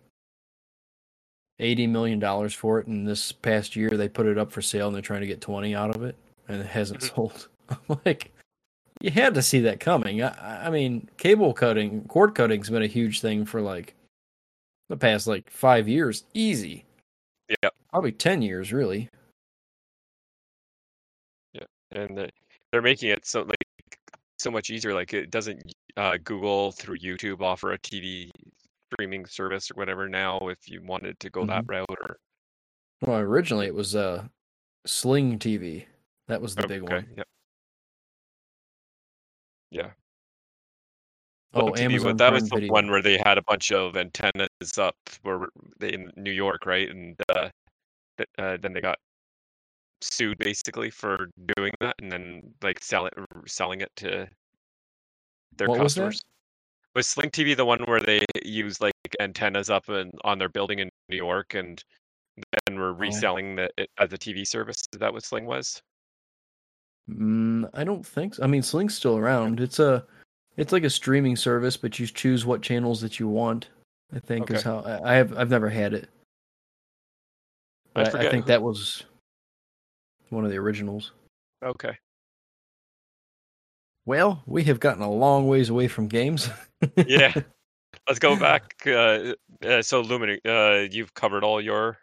eighty 1.60 1.88
million 1.88 2.20
dollars 2.20 2.53
for 2.53 2.80
it, 2.80 2.88
and 2.88 3.08
this 3.08 3.32
past 3.32 3.76
year 3.76 3.89
they 3.91 4.08
put 4.10 4.26
it 4.28 4.38
up 4.38 4.51
for 4.51 4.62
sale, 4.62 4.88
and 4.88 4.95
they're 4.95 5.01
trying 5.01 5.22
to 5.22 5.28
get 5.28 5.41
twenty 5.41 5.76
out 5.76 5.95
of 5.95 6.03
it, 6.03 6.16
and 6.47 6.62
it 6.62 6.68
hasn't 6.68 7.01
Mhm. 7.01 7.16
sold. 7.16 7.47
I'm 7.70 7.99
like, 8.06 8.32
you 9.02 9.12
had 9.12 9.34
to 9.36 9.41
see 9.41 9.60
that 9.62 9.80
coming. 9.80 10.22
I, 10.24 10.68
I 10.68 10.70
mean, 10.70 11.10
cable 11.18 11.54
cutting, 11.54 12.06
cord 12.08 12.34
cutting's 12.36 12.70
been 12.70 12.84
a 12.84 12.88
huge 12.88 13.22
thing 13.22 13.46
for 13.46 13.62
like 13.62 13.93
the 14.89 14.98
past 14.98 15.28
like 15.28 15.50
five 15.50 15.88
years, 15.88 16.24
easy. 16.34 16.86
Yeah. 17.50 17.70
Probably 17.91 18.12
ten 18.12 18.41
years, 18.41 18.74
really. 18.74 19.10
Yeah, 21.54 21.64
and 21.91 22.18
the- 22.18 22.30
they're 22.72 22.82
making 22.82 23.10
it 23.10 23.26
so 23.26 23.41
like 23.43 23.56
so 24.39 24.52
much 24.52 24.70
easier. 24.70 24.93
Like 24.93 25.14
it 25.14 25.32
doesn't 25.32 25.62
uh, 25.98 26.18
Google 26.24 26.72
through 26.74 26.98
YouTube 26.98 27.41
offer 27.41 27.72
a 27.74 27.80
TV 27.80 28.30
streaming 28.93 29.26
service 29.26 29.72
or 29.72 29.76
whatever 29.76 30.10
now 30.10 30.39
if 30.50 30.70
you 30.70 30.82
wanted 30.84 31.20
to 31.22 31.30
go 31.30 31.46
that 31.46 31.64
Mhm. 31.66 31.70
route 31.70 31.86
or 32.02 32.18
Well, 33.02 33.20
originally 33.20 33.68
it 33.68 33.74
was 33.74 33.96
uh, 33.96 34.28
Sling 34.86 35.39
TV. 35.39 35.86
That 36.28 36.41
was 36.41 36.56
the 36.56 36.68
big 36.68 36.84
okay, 36.84 36.96
one. 36.96 37.08
Yep. 37.18 37.28
Yeah. 39.76 39.92
Oh, 41.54 41.72
TV, 41.72 41.86
Amazon 41.86 42.18
that 42.18 42.34
was 42.34 42.50
the 42.50 42.56
Video. 42.56 42.72
one 42.74 42.90
where 42.90 43.02
they 43.02 43.18
had 43.26 43.38
a 43.38 43.42
bunch 43.42 43.72
of 43.72 43.96
antennas 43.96 44.78
up 44.78 44.96
where 45.24 45.48
they 45.80 45.94
in 45.94 46.12
New 46.16 46.32
York, 46.32 46.66
right? 46.66 46.90
And 46.90 47.16
uh, 47.30 47.50
th- 48.18 48.30
uh, 48.38 48.58
then 48.62 48.74
they 48.74 48.82
got 48.82 48.98
sued 50.02 50.38
basically 50.38 50.90
for 50.90 51.30
doing 51.56 51.74
that, 51.82 51.96
and 52.02 52.12
then 52.12 52.54
like 52.62 52.82
selling 52.84 53.12
selling 53.48 53.82
it 53.82 53.92
to 53.98 54.28
their 55.58 55.68
What 55.68 55.80
customers. 55.80 56.22
Was 56.94 57.10
Sling 57.10 57.30
TV 57.32 57.56
the 57.58 57.66
one 57.66 57.80
where 57.86 58.00
they 58.00 58.24
use 58.46 58.80
like 58.80 58.94
antennas 59.20 59.70
up 59.70 59.90
and 59.90 60.12
on 60.24 60.38
their 60.38 60.48
building 60.50 60.80
in 60.80 60.90
New 61.10 61.18
York, 61.18 61.54
and 61.54 61.84
then 62.66 62.80
were 62.80 62.92
Oh. 62.92 62.94
reselling 62.94 63.56
the, 63.58 63.70
it 63.78 63.90
as 63.98 64.12
a 64.14 64.18
TV 64.18 64.48
service? 64.48 64.82
Is 64.94 65.00
that 65.00 65.12
what 65.12 65.24
Sling 65.24 65.46
was? 65.46 65.82
Mm, 67.10 67.70
I 67.74 67.84
don't 67.84 68.06
think 68.06 68.36
so. 68.36 68.43
I 68.43 68.47
mean, 68.47 68.64
Sling's 68.64 68.95
still 68.95 69.18
around. 69.18 69.60
It's 69.60 69.80
a, 69.80 70.06
it's 70.58 70.72
like 70.72 70.84
a 70.84 70.89
streaming 70.89 71.36
service, 71.36 71.78
but 71.78 71.99
you 71.99 72.08
choose 72.08 72.45
what 72.45 72.62
channels 72.62 73.01
that 73.01 73.20
you 73.20 73.28
want. 73.28 73.70
I 74.16 74.20
think 74.20 74.49
is 74.51 74.62
how 74.64 74.80
I, 74.80 75.14
I 75.14 75.16
have. 75.16 75.38
I've 75.38 75.49
never 75.49 75.70
had 75.70 75.93
it. 75.93 76.10
I 77.95 78.01
I, 78.01 78.03
I 78.03 78.30
think 78.30 78.45
who- 78.45 78.49
that 78.49 78.62
was 78.62 79.03
one 80.30 80.45
of 80.45 80.51
the 80.51 80.58
originals. 80.58 81.12
Okay. 81.64 81.97
Well, 84.06 84.43
we 84.45 84.64
have 84.66 84.80
gotten 84.80 85.01
a 85.01 85.10
long 85.12 85.47
ways 85.47 85.70
away 85.70 85.88
from 85.88 86.08
games. 86.08 86.49
Yeah. 87.08 87.34
Let's 88.08 88.20
go 88.20 88.36
back. 88.36 88.76
Uh, 88.86 89.34
uh, 89.66 89.82
so, 89.82 90.03
Lumini, 90.03 90.38
uh, 90.45 90.88
you've 90.91 91.14
covered 91.16 91.43
all 91.43 91.60
your 91.60 91.97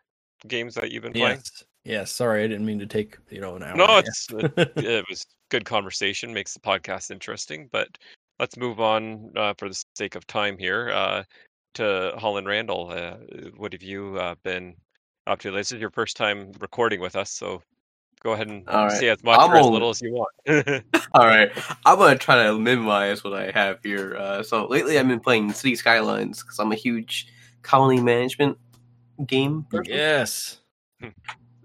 games 0.48 0.74
that 0.74 0.90
you've 0.90 1.04
been 1.04 1.12
playing. 1.12 1.36
yes. 1.36 1.62
Yes. 1.84 2.12
Sorry, 2.12 2.44
I 2.44 2.46
didn't 2.46 2.66
mean 2.66 2.78
to 2.78 2.86
take 2.86 3.16
you 3.30 3.40
know 3.40 3.56
an 3.56 3.62
hour. 3.62 3.76
No, 3.76 3.98
it's 3.98 4.28
it, 4.32 4.52
it 4.76 5.04
was 5.08 5.26
good 5.50 5.64
conversation. 5.64 6.32
Makes 6.32 6.54
the 6.54 6.60
podcast 6.60 7.10
interesting. 7.10 7.68
But 7.72 7.88
let's 8.38 8.56
move 8.56 8.80
on 8.80 9.30
uh, 9.36 9.54
for 9.58 9.68
the 9.68 9.84
sake 9.96 10.14
of 10.14 10.26
time 10.26 10.58
here 10.58 10.90
uh, 10.90 11.22
to 11.74 12.12
Holland 12.16 12.46
Randall. 12.46 12.90
Uh, 12.90 13.16
what 13.56 13.72
have 13.72 13.82
you 13.82 14.16
uh, 14.18 14.34
been 14.42 14.74
up 15.26 15.40
to? 15.40 15.50
This 15.50 15.72
is 15.72 15.80
your 15.80 15.90
first 15.90 16.16
time 16.16 16.52
recording 16.60 17.00
with 17.00 17.16
us, 17.16 17.30
so 17.30 17.62
go 18.22 18.32
ahead 18.32 18.48
and 18.48 18.68
All 18.68 18.86
right. 18.86 18.98
say 18.98 19.08
as 19.08 19.22
much 19.24 19.38
I'm 19.38 19.50
or 19.50 19.56
as 19.56 19.66
little 19.66 19.90
as 19.90 20.00
you 20.00 20.12
want. 20.12 20.32
All 21.14 21.26
right, 21.26 21.50
I'm 21.84 21.98
gonna 21.98 22.16
try 22.16 22.44
to 22.44 22.58
minimize 22.58 23.24
what 23.24 23.34
I 23.34 23.50
have 23.50 23.78
here. 23.82 24.16
Uh, 24.16 24.42
so 24.42 24.66
lately, 24.66 24.98
I've 24.98 25.08
been 25.08 25.20
playing 25.20 25.52
City 25.52 25.76
Skylines 25.76 26.42
because 26.42 26.58
I'm 26.58 26.72
a 26.72 26.76
huge 26.76 27.26
colony 27.62 28.00
management 28.00 28.58
game 29.26 29.66
person. 29.70 29.94
Yes. 29.94 30.58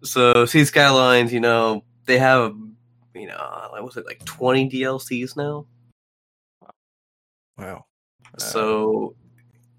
So 0.07 0.45
City 0.45 0.65
Skylines, 0.65 1.33
you 1.33 1.39
know, 1.39 1.83
they 2.05 2.17
have, 2.17 2.55
you 3.13 3.27
know, 3.27 3.67
what 3.71 3.83
was 3.83 3.97
it 3.97 4.05
like 4.05 4.23
20 4.25 4.69
DLCs 4.69 5.35
now? 5.35 5.65
Wow. 7.57 7.85
So 8.37 9.15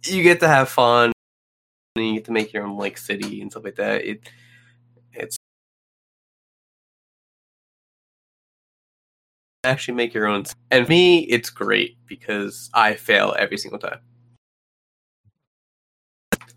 you 0.05 0.23
get 0.23 0.41
to 0.41 0.49
have 0.49 0.69
fun, 0.69 1.13
and 1.97 2.07
you 2.07 2.15
get 2.15 2.25
to 2.27 2.33
make 2.33 2.53
your 2.53 2.65
own 2.65 2.77
like 2.77 2.99
city 2.99 3.41
and 3.41 3.51
stuff 3.51 3.65
like 3.65 3.77
that. 3.77 4.05
It, 4.05 4.29
it's 5.13 5.37
actually 9.65 9.95
make 9.95 10.15
your 10.15 10.27
own. 10.27 10.45
And 10.71 10.87
for 10.87 10.91
me, 10.91 11.21
it's 11.21 11.51
great 11.51 11.99
because 12.07 12.71
I 12.75 12.95
fail 12.95 13.35
every 13.39 13.59
single 13.59 13.79
time. 13.79 14.01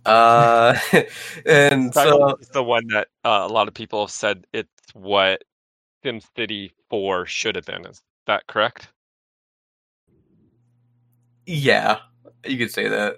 Uh, 0.06 0.78
and 1.46 1.94
so 1.94 2.36
is 2.38 2.50
the 2.50 2.64
one 2.64 2.88
that 2.88 3.08
uh, 3.24 3.46
a 3.48 3.52
lot 3.52 3.68
of 3.68 3.74
people 3.74 4.02
have 4.02 4.12
said 4.12 4.46
it's 4.54 4.70
what 4.94 5.44
SimCity 6.04 6.72
4 6.90 7.26
should 7.26 7.56
have 7.56 7.66
been. 7.66 7.86
Is 7.86 8.02
that 8.26 8.48
correct? 8.48 8.90
yeah, 11.46 12.00
you 12.46 12.58
could 12.58 12.72
say 12.72 12.88
that. 12.88 13.18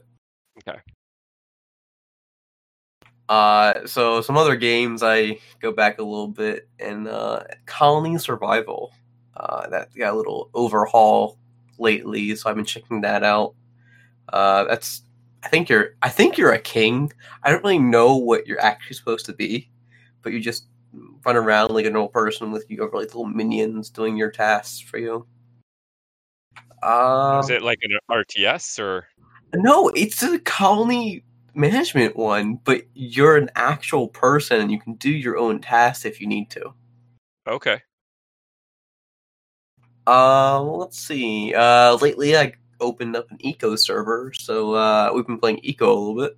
Okay. 0.59 0.79
Uh, 3.29 3.86
so 3.86 4.21
some 4.21 4.38
other 4.38 4.55
games 4.55 5.01
I 5.01 5.39
go 5.61 5.71
back 5.71 5.99
a 5.99 6.03
little 6.03 6.27
bit 6.27 6.67
and 6.79 7.07
uh, 7.07 7.43
Colony 7.65 8.17
Survival. 8.17 8.91
Uh, 9.36 9.67
that 9.69 9.89
got 9.95 10.13
a 10.13 10.17
little 10.17 10.49
overhaul 10.53 11.39
lately, 11.79 12.36
so 12.36 12.49
I've 12.49 12.55
been 12.55 12.65
checking 12.65 13.01
that 13.01 13.23
out. 13.23 13.55
Uh, 14.31 14.65
that's 14.65 15.03
I 15.43 15.49
think 15.49 15.69
you're 15.69 15.95
I 16.01 16.09
think 16.09 16.37
you're 16.37 16.53
a 16.53 16.59
king. 16.59 17.11
I 17.43 17.51
don't 17.51 17.63
really 17.63 17.79
know 17.79 18.15
what 18.15 18.47
you're 18.47 18.61
actually 18.61 18.95
supposed 18.95 19.25
to 19.25 19.33
be, 19.33 19.69
but 20.21 20.31
you 20.31 20.39
just 20.39 20.67
run 21.25 21.35
around 21.35 21.71
like 21.71 21.85
a 21.85 21.89
normal 21.89 22.09
person 22.09 22.51
with 22.51 22.65
you 22.69 22.81
have 22.81 22.93
like 22.93 23.07
little 23.07 23.25
minions 23.25 23.89
doing 23.89 24.15
your 24.15 24.31
tasks 24.31 24.79
for 24.79 24.97
you. 24.97 25.25
Um, 26.81 27.39
Is 27.39 27.49
it 27.49 27.61
like 27.61 27.79
an 27.81 27.97
RTS 28.09 28.79
or? 28.79 29.07
no, 29.55 29.89
it's 29.89 30.23
a 30.23 30.39
colony 30.39 31.23
management 31.53 32.15
one, 32.15 32.59
but 32.63 32.83
you're 32.93 33.37
an 33.37 33.49
actual 33.55 34.07
person 34.07 34.59
and 34.59 34.71
you 34.71 34.79
can 34.79 34.93
do 34.95 35.09
your 35.09 35.37
own 35.37 35.61
tasks 35.61 36.05
if 36.05 36.19
you 36.19 36.27
need 36.27 36.49
to. 36.51 36.73
Okay. 37.47 37.81
Uh, 40.05 40.61
let's 40.61 40.99
see. 40.99 41.53
Uh, 41.53 41.95
lately 42.01 42.35
I 42.35 42.53
opened 42.84 43.15
up 43.15 43.29
an 43.31 43.38
eco 43.39 43.75
server, 43.75 44.31
so 44.34 44.73
uh, 44.73 45.11
we've 45.13 45.25
been 45.25 45.39
playing 45.39 45.59
eco 45.63 45.91
a 45.91 45.95
little 45.95 46.15
bit. 46.15 46.38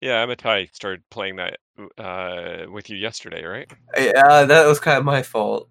Yeah, 0.00 0.24
Amitai 0.26 0.74
started 0.74 1.02
playing 1.10 1.36
that 1.36 1.58
uh, 1.98 2.70
with 2.70 2.90
you 2.90 2.96
yesterday, 2.96 3.44
right? 3.44 3.70
Yeah, 3.96 4.44
that 4.44 4.66
was 4.66 4.80
kind 4.80 4.98
of 4.98 5.04
my 5.04 5.22
fault. 5.22 5.68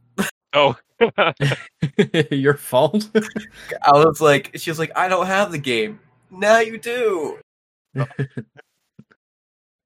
Oh, 0.53 0.77
Your 2.31 2.55
fault. 2.55 3.09
I 3.83 3.91
was 3.91 4.21
like, 4.21 4.51
she 4.55 4.69
was 4.69 4.79
like, 4.79 4.91
I 4.95 5.07
don't 5.07 5.25
have 5.25 5.51
the 5.51 5.57
game. 5.57 5.99
Now 6.29 6.59
you 6.59 6.77
do. 6.77 7.39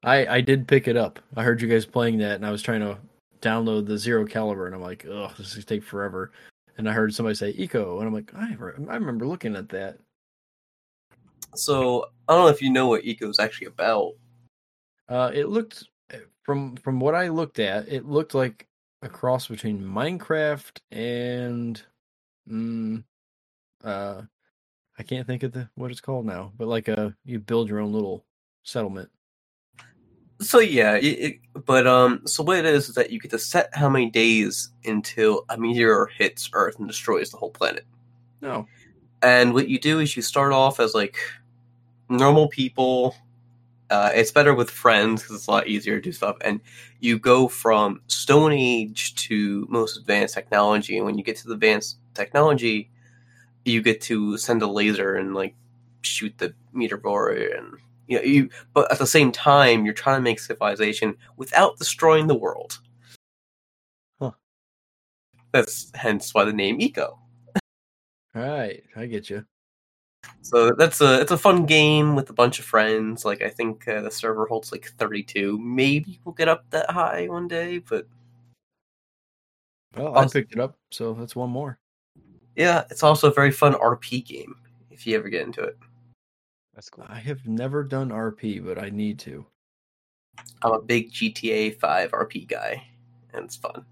I 0.03 0.27
I 0.27 0.41
did 0.41 0.67
pick 0.67 0.87
it 0.87 0.97
up. 0.97 1.19
I 1.35 1.43
heard 1.43 1.61
you 1.61 1.67
guys 1.67 1.85
playing 1.85 2.19
that, 2.19 2.35
and 2.35 2.45
I 2.45 2.51
was 2.51 2.61
trying 2.61 2.81
to 2.81 2.97
download 3.41 3.87
the 3.87 3.97
Zero 3.97 4.25
Caliber, 4.25 4.67
and 4.67 4.75
I'm 4.75 4.81
like, 4.81 5.05
oh, 5.07 5.31
this 5.37 5.47
is 5.47 5.53
gonna 5.55 5.65
take 5.65 5.83
forever. 5.83 6.31
And 6.77 6.89
I 6.89 6.93
heard 6.93 7.13
somebody 7.13 7.35
say 7.35 7.51
Eco, 7.51 7.99
and 7.99 8.07
I'm 8.07 8.13
like, 8.13 8.33
I 8.35 8.53
re- 8.55 8.73
I 8.89 8.95
remember 8.95 9.27
looking 9.27 9.55
at 9.55 9.69
that. 9.69 9.97
So 11.55 12.05
I 12.27 12.33
don't 12.33 12.43
know 12.43 12.49
if 12.49 12.61
you 12.61 12.69
know 12.69 12.87
what 12.87 13.05
eco 13.05 13.29
is 13.29 13.39
actually 13.39 13.67
about. 13.67 14.13
Uh, 15.07 15.31
it 15.33 15.47
looked 15.47 15.87
from 16.43 16.75
from 16.77 16.99
what 16.99 17.15
I 17.15 17.29
looked 17.29 17.59
at, 17.59 17.87
it 17.87 18.05
looked 18.05 18.35
like 18.35 18.67
a 19.01 19.09
cross 19.09 19.47
between 19.47 19.81
Minecraft 19.81 20.79
and 20.91 21.81
mm, 22.49 23.03
uh, 23.83 24.21
I 24.97 25.03
can't 25.03 25.27
think 25.27 25.43
of 25.43 25.51
the 25.51 25.69
what 25.75 25.91
it's 25.91 26.01
called 26.01 26.25
now, 26.25 26.51
but 26.57 26.67
like 26.67 26.87
a 26.87 27.15
you 27.25 27.39
build 27.39 27.69
your 27.69 27.79
own 27.79 27.93
little 27.93 28.25
settlement. 28.63 29.09
So 30.41 30.59
yeah, 30.59 30.95
it, 30.95 31.05
it, 31.05 31.39
but 31.65 31.87
um, 31.87 32.21
so 32.25 32.43
what 32.43 32.57
it 32.57 32.65
is 32.65 32.89
is 32.89 32.95
that 32.95 33.09
you 33.09 33.19
get 33.19 33.31
to 33.31 33.39
set 33.39 33.69
how 33.73 33.87
many 33.87 34.09
days 34.09 34.69
until 34.83 35.45
a 35.49 35.57
meteor 35.57 36.07
hits 36.17 36.49
Earth 36.53 36.77
and 36.77 36.87
destroys 36.87 37.31
the 37.31 37.37
whole 37.37 37.51
planet. 37.51 37.85
No, 38.41 38.67
And 39.21 39.53
what 39.53 39.69
you 39.69 39.79
do 39.79 39.99
is 39.99 40.15
you 40.15 40.21
start 40.21 40.51
off 40.51 40.79
as 40.79 40.93
like 40.93 41.17
normal 42.09 42.47
people. 42.49 43.15
Uh, 43.89 44.11
it's 44.13 44.31
better 44.31 44.53
with 44.53 44.69
friends 44.69 45.21
because 45.21 45.37
it's 45.37 45.47
a 45.47 45.51
lot 45.51 45.67
easier 45.67 45.95
to 45.95 46.01
do 46.01 46.11
stuff. 46.11 46.35
And 46.41 46.59
you 46.99 47.17
go 47.17 47.47
from 47.47 48.01
Stone 48.07 48.51
Age 48.51 49.15
to 49.27 49.65
most 49.69 49.97
advanced 49.97 50.33
technology. 50.33 50.97
And 50.97 51.05
when 51.05 51.17
you 51.17 51.23
get 51.23 51.37
to 51.37 51.47
the 51.47 51.53
advanced 51.53 51.97
technology, 52.13 52.89
you 53.63 53.81
get 53.81 54.01
to 54.01 54.37
send 54.37 54.61
a 54.61 54.67
laser 54.67 55.15
and 55.15 55.33
like 55.33 55.55
shoot 56.01 56.37
the 56.37 56.53
meteor 56.73 56.97
and 57.29 57.77
you 58.07 58.17
know 58.17 58.23
you 58.23 58.49
but 58.73 58.91
at 58.91 58.99
the 58.99 59.07
same 59.07 59.31
time 59.31 59.85
you're 59.85 59.93
trying 59.93 60.17
to 60.17 60.21
make 60.23 60.39
civilization 60.39 61.15
without 61.37 61.77
destroying 61.77 62.27
the 62.27 62.35
world. 62.35 62.79
Huh. 64.21 64.31
That's 65.51 65.91
hence 65.95 66.33
why 66.33 66.45
the 66.45 66.53
name 66.53 66.79
Eco. 66.81 67.19
All 68.35 68.41
right, 68.41 68.83
I 68.95 69.05
get 69.05 69.29
you. 69.29 69.45
So 70.41 70.71
that's 70.71 71.01
a 71.01 71.21
it's 71.21 71.31
a 71.31 71.37
fun 71.37 71.65
game 71.65 72.15
with 72.15 72.29
a 72.29 72.33
bunch 72.33 72.59
of 72.59 72.65
friends. 72.65 73.25
Like 73.25 73.41
I 73.41 73.49
think 73.49 73.87
uh, 73.87 74.01
the 74.01 74.11
server 74.11 74.45
holds 74.45 74.71
like 74.71 74.91
32. 74.97 75.57
Maybe 75.59 76.19
we'll 76.25 76.33
get 76.33 76.49
up 76.49 76.65
that 76.71 76.89
high 76.91 77.27
one 77.27 77.47
day, 77.47 77.77
but 77.79 78.07
Well, 79.95 80.17
I 80.17 80.27
picked 80.27 80.51
it 80.53 80.59
up, 80.59 80.75
so 80.91 81.13
that's 81.13 81.35
one 81.35 81.49
more. 81.49 81.79
yeah, 82.55 82.83
it's 82.89 83.03
also 83.03 83.29
a 83.29 83.33
very 83.33 83.51
fun 83.51 83.73
RP 83.75 84.25
game 84.25 84.55
if 84.91 85.05
you 85.07 85.15
ever 85.17 85.29
get 85.29 85.43
into 85.45 85.61
it. 85.61 85.77
That's 86.75 86.89
cool. 86.89 87.05
I 87.07 87.19
have 87.19 87.47
never 87.47 87.83
done 87.83 88.09
RP, 88.09 88.63
but 88.63 88.77
I 88.77 88.89
need 88.89 89.17
to. 89.19 89.45
I'm 90.61 90.73
a 90.73 90.81
big 90.81 91.11
GTA 91.11 91.79
5 91.79 92.11
RP 92.11 92.47
guy, 92.47 92.85
and 93.33 93.45
it's 93.45 93.55
fun. 93.55 93.85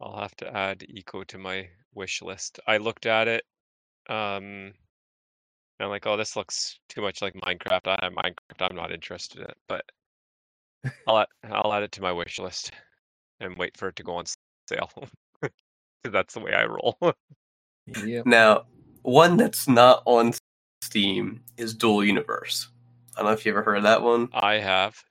I'll 0.00 0.18
have 0.18 0.34
to 0.36 0.56
add 0.56 0.84
Eco 0.88 1.22
to 1.24 1.38
my 1.38 1.68
wish 1.94 2.20
list. 2.20 2.58
I 2.66 2.78
looked 2.78 3.06
at 3.06 3.28
it, 3.28 3.44
um, 4.08 4.72
and 5.78 5.86
I'm 5.86 5.88
like, 5.88 6.06
oh, 6.06 6.16
this 6.16 6.34
looks 6.36 6.80
too 6.88 7.00
much 7.00 7.22
like 7.22 7.34
Minecraft. 7.34 7.86
I 7.86 7.98
have 8.02 8.12
Minecraft. 8.12 8.68
I'm 8.70 8.76
not 8.76 8.92
interested 8.92 9.38
in 9.40 9.44
it, 9.46 9.56
but 9.68 9.84
I'll 11.06 11.18
add, 11.18 11.28
I'll 11.44 11.72
add 11.72 11.84
it 11.84 11.92
to 11.92 12.02
my 12.02 12.12
wish 12.12 12.38
list 12.40 12.72
and 13.40 13.56
wait 13.56 13.76
for 13.76 13.88
it 13.88 13.96
to 13.96 14.02
go 14.02 14.16
on 14.16 14.24
sale. 14.68 14.90
'Cause 15.42 16.12
that's 16.12 16.34
the 16.34 16.40
way 16.40 16.52
I 16.52 16.64
roll. 16.64 16.98
Yep. 18.04 18.24
Now, 18.26 18.64
one 19.02 19.36
that's 19.36 19.68
not 19.68 20.02
on 20.06 20.32
Steam 20.84 21.40
is 21.56 21.74
Dual 21.74 22.04
Universe. 22.04 22.68
I 23.16 23.20
don't 23.20 23.30
know 23.30 23.32
if 23.32 23.46
you 23.46 23.52
ever 23.52 23.62
heard 23.62 23.78
of 23.78 23.84
that 23.84 24.02
one. 24.02 24.28
I 24.34 24.54
have. 24.54 25.02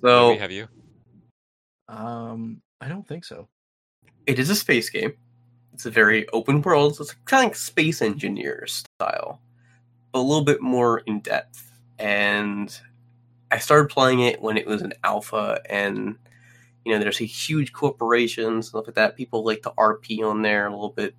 So 0.00 0.28
Louis, 0.28 0.38
have 0.38 0.50
you? 0.50 0.68
Um, 1.88 2.62
I 2.80 2.88
don't 2.88 3.06
think 3.06 3.24
so. 3.24 3.48
it 4.26 4.38
is 4.38 4.48
a 4.50 4.54
space 4.56 4.88
game. 4.88 5.12
It's 5.74 5.86
a 5.86 5.90
very 5.90 6.28
open 6.30 6.62
world. 6.62 6.96
So 6.96 7.02
it's 7.02 7.14
kind 7.24 7.44
of 7.44 7.50
like 7.50 7.56
Space 7.56 8.02
Engineer 8.02 8.66
style, 8.66 9.40
but 10.12 10.20
a 10.20 10.22
little 10.22 10.44
bit 10.44 10.60
more 10.60 11.00
in 11.00 11.20
depth. 11.20 11.70
And 11.98 12.76
I 13.50 13.58
started 13.58 13.90
playing 13.90 14.20
it 14.20 14.40
when 14.40 14.56
it 14.56 14.66
was 14.66 14.82
an 14.82 14.94
alpha, 15.04 15.60
and 15.68 16.16
you 16.84 16.92
know, 16.92 16.98
there's 16.98 17.20
a 17.20 17.24
huge 17.24 17.72
corporations 17.72 18.68
stuff 18.68 18.86
like 18.86 18.96
that. 18.96 19.16
People 19.16 19.44
like 19.44 19.62
to 19.62 19.70
RP 19.78 20.22
on 20.24 20.42
there 20.42 20.66
a 20.66 20.70
little 20.70 20.90
bit 20.90 21.14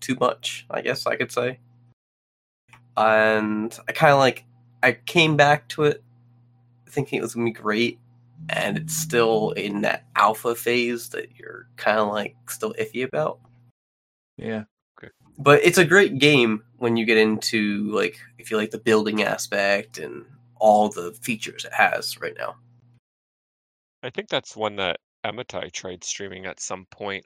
too 0.00 0.16
much, 0.20 0.66
I 0.70 0.82
guess 0.82 1.06
I 1.06 1.16
could 1.16 1.32
say. 1.32 1.58
And 3.00 3.76
I 3.88 3.92
kind 3.92 4.12
of 4.12 4.18
like 4.18 4.44
I 4.82 4.92
came 4.92 5.36
back 5.36 5.68
to 5.70 5.84
it 5.84 6.02
thinking 6.86 7.18
it 7.18 7.22
was 7.22 7.34
gonna 7.34 7.46
be 7.46 7.52
great, 7.52 7.98
and 8.48 8.76
it's 8.76 8.96
still 8.96 9.50
in 9.52 9.80
that 9.82 10.04
alpha 10.16 10.54
phase 10.54 11.08
that 11.10 11.36
you're 11.36 11.68
kind 11.76 11.98
of 11.98 12.08
like 12.08 12.36
still 12.48 12.74
iffy 12.74 13.04
about. 13.04 13.40
Yeah. 14.36 14.64
Okay. 14.98 15.12
But 15.38 15.64
it's 15.64 15.78
a 15.78 15.84
great 15.84 16.18
game 16.18 16.62
when 16.78 16.96
you 16.96 17.04
get 17.04 17.18
into 17.18 17.90
like 17.92 18.18
if 18.38 18.50
you 18.50 18.56
like 18.56 18.70
the 18.70 18.78
building 18.78 19.22
aspect 19.22 19.98
and 19.98 20.24
all 20.58 20.88
the 20.88 21.12
features 21.22 21.64
it 21.64 21.72
has 21.72 22.20
right 22.20 22.34
now. 22.38 22.56
I 24.02 24.10
think 24.10 24.28
that's 24.28 24.56
one 24.56 24.76
that 24.76 24.98
Amitai 25.24 25.72
tried 25.72 26.04
streaming 26.04 26.46
at 26.46 26.60
some 26.60 26.86
point. 26.90 27.24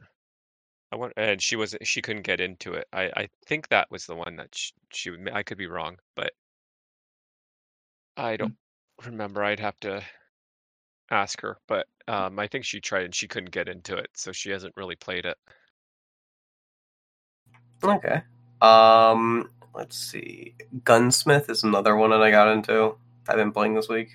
I 0.95 0.97
want, 0.97 1.15
and 1.17 1.43
she 1.43 1.57
was 1.57 1.77
she 1.83 2.03
couldn't 2.03 2.23
get 2.23 2.41
into 2.41 2.75
it. 2.75 2.87
I 2.93 3.05
I 3.17 3.29
think 3.47 3.69
that 3.71 3.91
was 3.91 4.07
the 4.07 4.15
one 4.15 4.37
that 4.37 4.55
she, 4.55 4.73
she 4.93 5.11
would- 5.11 5.31
I 5.33 5.43
could 5.43 5.59
be 5.59 5.67
wrong, 5.67 5.99
but 6.17 6.33
I 8.17 8.37
don't 8.37 8.53
remember. 9.05 9.43
I'd 9.45 9.61
have 9.61 9.79
to 9.81 10.03
ask 11.11 11.41
her, 11.43 11.59
but 11.69 11.89
um, 12.09 12.39
I 12.39 12.47
think 12.49 12.65
she 12.65 12.81
tried 12.81 13.07
and 13.07 13.15
she 13.15 13.29
couldn't 13.29 13.51
get 13.53 13.69
into 13.69 13.97
it, 13.97 14.09
so 14.15 14.33
she 14.33 14.51
hasn't 14.51 14.77
really 14.77 14.97
played 14.97 15.27
it. 15.27 15.37
Okay. 17.85 18.23
Um, 18.63 19.51
let's 19.75 19.99
see. 19.99 20.55
Gunsmith 20.85 21.51
is 21.51 21.65
another 21.65 21.97
one 21.97 22.11
that 22.11 22.23
I 22.23 22.31
got 22.31 22.49
into. 22.49 22.97
I've 23.29 23.37
been 23.37 23.53
playing 23.53 23.75
this 23.75 23.89
week. 23.89 24.11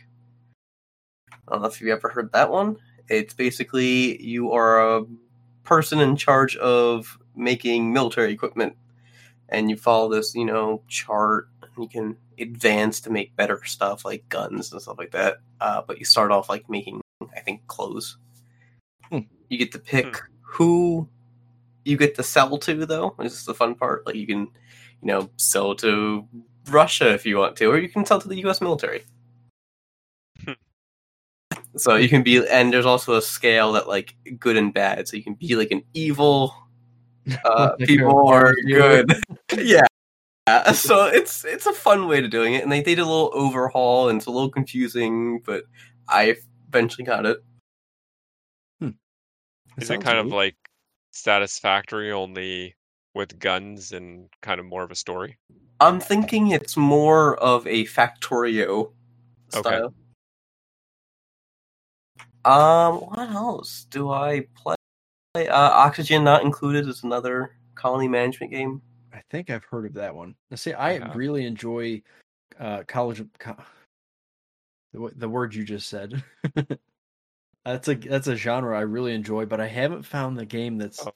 I 1.47 1.53
don't 1.53 1.61
know 1.63 1.67
if 1.67 1.81
you 1.81 1.91
ever 1.93 2.09
heard 2.09 2.31
that 2.33 2.51
one. 2.51 2.77
It's 3.09 3.33
basically 3.33 4.21
you 4.23 4.53
are 4.53 4.97
a 4.99 5.05
person 5.69 5.99
in 5.99 6.15
charge 6.15 6.57
of 6.57 7.17
making 7.35 7.93
military 7.93 8.33
equipment, 8.33 8.75
and 9.47 9.69
you 9.69 9.77
follow 9.77 10.09
this, 10.09 10.33
you 10.35 10.45
know, 10.45 10.81
chart. 10.87 11.47
You 11.77 11.87
can 11.87 12.17
advance 12.39 12.99
to 13.01 13.09
make 13.09 13.35
better 13.35 13.63
stuff 13.63 14.03
like 14.03 14.27
guns 14.27 14.73
and 14.73 14.81
stuff 14.81 14.97
like 14.97 15.11
that. 15.11 15.37
Uh, 15.61 15.81
but 15.87 15.99
you 15.99 16.05
start 16.05 16.31
off 16.31 16.49
like 16.49 16.69
making, 16.69 17.01
I 17.35 17.39
think, 17.39 17.67
clothes. 17.67 18.17
Hmm. 19.09 19.19
You 19.47 19.57
get 19.57 19.71
to 19.73 19.79
pick 19.79 20.17
who 20.41 21.07
you 21.85 21.97
get 21.97 22.15
to 22.15 22.23
sell 22.23 22.57
to 22.57 22.85
though 22.85 23.15
this 23.19 23.33
is 23.33 23.45
the 23.45 23.53
fun 23.53 23.75
part 23.75 24.05
like 24.05 24.15
you 24.15 24.27
can 24.27 24.41
you 24.41 25.07
know 25.07 25.29
sell 25.37 25.75
to 25.75 26.27
russia 26.69 27.13
if 27.13 27.25
you 27.25 27.37
want 27.37 27.55
to 27.55 27.65
or 27.65 27.77
you 27.77 27.89
can 27.89 28.05
sell 28.05 28.19
to 28.19 28.27
the 28.27 28.35
us 28.43 28.61
military 28.61 29.03
so 31.79 31.95
you 31.95 32.09
can 32.09 32.23
be 32.23 32.45
and 32.47 32.73
there's 32.73 32.85
also 32.85 33.15
a 33.15 33.21
scale 33.21 33.71
that 33.73 33.87
like 33.87 34.15
good 34.39 34.57
and 34.57 34.73
bad. 34.73 35.07
So 35.07 35.17
you 35.17 35.23
can 35.23 35.35
be 35.35 35.55
like 35.55 35.71
an 35.71 35.83
evil 35.93 36.53
uh 37.45 37.71
people 37.77 38.29
a 38.29 38.33
are 38.33 38.53
good. 38.67 39.13
Yeah. 39.57 39.85
So 40.73 41.05
it's 41.05 41.45
it's 41.45 41.65
a 41.65 41.73
fun 41.73 42.07
way 42.07 42.21
to 42.21 42.27
doing 42.27 42.53
it 42.55 42.63
and 42.63 42.71
they 42.71 42.81
did 42.81 42.99
a 42.99 43.05
little 43.05 43.29
overhaul 43.33 44.09
and 44.09 44.17
it's 44.17 44.25
a 44.25 44.31
little 44.31 44.49
confusing 44.49 45.41
but 45.45 45.63
i 46.07 46.35
eventually 46.67 47.05
got 47.05 47.25
it. 47.25 47.43
That 49.79 49.83
Is 49.83 49.91
it 49.91 49.93
sounds 49.93 50.03
kind 50.03 50.17
of 50.17 50.27
like 50.27 50.55
satisfactory 51.11 52.11
only 52.11 52.75
with 53.13 53.39
guns 53.39 53.91
and 53.91 54.27
kind 54.41 54.59
of 54.59 54.65
more 54.65 54.83
of 54.83 54.91
a 54.91 54.95
story? 54.95 55.37
I'm 55.79 55.99
thinking 55.99 56.47
it's 56.51 56.75
more 56.75 57.37
of 57.37 57.65
a 57.65 57.85
Factorio 57.85 58.91
Okay. 59.53 59.59
style. 59.59 59.93
Um, 62.45 62.95
what 63.01 63.19
else 63.19 63.85
do 63.89 64.11
I 64.11 64.47
play? 64.55 64.75
Uh, 65.35 65.53
Oxygen 65.53 66.23
Not 66.23 66.43
Included 66.43 66.87
is 66.87 67.03
another 67.03 67.55
colony 67.75 68.07
management 68.07 68.51
game. 68.51 68.81
I 69.13 69.21
think 69.29 69.49
I've 69.49 69.63
heard 69.65 69.85
of 69.85 69.93
that 69.93 70.13
one. 70.15 70.35
Now, 70.49 70.55
see, 70.55 70.73
I 70.73 70.99
have. 70.99 71.15
really 71.15 71.45
enjoy 71.45 72.01
uh, 72.59 72.83
college. 72.87 73.23
Co- 73.37 73.55
the, 74.93 75.11
the 75.15 75.29
word 75.29 75.53
you 75.53 75.63
just 75.63 75.87
said. 75.89 76.23
that's 77.65 77.87
a 77.87 77.95
that's 77.95 78.27
a 78.27 78.35
genre 78.35 78.77
I 78.77 78.81
really 78.81 79.13
enjoy, 79.13 79.45
but 79.45 79.59
I 79.61 79.67
haven't 79.67 80.03
found 80.03 80.37
the 80.37 80.45
game 80.45 80.77
that's 80.77 81.05
Oh. 81.05 81.13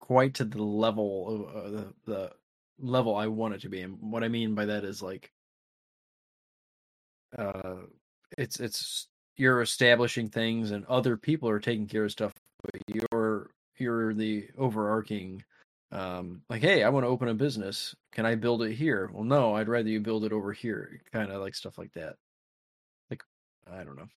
quite 0.00 0.34
to 0.34 0.44
the 0.44 0.62
level 0.62 1.46
of 1.50 1.56
uh, 1.56 1.70
the 1.70 1.94
the 2.06 2.32
level 2.80 3.14
I 3.14 3.26
want 3.28 3.54
it 3.54 3.60
to 3.62 3.68
be. 3.68 3.82
And 3.82 3.98
what 4.00 4.24
I 4.24 4.28
mean 4.28 4.54
by 4.54 4.64
that 4.66 4.84
is 4.84 5.02
like, 5.02 5.30
uh, 7.38 7.76
it's 8.36 8.58
it's 8.60 9.08
you're 9.36 9.62
establishing 9.62 10.28
things, 10.28 10.70
and 10.70 10.84
other 10.86 11.16
people 11.16 11.48
are 11.48 11.60
taking 11.60 11.86
care 11.86 12.04
of 12.04 12.12
stuff, 12.12 12.32
but 12.62 12.80
you're 12.86 13.50
you're 13.78 14.14
the 14.14 14.48
overarching 14.58 15.42
um 15.92 16.40
like 16.48 16.62
hey 16.62 16.84
i 16.84 16.88
want 16.88 17.04
to 17.04 17.08
open 17.08 17.28
a 17.28 17.34
business. 17.34 17.94
Can 18.12 18.26
i 18.26 18.34
build 18.34 18.62
it 18.62 18.72
here? 18.74 19.10
Well 19.12 19.24
no 19.24 19.56
i'd 19.56 19.68
rather 19.68 19.88
you 19.88 20.00
build 20.00 20.24
it 20.24 20.32
over 20.32 20.52
here 20.52 21.00
kind 21.12 21.30
of 21.30 21.40
like 21.40 21.54
stuff 21.54 21.78
like 21.78 21.92
that. 21.94 22.16
Like 23.10 23.22
i 23.70 23.82
don't 23.84 23.96
know. 23.96 24.08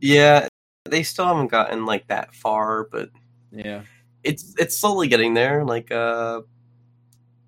Yeah, 0.00 0.48
they 0.84 1.02
still 1.02 1.26
haven't 1.26 1.50
gotten 1.50 1.84
like 1.84 2.06
that 2.08 2.34
far, 2.34 2.88
but 2.90 3.10
yeah. 3.52 3.82
it's 4.22 4.54
it's 4.58 4.76
slowly 4.76 5.08
getting 5.08 5.34
there. 5.34 5.64
Like, 5.64 5.90
uh, 5.90 6.42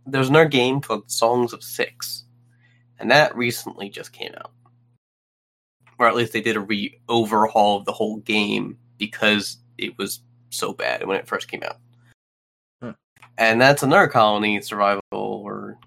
there's 0.07 0.29
another 0.29 0.49
game 0.49 0.81
called 0.81 1.11
Songs 1.11 1.53
of 1.53 1.62
Syx, 1.62 2.25
and 2.99 3.11
that 3.11 3.37
recently 3.37 3.89
just 3.89 4.12
came 4.12 4.33
out, 4.37 4.53
or 6.03 6.09
at 6.09 6.16
least 6.16 6.32
they 6.32 6.40
did 6.40 6.57
a 6.57 6.61
re 6.61 6.98
overhaul 7.09 7.78
of 7.78 7.84
the 7.84 7.92
whole 7.92 8.16
game 8.18 8.76
because 8.98 9.59
it 9.78 9.96
was 9.98 10.20
so 10.50 10.72
bad 10.72 11.07
when 11.07 11.16
it 11.16 11.28
first 11.28 11.46
came 11.46 11.62
out. 11.62 11.76
Huh. 12.82 12.94
And 13.38 13.61
that's 13.61 13.84
another 13.84 14.09
colony 14.09 14.61
survival 14.62 15.00
or 15.12 15.78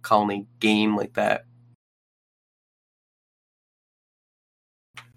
colony 0.00 0.46
game 0.60 0.96
like 0.96 1.12
that. 1.12 1.44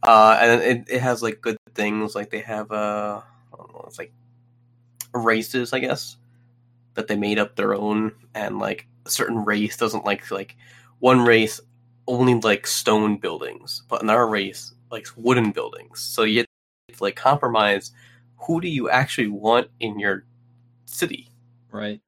Uh, 0.03 0.37
and 0.41 0.61
it, 0.61 0.83
it 0.89 1.01
has 1.01 1.23
like 1.23 1.39
good 1.39 1.55
things 1.73 2.15
like 2.15 2.29
they 2.29 2.41
have 2.41 2.69
uh, 2.73 3.21
I 3.53 3.57
don't 3.57 3.73
know, 3.73 3.85
it's 3.87 3.97
like 3.97 4.11
races, 5.13 5.71
I 5.71 5.79
guess, 5.79 6.17
that 6.95 7.07
they 7.07 7.15
made 7.15 7.39
up 7.39 7.55
their 7.55 7.73
own, 7.73 8.11
and 8.33 8.59
like 8.59 8.87
a 9.05 9.09
certain 9.09 9.45
race 9.45 9.77
doesn't 9.77 10.03
like 10.03 10.29
like 10.31 10.57
one 10.99 11.21
race 11.21 11.61
only 12.07 12.35
like 12.35 12.67
stone 12.67 13.17
buildings, 13.17 13.83
but 13.89 14.01
another 14.03 14.27
race 14.27 14.73
like 14.91 15.07
wooden 15.17 15.51
buildings. 15.51 15.99
So 15.99 16.23
you 16.23 16.39
have 16.39 16.47
to 16.97 17.03
like 17.03 17.15
compromise 17.15 17.91
who 18.37 18.61
do 18.61 18.67
you 18.69 18.89
actually 18.89 19.27
want 19.27 19.69
in 19.79 19.99
your 19.99 20.25
city. 20.85 21.29
Right. 21.71 21.99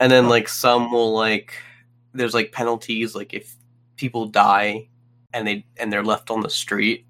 and 0.00 0.10
then 0.10 0.28
like 0.28 0.48
some 0.48 0.90
will 0.90 1.12
like 1.14 1.54
there's 2.14 2.34
like 2.34 2.52
penalties 2.52 3.14
like 3.14 3.32
if 3.32 3.54
people 3.96 4.26
die 4.26 4.88
and 5.32 5.46
they 5.46 5.64
and 5.76 5.92
they're 5.92 6.02
left 6.04 6.30
on 6.30 6.40
the 6.40 6.50
street 6.50 7.06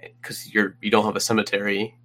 eh, 0.00 0.08
because 0.20 0.52
you're 0.54 0.76
you 0.80 0.90
don't 0.90 1.04
have 1.04 1.16
a 1.16 1.20
cemetery 1.20 1.98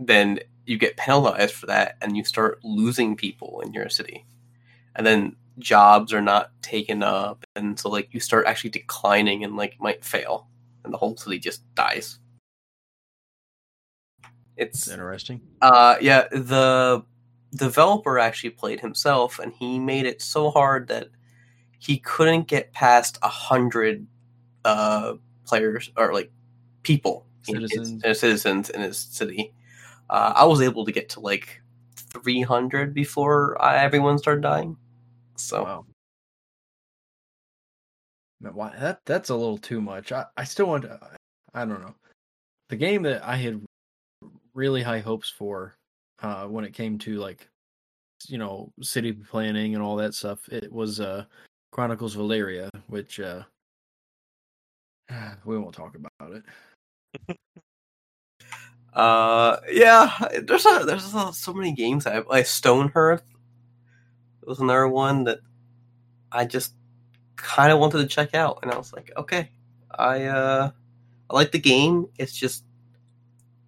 then 0.00 0.40
you 0.66 0.76
get 0.76 0.96
penalized 0.96 1.54
for 1.54 1.66
that 1.66 1.96
and 2.02 2.16
you 2.16 2.24
start 2.24 2.58
losing 2.64 3.16
people 3.16 3.60
in 3.60 3.72
your 3.72 3.88
city 3.88 4.26
and 4.96 5.06
then 5.06 5.36
jobs 5.58 6.12
are 6.12 6.22
not 6.22 6.50
taken 6.62 7.02
up 7.02 7.44
and 7.56 7.78
so 7.78 7.88
like 7.88 8.12
you 8.12 8.20
start 8.20 8.46
actually 8.46 8.70
declining 8.70 9.44
and 9.44 9.56
like 9.56 9.80
might 9.80 10.04
fail 10.04 10.48
and 10.84 10.92
the 10.92 10.98
whole 10.98 11.16
city 11.16 11.38
just 11.38 11.62
dies 11.74 12.18
it's 14.56 14.88
interesting. 14.88 15.40
uh, 15.62 15.96
yeah, 16.00 16.28
the 16.30 17.04
developer 17.56 18.18
actually 18.18 18.50
played 18.50 18.80
himself, 18.80 19.38
and 19.38 19.52
he 19.52 19.78
made 19.78 20.06
it 20.06 20.22
so 20.22 20.50
hard 20.50 20.88
that 20.88 21.08
he 21.78 21.98
couldn't 21.98 22.46
get 22.46 22.72
past 22.72 23.18
a 23.22 23.28
hundred 23.28 24.06
uh, 24.64 25.14
players 25.44 25.90
or 25.96 26.12
like 26.12 26.30
people, 26.82 27.26
in 27.48 27.60
his- 27.60 27.70
Citizens. 27.72 28.02
citizens 28.20 28.70
in 28.70 28.80
his 28.80 28.98
city. 28.98 29.52
Uh, 30.08 30.32
I 30.36 30.44
was 30.44 30.60
able 30.60 30.84
to 30.84 30.92
get 30.92 31.08
to 31.10 31.20
like 31.20 31.60
three 31.96 32.42
hundred 32.42 32.94
before 32.94 33.60
I, 33.60 33.78
everyone 33.78 34.18
started 34.18 34.42
dying. 34.42 34.76
So 35.36 35.64
Wow. 35.64 35.86
Man, 38.40 38.54
why 38.54 38.74
that 38.78 39.00
that's 39.04 39.30
a 39.30 39.34
little 39.34 39.58
too 39.58 39.80
much. 39.80 40.12
I, 40.12 40.26
I 40.36 40.44
still 40.44 40.66
want 40.66 40.82
to, 40.84 40.98
I 41.54 41.64
don't 41.64 41.80
know. 41.80 41.94
The 42.68 42.76
game 42.76 43.02
that 43.02 43.24
I 43.24 43.36
had 43.36 43.64
really 44.54 44.82
high 44.82 45.00
hopes 45.00 45.28
for 45.30 45.74
uh 46.20 46.46
when 46.46 46.64
it 46.64 46.72
came 46.74 46.98
to 46.98 47.18
like 47.18 47.48
you 48.28 48.38
know, 48.38 48.72
city 48.80 49.12
planning 49.12 49.74
and 49.74 49.82
all 49.82 49.96
that 49.96 50.14
stuff, 50.14 50.48
it 50.48 50.72
was 50.72 51.00
uh 51.00 51.24
Chronicles 51.72 52.16
of 52.16 52.22
Elyria, 52.22 52.70
which 52.88 53.20
uh 53.20 53.42
we 55.44 55.58
won't 55.58 55.74
talk 55.74 55.96
about 55.96 56.32
it. 56.32 56.44
Uh, 58.94 59.56
yeah, 59.72 60.08
there's 60.44 60.64
a, 60.66 60.84
there's 60.86 61.12
a, 61.14 61.32
so 61.32 61.52
many 61.52 61.72
games. 61.72 62.06
I 62.06 62.14
have 62.14 62.28
like 62.28 62.46
Stonehearth 64.44 64.46
was 64.46 64.60
another 64.60 64.88
one 64.88 65.24
that 65.24 65.40
I 66.32 66.44
just 66.44 66.74
kind 67.36 67.72
of 67.72 67.78
wanted 67.78 67.98
to 67.98 68.06
check 68.06 68.34
out, 68.34 68.60
and 68.62 68.70
I 68.70 68.76
was 68.76 68.92
like, 68.92 69.10
okay, 69.16 69.50
I 69.90 70.24
uh, 70.24 70.70
I 71.30 71.34
like 71.34 71.52
the 71.52 71.58
game. 71.58 72.06
It's 72.18 72.34
just 72.34 72.64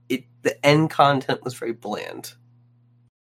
it 0.09 0.25
the 0.43 0.65
end 0.65 0.91
content 0.91 1.43
was 1.45 1.55
very 1.55 1.73
bland. 1.73 2.35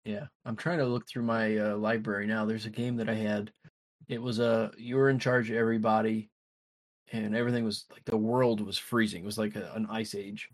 Yeah, 0.05 0.27
I'm 0.45 0.57
trying 0.57 0.79
to 0.79 0.87
look 0.87 1.07
through 1.07 1.25
my 1.25 1.57
uh, 1.59 1.77
library 1.77 2.27
now. 2.27 2.45
There's 2.47 2.67
a 2.67 2.71
game 2.71 2.97
that 2.97 3.09
I 3.09 3.15
had. 3.15 3.53
It 4.09 4.21
was 4.23 4.39
a 4.39 4.51
uh, 4.51 4.71
you 4.79 4.97
were 4.97 5.11
in 5.11 5.19
charge 5.19 5.51
of 5.51 5.57
everybody, 5.57 6.31
and 7.13 7.37
everything 7.37 7.65
was 7.65 7.85
like 7.91 8.05
the 8.05 8.17
world 8.17 8.61
was 8.61 8.79
freezing. 8.79 9.23
It 9.23 9.27
was 9.27 9.39
like 9.39 9.57
a, 9.57 9.71
an 9.75 9.87
ice 9.91 10.15
age. 10.15 10.51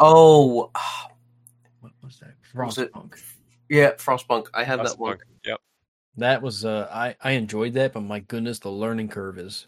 Oh, 0.00 0.70
What 1.80 1.92
was 2.02 2.18
that? 2.20 2.34
Was 2.54 2.78
it- 2.78 2.92
Frostpunk. 2.92 3.20
yeah, 3.68 3.92
Frostpunk. 3.92 4.46
I 4.54 4.64
have 4.64 4.78
That's 4.78 4.92
that 4.92 5.00
one. 5.00 5.18
fun. 5.18 5.26
Yep. 5.44 5.60
That 6.16 6.42
was 6.42 6.64
uh, 6.64 6.88
I 6.92 7.16
I 7.22 7.32
enjoyed 7.32 7.74
that, 7.74 7.92
but 7.94 8.02
my 8.02 8.18
goodness, 8.20 8.58
the 8.58 8.70
learning 8.70 9.08
curve 9.08 9.38
is 9.38 9.66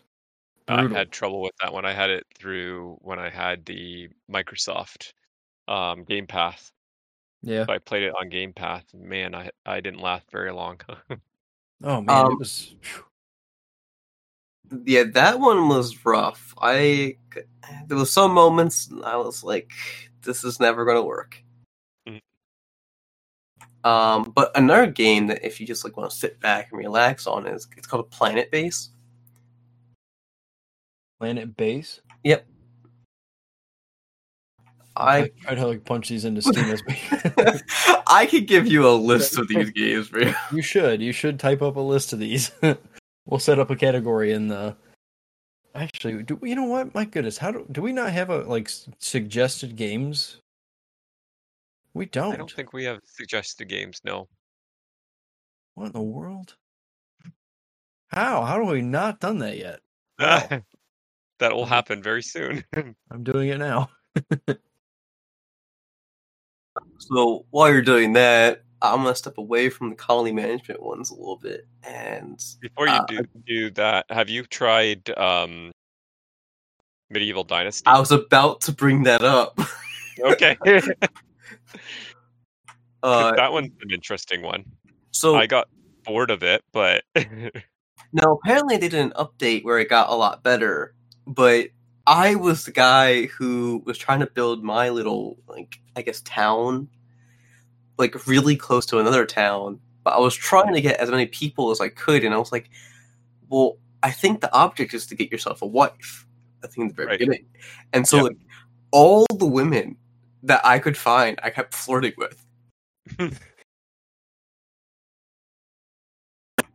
I 0.69 0.87
had 0.89 1.11
trouble 1.11 1.43
with 1.43 1.53
that 1.61 1.73
one. 1.73 1.85
I 1.85 1.93
had 1.93 2.11
it 2.11 2.27
through 2.35 2.99
when 3.01 3.19
I 3.19 3.29
had 3.31 3.65
the 3.67 4.09
Microsoft 4.31 5.13
um, 5.69 6.05
Game 6.05 6.27
Pass. 6.27 6.71
Yeah. 7.43 7.67
So 7.67 7.73
I 7.73 7.79
played 7.79 8.05
it 8.05 8.15
on 8.19 8.29
Game 8.29 8.53
Pass. 8.53 8.83
Man, 8.95 9.35
I 9.35 9.51
I 9.67 9.81
didn't 9.81 10.01
last 10.01 10.31
very 10.31 10.53
long. 10.53 10.81
Oh 11.83 12.01
man, 12.01 12.27
Um, 12.27 12.33
it 12.33 12.39
was. 12.39 12.75
phew. 12.81 13.05
Yeah, 14.87 15.05
that 15.13 15.39
one 15.39 15.69
was 15.69 16.05
rough. 16.07 16.55
I 16.59 17.17
there 17.87 17.97
was 17.99 18.11
some 18.11 18.33
moments 18.33 18.91
I 19.05 19.17
was 19.17 19.45
like, 19.45 19.71
this 20.23 20.45
is 20.45 20.61
never 20.61 20.87
gonna 20.87 21.03
work. 21.03 21.44
Um, 23.85 24.33
but 24.35 24.51
another 24.57 24.87
game 24.87 25.27
that 25.27 25.45
if 25.45 25.61
you 25.61 25.67
just 25.67 25.85
like 25.85 25.97
want 25.97 26.11
to 26.11 26.17
sit 26.17 26.41
back 26.41 26.69
and 26.71 26.79
relax 26.79 27.27
on 27.27 27.47
is 27.47 27.69
it's 27.77 27.87
called 27.87 28.11
Planet 28.11 28.51
Base. 28.51 28.89
Planet 31.21 31.55
Base. 31.57 32.01
Yep. 32.25 32.47
I 34.97 35.19
I 35.19 35.29
try 35.43 35.55
to 35.57 35.67
like 35.67 35.85
punch 35.85 36.09
these 36.09 36.25
into 36.25 36.41
Steam 36.41 36.65
as 36.71 36.83
we. 36.87 36.97
I 38.07 38.27
could 38.27 38.47
give 38.47 38.67
you 38.67 38.89
a 38.89 38.93
list 38.93 39.39
of 39.39 39.49
these 39.49 39.71
games 39.71 40.09
for 40.09 40.21
you. 40.21 40.35
you 40.53 40.63
should. 40.63 41.03
You 41.03 41.13
should 41.13 41.39
type 41.39 41.63
up 41.63 41.77
a 41.77 41.81
list 41.81 42.13
of 42.13 42.21
these. 42.21 42.53
we'll 43.27 43.41
set 43.41 43.59
up 43.59 43.71
a 43.71 43.77
category 43.77 44.33
in 44.33 44.49
the. 44.49 44.77
Actually, 45.75 46.23
do 46.23 46.39
you 46.43 46.55
know 46.55 46.65
what? 46.65 46.95
My 46.95 47.05
goodness, 47.05 47.37
how 47.37 47.51
do 47.51 47.67
do 47.73 47.83
we 47.83 47.93
not 47.93 48.13
have 48.13 48.31
a 48.31 48.43
like 48.43 48.71
suggested 49.01 49.77
games? 49.77 50.41
We 51.95 52.07
don't. 52.07 52.35
I 52.35 52.37
don't 52.37 52.51
think 52.51 52.73
we 52.73 52.85
have 52.85 53.01
suggested 53.05 53.69
games. 53.69 54.01
No. 54.05 54.29
What 55.75 55.87
in 55.87 55.93
the 55.93 56.03
world? 56.03 56.57
How? 58.09 58.45
How 58.45 58.59
have 58.59 58.69
we 58.69 58.83
not 58.83 59.21
done 59.21 59.39
that 59.39 59.57
yet? 59.57 59.81
Wow. 60.19 60.49
that 61.39 61.53
will 61.53 61.67
happen 61.67 62.03
very 62.03 62.23
soon. 62.23 62.65
I'm 63.11 63.23
doing 63.23 63.49
it 63.49 63.59
now. 63.59 63.91
So 66.99 67.47
while 67.51 67.71
you're 67.71 67.83
doing 67.83 68.15
that, 68.15 68.63
I'm 68.83 69.03
gonna 69.03 69.15
step 69.15 69.39
away 69.39 69.69
from 69.69 69.91
the 69.91 69.97
colony 69.97 70.33
management 70.33 70.83
ones 70.83 71.11
a 71.11 71.15
little 71.15 71.37
bit 71.37 71.67
and 71.83 72.43
Before 72.61 72.87
you 72.87 72.95
Uh, 72.95 73.07
do 73.07 73.25
do 73.47 73.71
that, 73.73 74.07
have 74.11 74.29
you 74.29 74.45
tried 74.45 75.09
um, 75.17 75.71
Medieval 77.11 77.45
Dynasty? 77.45 77.87
I 77.87 77.99
was 77.99 78.11
about 78.11 78.63
to 78.63 78.73
bring 78.73 79.05
that 79.05 79.23
up. 79.23 79.59
Okay, 80.21 80.57
Uh, 83.03 83.33
that 83.37 83.53
one's 83.53 83.73
an 83.83 83.91
interesting 83.91 84.43
one. 84.43 84.65
so 85.11 85.37
I 85.37 85.47
got 85.47 85.69
bored 86.05 86.31
of 86.31 86.43
it, 86.43 86.63
but 86.73 87.05
Now, 88.13 88.33
apparently, 88.33 88.77
they 88.77 88.89
did 88.89 89.01
an 89.01 89.11
update 89.13 89.65
where 89.65 89.79
it 89.79 89.89
got 89.89 90.09
a 90.09 90.15
lot 90.15 90.43
better, 90.43 90.95
but 91.27 91.69
I 92.07 92.35
was 92.37 92.65
the 92.65 92.71
guy 92.71 93.27
who 93.27 93.83
was 93.87 93.99
trying 93.99 94.21
to 94.21 94.27
build 94.27 94.63
my 94.63 94.89
little, 94.91 95.37
like, 95.49 95.81
I 95.97 96.03
guess, 96.03 96.21
town, 96.21 96.89
like, 97.99 98.27
really 98.27 98.57
close 98.57 98.87
to 98.87 98.99
another 99.01 99.27
town. 99.27 99.81
But 100.05 100.15
I 100.15 100.19
was 100.21 100.35
trying 100.35 100.75
to 100.75 100.81
get 100.81 101.01
as 101.01 101.11
many 101.11 101.27
people 101.27 101.71
as 101.73 101.81
I 101.81 101.89
could, 101.89 102.25
and 102.25 102.33
I 102.35 102.39
was 102.39 102.53
like, 102.53 102.71
well, 103.49 103.79
I 104.03 104.11
think 104.13 104.41
the 104.41 104.53
object 104.55 104.95
is 104.95 105.07
to 105.09 105.15
get 105.15 105.33
yourself 105.33 105.61
a 105.63 105.67
wife. 105.67 106.27
I 106.63 106.69
think 106.69 106.79
in 106.79 106.89
the 106.89 106.95
very 106.95 107.09
Right. 107.09 107.19
beginning. 107.19 107.47
And 107.93 108.07
so, 108.07 108.19
Yep. 108.19 108.25
like, 108.25 108.37
all 108.93 109.27
the 109.39 109.47
women 109.47 109.97
that 110.45 110.65
I 110.65 110.79
could 110.79 110.97
find, 110.97 111.39
I 111.43 111.51
kept 111.51 111.75
flirting 111.75 112.13
with. 112.17 112.45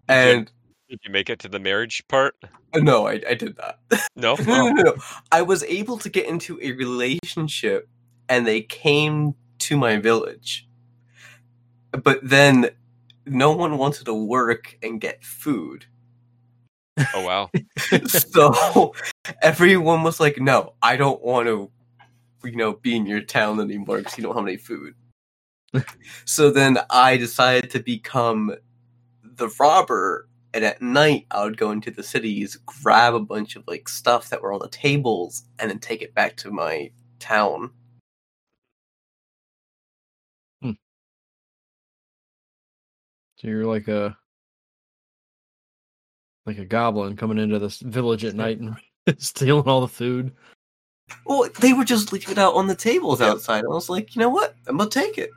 and 0.07 0.51
did 0.89 0.99
you 1.03 1.11
make 1.11 1.29
it 1.29 1.39
to 1.39 1.47
the 1.47 1.59
marriage 1.59 2.03
part? 2.07 2.35
Uh, 2.73 2.79
no, 2.79 3.07
I, 3.07 3.21
I 3.29 3.35
did 3.35 3.57
not. 3.57 3.79
No. 4.15 4.35
no, 4.39 4.43
no, 4.43 4.67
oh. 4.67 4.69
no, 4.69 4.81
no. 4.83 4.95
I 5.31 5.41
was 5.43 5.63
able 5.63 5.97
to 5.99 6.09
get 6.09 6.25
into 6.25 6.59
a 6.61 6.71
relationship 6.73 7.87
and 8.27 8.45
they 8.45 8.61
came 8.61 9.35
to 9.59 9.77
my 9.77 9.97
village. 9.97 10.67
But 11.91 12.19
then 12.23 12.69
no 13.25 13.51
one 13.51 13.77
wanted 13.77 14.05
to 14.05 14.13
work 14.13 14.77
and 14.81 14.99
get 14.99 15.23
food. 15.23 15.85
Oh 17.13 17.23
wow. 17.23 17.49
so 18.07 18.93
everyone 19.41 20.03
was 20.03 20.19
like, 20.19 20.39
no, 20.39 20.73
I 20.81 20.97
don't 20.97 21.21
want 21.23 21.47
to, 21.47 21.71
you 22.43 22.55
know, 22.55 22.73
be 22.73 22.95
in 22.95 23.05
your 23.05 23.21
town 23.21 23.59
anymore 23.59 23.97
because 23.99 24.17
you 24.17 24.23
don't 24.23 24.35
have 24.35 24.47
any 24.47 24.57
food. 24.57 24.93
so 26.25 26.49
then 26.49 26.79
I 26.89 27.17
decided 27.17 27.69
to 27.71 27.79
become 27.79 28.55
the 29.23 29.49
robber. 29.59 30.27
And 30.51 30.65
at 30.65 30.81
night, 30.81 31.27
I 31.29 31.43
would 31.43 31.57
go 31.57 31.69
into 31.69 31.91
the 31.91 32.01
cities, 32.01 32.57
grab 32.65 33.13
a 33.13 33.19
bunch 33.19 33.55
of 33.55 33.63
like 33.67 33.87
stuff 33.87 34.29
that 34.29 34.41
were 34.41 34.51
on 34.51 34.59
the 34.59 34.69
tables, 34.69 35.43
and 35.59 35.69
then 35.69 35.77
take 35.79 36.01
it 36.01 36.15
back 36.15 36.37
to 36.37 36.49
my 36.49 36.91
town. 37.19 37.69
Hmm. 40.61 40.71
So 43.37 43.47
you're 43.47 43.65
like 43.65 43.87
a 43.87 44.17
like 46.47 46.57
a 46.57 46.65
goblin 46.65 47.15
coming 47.15 47.37
into 47.37 47.59
this 47.59 47.79
village 47.79 48.25
at 48.25 48.33
night 48.33 48.59
and 48.59 48.75
stealing 49.19 49.67
all 49.67 49.81
the 49.81 49.87
food. 49.87 50.31
Well, 51.25 51.49
they 51.59 51.73
were 51.73 51.83
just 51.85 52.11
leaving 52.11 52.31
it 52.31 52.37
out 52.37 52.55
on 52.55 52.67
the 52.67 52.75
tables 52.75 53.21
outside. 53.21 53.63
I 53.63 53.67
was 53.67 53.89
like, 53.89 54.15
you 54.15 54.19
know 54.19 54.29
what? 54.29 54.55
I'm 54.67 54.77
gonna 54.77 54.89
take 54.89 55.17
it. 55.17 55.29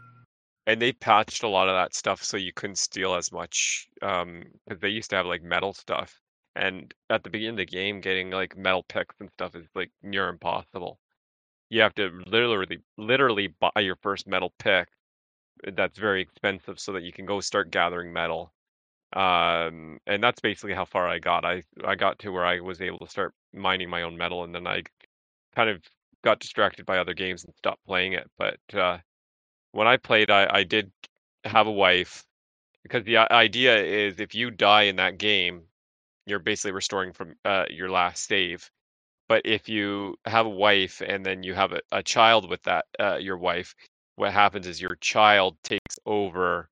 And 0.66 0.80
they 0.80 0.92
patched 0.92 1.42
a 1.42 1.48
lot 1.48 1.68
of 1.68 1.74
that 1.74 1.94
stuff 1.94 2.22
so 2.22 2.36
you 2.36 2.52
couldn't 2.52 2.78
steal 2.78 3.14
as 3.14 3.32
much. 3.32 3.88
Um, 4.00 4.44
because 4.66 4.80
they 4.80 4.88
used 4.88 5.10
to 5.10 5.16
have 5.16 5.26
like 5.26 5.42
metal 5.42 5.74
stuff, 5.74 6.20
and 6.54 6.92
at 7.10 7.24
the 7.24 7.30
beginning 7.30 7.54
of 7.54 7.56
the 7.58 7.66
game, 7.66 8.00
getting 8.00 8.30
like 8.30 8.56
metal 8.56 8.84
picks 8.88 9.16
and 9.20 9.30
stuff 9.32 9.54
is 9.56 9.66
like 9.74 9.90
near 10.02 10.28
impossible. 10.28 10.98
You 11.70 11.80
have 11.80 11.94
to 11.94 12.22
literally, 12.26 12.80
literally 12.98 13.54
buy 13.60 13.80
your 13.80 13.96
first 14.02 14.26
metal 14.26 14.52
pick, 14.58 14.88
that's 15.74 15.98
very 15.98 16.22
expensive 16.22 16.78
so 16.78 16.92
that 16.92 17.02
you 17.02 17.12
can 17.12 17.26
go 17.26 17.40
start 17.40 17.70
gathering 17.70 18.12
metal. 18.12 18.52
Um, 19.14 19.98
and 20.06 20.22
that's 20.22 20.40
basically 20.40 20.74
how 20.74 20.84
far 20.84 21.08
I 21.08 21.18
got. 21.18 21.44
I 21.44 21.62
I 21.84 21.94
got 21.94 22.18
to 22.20 22.30
where 22.30 22.46
I 22.46 22.60
was 22.60 22.80
able 22.80 22.98
to 23.00 23.08
start 23.08 23.34
mining 23.52 23.90
my 23.90 24.02
own 24.02 24.16
metal, 24.16 24.44
and 24.44 24.54
then 24.54 24.66
I 24.66 24.82
kind 25.54 25.70
of 25.70 25.82
got 26.24 26.40
distracted 26.40 26.86
by 26.86 26.98
other 26.98 27.14
games 27.14 27.44
and 27.44 27.54
stopped 27.56 27.84
playing 27.86 28.12
it. 28.14 28.30
But 28.38 28.58
uh, 28.74 28.98
when 29.72 29.86
I 29.86 29.96
played, 29.96 30.30
I, 30.30 30.48
I 30.50 30.62
did 30.64 30.92
have 31.44 31.66
a 31.66 31.72
wife 31.72 32.24
because 32.82 33.04
the 33.04 33.18
idea 33.18 33.76
is 33.82 34.18
if 34.20 34.34
you 34.34 34.50
die 34.50 34.82
in 34.82 34.96
that 34.96 35.18
game, 35.18 35.62
you're 36.26 36.38
basically 36.38 36.72
restoring 36.72 37.12
from 37.12 37.34
uh, 37.44 37.64
your 37.70 37.90
last 37.90 38.26
save. 38.26 38.70
But 39.28 39.42
if 39.44 39.68
you 39.68 40.16
have 40.26 40.46
a 40.46 40.50
wife 40.50 41.00
and 41.04 41.24
then 41.24 41.42
you 41.42 41.54
have 41.54 41.72
a, 41.72 41.80
a 41.90 42.02
child 42.02 42.48
with 42.48 42.62
that 42.64 42.84
uh, 43.00 43.16
your 43.16 43.38
wife, 43.38 43.74
what 44.16 44.32
happens 44.32 44.66
is 44.66 44.80
your 44.80 44.96
child 45.00 45.56
takes 45.64 45.98
over, 46.06 46.68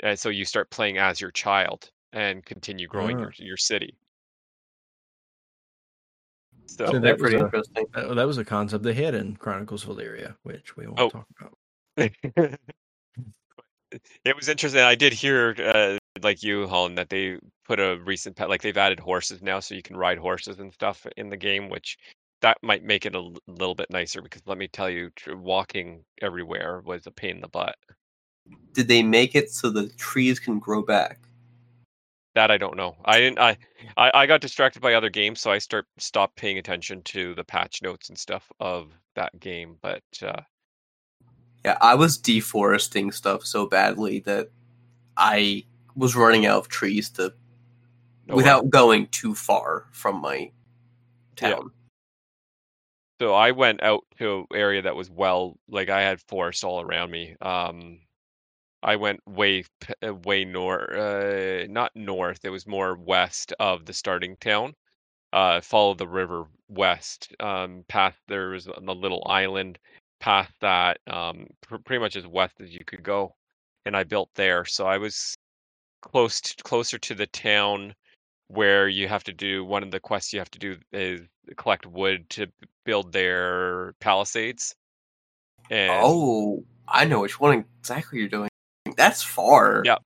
and 0.00 0.18
so 0.18 0.28
you 0.28 0.44
start 0.44 0.70
playing 0.70 0.98
as 0.98 1.20
your 1.20 1.30
child 1.30 1.90
and 2.12 2.44
continue 2.44 2.88
growing 2.88 3.18
Ah. 3.18 3.22
your 3.22 3.32
your 3.38 3.56
city. 3.56 3.96
So 6.66 6.86
So 6.86 6.92
They're 6.92 7.00
that 7.00 7.12
was 7.14 7.20
pretty 7.20 7.36
a- 7.36 7.44
interesting. 7.44 7.86
That, 7.94 8.14
that 8.16 8.26
was 8.26 8.38
a 8.38 8.44
concept 8.44 8.84
they 8.84 8.94
had 8.94 9.14
in 9.14 9.36
Chronicles 9.36 9.84
of 9.84 9.96
Elyria, 9.96 10.34
which 10.42 10.76
we 10.76 10.86
won't 10.86 11.00
Oh. 11.00 11.10
talk 11.10 11.26
about. 11.38 11.56
it 14.24 14.36
was 14.36 14.48
interesting. 14.48 14.80
I 14.80 14.94
did 14.94 15.12
hear, 15.12 15.54
uh, 15.58 15.98
like 16.22 16.42
you, 16.42 16.66
Holland, 16.66 16.98
that 16.98 17.10
they 17.10 17.38
put 17.64 17.78
a 17.80 17.98
recent 18.04 18.36
pet, 18.36 18.48
like 18.48 18.62
they've 18.62 18.76
added 18.76 18.98
horses 19.00 19.42
now, 19.42 19.60
so 19.60 19.74
you 19.74 19.82
can 19.82 19.96
ride 19.96 20.18
horses 20.18 20.58
and 20.58 20.72
stuff 20.72 21.06
in 21.16 21.28
the 21.30 21.36
game, 21.36 21.68
which 21.68 21.96
that 22.40 22.58
might 22.62 22.82
make 22.82 23.06
it 23.06 23.14
a 23.14 23.18
l- 23.18 23.36
little 23.46 23.74
bit 23.74 23.90
nicer. 23.90 24.20
Because 24.22 24.42
let 24.46 24.58
me 24.58 24.68
tell 24.68 24.90
you, 24.90 25.10
tr- 25.16 25.36
walking 25.36 26.04
everywhere 26.20 26.80
was 26.84 27.06
a 27.06 27.10
pain 27.10 27.36
in 27.36 27.40
the 27.40 27.48
butt. 27.48 27.76
Did 28.72 28.88
they 28.88 29.02
make 29.02 29.34
it 29.34 29.50
so 29.50 29.70
the 29.70 29.88
trees 29.90 30.38
can 30.40 30.58
grow 30.58 30.82
back? 30.82 31.20
That 32.34 32.50
I 32.50 32.58
don't 32.58 32.76
know. 32.76 32.96
I 33.04 33.18
didn't. 33.20 33.38
I, 33.38 33.56
I 33.96 34.10
I 34.14 34.26
got 34.26 34.40
distracted 34.40 34.80
by 34.82 34.94
other 34.94 35.10
games, 35.10 35.40
so 35.40 35.50
I 35.52 35.58
start 35.58 35.86
stopped 35.98 36.36
paying 36.36 36.58
attention 36.58 37.02
to 37.04 37.34
the 37.34 37.44
patch 37.44 37.80
notes 37.82 38.08
and 38.08 38.18
stuff 38.18 38.50
of 38.60 38.92
that 39.14 39.38
game. 39.40 39.78
But 39.80 40.02
uh, 40.22 40.42
Yeah, 41.64 41.78
I 41.80 41.94
was 41.94 42.18
deforesting 42.18 43.10
stuff 43.12 43.44
so 43.44 43.66
badly 43.66 44.20
that 44.20 44.48
I 45.16 45.64
was 45.96 46.16
running 46.16 46.46
out 46.46 46.58
of 46.58 46.68
trees 46.68 47.10
to 47.10 47.32
oh 48.28 48.38
well. 48.38 48.38
without 48.38 48.70
going 48.70 49.08
too 49.08 49.34
far 49.34 49.86
from 49.92 50.20
my 50.20 50.50
Yeah. 51.40 51.56
town. 51.56 51.72
So 53.20 53.34
I 53.34 53.52
went 53.52 53.82
out 53.82 54.04
to 54.18 54.40
an 54.40 54.46
area 54.54 54.82
that 54.82 54.96
was 54.96 55.10
well, 55.10 55.58
like 55.68 55.88
I 55.88 56.02
had 56.02 56.20
forest 56.22 56.64
all 56.64 56.80
around 56.80 57.10
me. 57.10 57.36
Um, 57.40 58.00
I 58.84 58.96
went 58.96 59.26
way, 59.26 59.64
uh, 60.06 60.14
way 60.14 60.44
north, 60.44 60.90
uh, 60.90 61.66
not 61.70 61.90
north. 61.96 62.44
It 62.44 62.50
was 62.50 62.66
more 62.66 62.94
west 62.94 63.54
of 63.58 63.86
the 63.86 63.94
starting 63.94 64.36
town. 64.36 64.74
Uh, 65.32 65.60
followed 65.62 65.98
the 65.98 66.06
river 66.06 66.44
west. 66.68 67.34
Um, 67.40 67.84
past 67.88 68.18
there 68.28 68.50
was 68.50 68.66
a 68.66 68.80
little 68.80 69.26
island. 69.26 69.78
Past 70.20 70.52
that, 70.60 70.98
um, 71.06 71.46
pr- 71.62 71.78
pretty 71.78 72.00
much 72.00 72.14
as 72.14 72.26
west 72.26 72.60
as 72.60 72.72
you 72.72 72.84
could 72.86 73.02
go, 73.02 73.34
and 73.86 73.96
I 73.96 74.04
built 74.04 74.28
there. 74.34 74.64
So 74.64 74.86
I 74.86 74.98
was 74.98 75.34
close, 76.02 76.40
to, 76.42 76.62
closer 76.62 76.98
to 76.98 77.14
the 77.14 77.26
town 77.26 77.94
where 78.48 78.88
you 78.88 79.08
have 79.08 79.24
to 79.24 79.32
do 79.32 79.64
one 79.64 79.82
of 79.82 79.90
the 79.90 79.98
quests 79.98 80.32
you 80.32 80.38
have 80.38 80.50
to 80.50 80.58
do 80.58 80.76
is 80.92 81.22
collect 81.56 81.86
wood 81.86 82.28
to 82.30 82.46
build 82.84 83.12
their 83.12 83.94
palisades. 84.00 84.74
And 85.70 85.90
Oh, 85.90 86.64
I 86.86 87.06
know 87.06 87.20
which 87.20 87.40
one 87.40 87.64
exactly 87.80 88.18
you're 88.18 88.28
doing. 88.28 88.50
That's 88.96 89.22
far. 89.22 89.82
Yeah. 89.84 89.98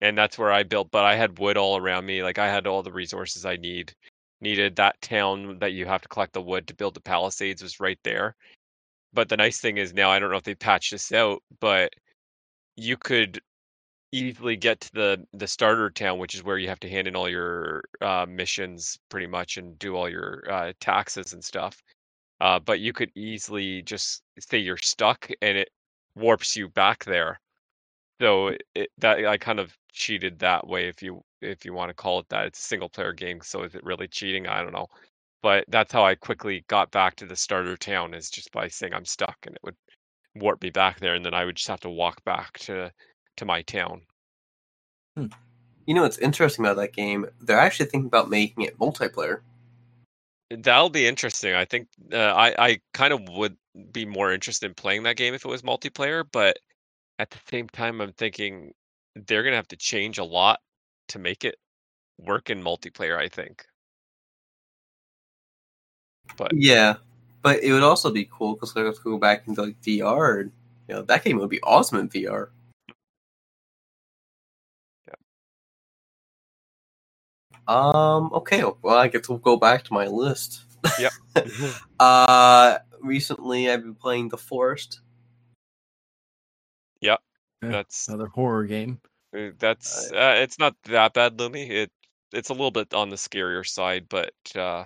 and 0.00 0.18
that's 0.18 0.38
where 0.38 0.52
I 0.52 0.62
built, 0.64 0.90
but 0.90 1.04
I 1.04 1.16
had 1.16 1.38
wood 1.38 1.56
all 1.56 1.76
around 1.78 2.06
me. 2.06 2.22
Like 2.22 2.38
I 2.38 2.48
had 2.48 2.66
all 2.66 2.82
the 2.82 2.92
resources 2.92 3.46
I 3.46 3.56
need 3.56 3.94
needed. 4.40 4.76
That 4.76 5.00
town 5.02 5.58
that 5.60 5.72
you 5.72 5.86
have 5.86 6.02
to 6.02 6.08
collect 6.08 6.34
the 6.34 6.42
wood 6.42 6.66
to 6.68 6.74
build 6.74 6.94
the 6.94 7.00
palisades 7.00 7.62
was 7.62 7.80
right 7.80 7.98
there. 8.04 8.36
But 9.14 9.28
the 9.30 9.36
nice 9.38 9.60
thing 9.60 9.78
is 9.78 9.94
now 9.94 10.10
I 10.10 10.18
don't 10.20 10.30
know 10.30 10.38
if 10.38 10.44
they 10.44 10.54
patched 10.56 10.92
this 10.92 11.12
out, 11.12 11.42
but 11.60 11.92
you 12.76 12.96
could 12.96 13.40
easily 14.12 14.56
get 14.56 14.80
to 14.82 14.92
the 14.94 15.26
the 15.34 15.48
starter 15.48 15.90
town, 15.90 16.18
which 16.18 16.34
is 16.34 16.44
where 16.44 16.58
you 16.58 16.68
have 16.68 16.80
to 16.80 16.90
hand 16.90 17.08
in 17.08 17.16
all 17.16 17.28
your 17.28 17.84
uh, 18.02 18.26
missions 18.28 18.98
pretty 19.10 19.26
much 19.28 19.58
and 19.58 19.78
do 19.78 19.96
all 19.96 20.08
your 20.08 20.44
uh, 20.50 20.72
taxes 20.80 21.32
and 21.34 21.44
stuff. 21.44 21.82
Uh, 22.40 22.58
but 22.60 22.80
you 22.80 22.92
could 22.92 23.10
easily 23.16 23.82
just 23.82 24.22
say 24.40 24.58
you're 24.58 24.76
stuck 24.78 25.28
and 25.42 25.58
it 25.58 25.70
warps 26.16 26.56
you 26.56 26.68
back 26.68 27.04
there. 27.04 27.40
So 28.20 28.48
it, 28.48 28.62
it, 28.74 28.88
that 28.98 29.24
I 29.26 29.36
kind 29.36 29.58
of 29.58 29.76
cheated 29.92 30.38
that 30.38 30.66
way, 30.66 30.88
if 30.88 31.02
you 31.02 31.22
if 31.42 31.64
you 31.64 31.74
want 31.74 31.90
to 31.90 31.94
call 31.94 32.20
it 32.20 32.28
that. 32.30 32.46
It's 32.46 32.58
a 32.58 32.62
single 32.62 32.88
player 32.88 33.12
game, 33.12 33.40
so 33.42 33.62
is 33.62 33.74
it 33.74 33.84
really 33.84 34.08
cheating? 34.08 34.46
I 34.46 34.62
don't 34.62 34.72
know. 34.72 34.88
But 35.42 35.64
that's 35.68 35.92
how 35.92 36.04
I 36.04 36.14
quickly 36.14 36.64
got 36.68 36.90
back 36.90 37.16
to 37.16 37.26
the 37.26 37.36
starter 37.36 37.76
town 37.76 38.14
is 38.14 38.30
just 38.30 38.50
by 38.52 38.68
saying 38.68 38.94
I'm 38.94 39.04
stuck, 39.04 39.36
and 39.44 39.54
it 39.54 39.60
would 39.62 39.76
warp 40.36 40.62
me 40.62 40.70
back 40.70 41.00
there, 41.00 41.14
and 41.14 41.24
then 41.24 41.34
I 41.34 41.44
would 41.44 41.56
just 41.56 41.68
have 41.68 41.80
to 41.80 41.90
walk 41.90 42.24
back 42.24 42.58
to 42.60 42.90
to 43.36 43.44
my 43.44 43.62
town. 43.62 44.02
Hmm. 45.16 45.26
You 45.86 45.94
know 45.94 46.02
what's 46.02 46.18
interesting 46.18 46.64
about 46.64 46.76
that 46.76 46.94
game? 46.94 47.26
They're 47.40 47.58
actually 47.58 47.86
thinking 47.86 48.06
about 48.06 48.30
making 48.30 48.64
it 48.64 48.78
multiplayer. 48.78 49.40
That'll 50.58 50.90
be 50.90 51.06
interesting. 51.06 51.54
I 51.54 51.64
think 51.64 51.88
uh, 52.12 52.16
I 52.16 52.54
I 52.58 52.80
kind 52.92 53.12
of 53.12 53.20
would 53.30 53.56
be 53.92 54.04
more 54.06 54.32
interested 54.32 54.66
in 54.66 54.74
playing 54.74 55.02
that 55.04 55.16
game 55.16 55.34
if 55.34 55.44
it 55.44 55.48
was 55.48 55.62
multiplayer, 55.62 56.24
but 56.30 56.58
at 57.18 57.30
the 57.30 57.38
same 57.48 57.68
time, 57.68 58.00
I'm 58.00 58.12
thinking 58.12 58.72
they're 59.14 59.42
gonna 59.42 59.56
have 59.56 59.68
to 59.68 59.76
change 59.76 60.18
a 60.18 60.24
lot 60.24 60.60
to 61.08 61.18
make 61.18 61.44
it 61.44 61.56
work 62.18 62.50
in 62.50 62.62
multiplayer. 62.62 63.18
I 63.18 63.28
think. 63.28 63.64
But 66.36 66.52
Yeah, 66.54 66.96
but 67.42 67.62
it 67.62 67.72
would 67.72 67.82
also 67.82 68.10
be 68.10 68.28
cool 68.30 68.54
because 68.54 68.74
let's 68.74 68.98
go 68.98 69.18
back 69.18 69.46
into 69.46 69.62
like 69.62 69.80
VR. 69.82 70.40
And, 70.40 70.52
you 70.88 70.94
know, 70.94 71.02
that 71.02 71.24
game 71.24 71.38
would 71.38 71.50
be 71.50 71.62
awesome 71.62 71.98
in 71.98 72.08
VR. 72.08 72.48
Um. 77.68 78.30
Okay. 78.32 78.62
Well, 78.82 78.96
I 78.96 79.08
guess 79.08 79.28
we'll 79.28 79.38
go 79.38 79.56
back 79.56 79.84
to 79.84 79.92
my 79.92 80.06
list. 80.06 80.62
Yep. 80.98 81.12
Uh, 82.00 82.78
recently 83.00 83.70
I've 83.70 83.82
been 83.82 83.94
playing 83.94 84.28
The 84.28 84.36
Forest. 84.38 85.00
Yeah, 87.00 87.16
that's 87.62 88.08
another 88.08 88.26
horror 88.28 88.64
game. 88.64 89.00
uh, 89.36 89.50
that's 89.58 90.12
uh, 90.12 90.34
it's 90.38 90.58
not 90.58 90.76
that 90.84 91.14
bad, 91.14 91.36
Lumi. 91.38 91.68
It 91.70 91.90
it's 92.32 92.50
a 92.50 92.52
little 92.54 92.70
bit 92.70 92.94
on 92.94 93.10
the 93.10 93.16
scarier 93.16 93.66
side, 93.66 94.06
but 94.08 94.32
uh, 94.56 94.84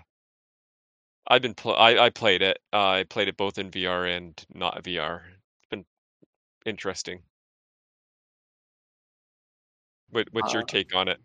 I've 1.27 1.43
been 1.43 1.55
pl- 1.55 1.77
I 1.77 1.99
I 1.99 2.11
played 2.11 2.43
it. 2.43 2.59
Uh, 2.73 2.89
I 2.89 3.05
played 3.05 3.29
it 3.29 3.37
both 3.37 3.59
in 3.59 3.71
VR 3.71 4.17
and 4.17 4.43
not 4.55 4.83
VR. 4.85 5.23
It's 5.29 5.69
been 5.71 5.85
interesting. 6.67 7.23
What 10.11 10.29
what's 10.33 10.53
your 10.55 10.63
Uh, 10.63 10.67
take 10.67 10.95
on 10.95 11.09
it? 11.09 11.19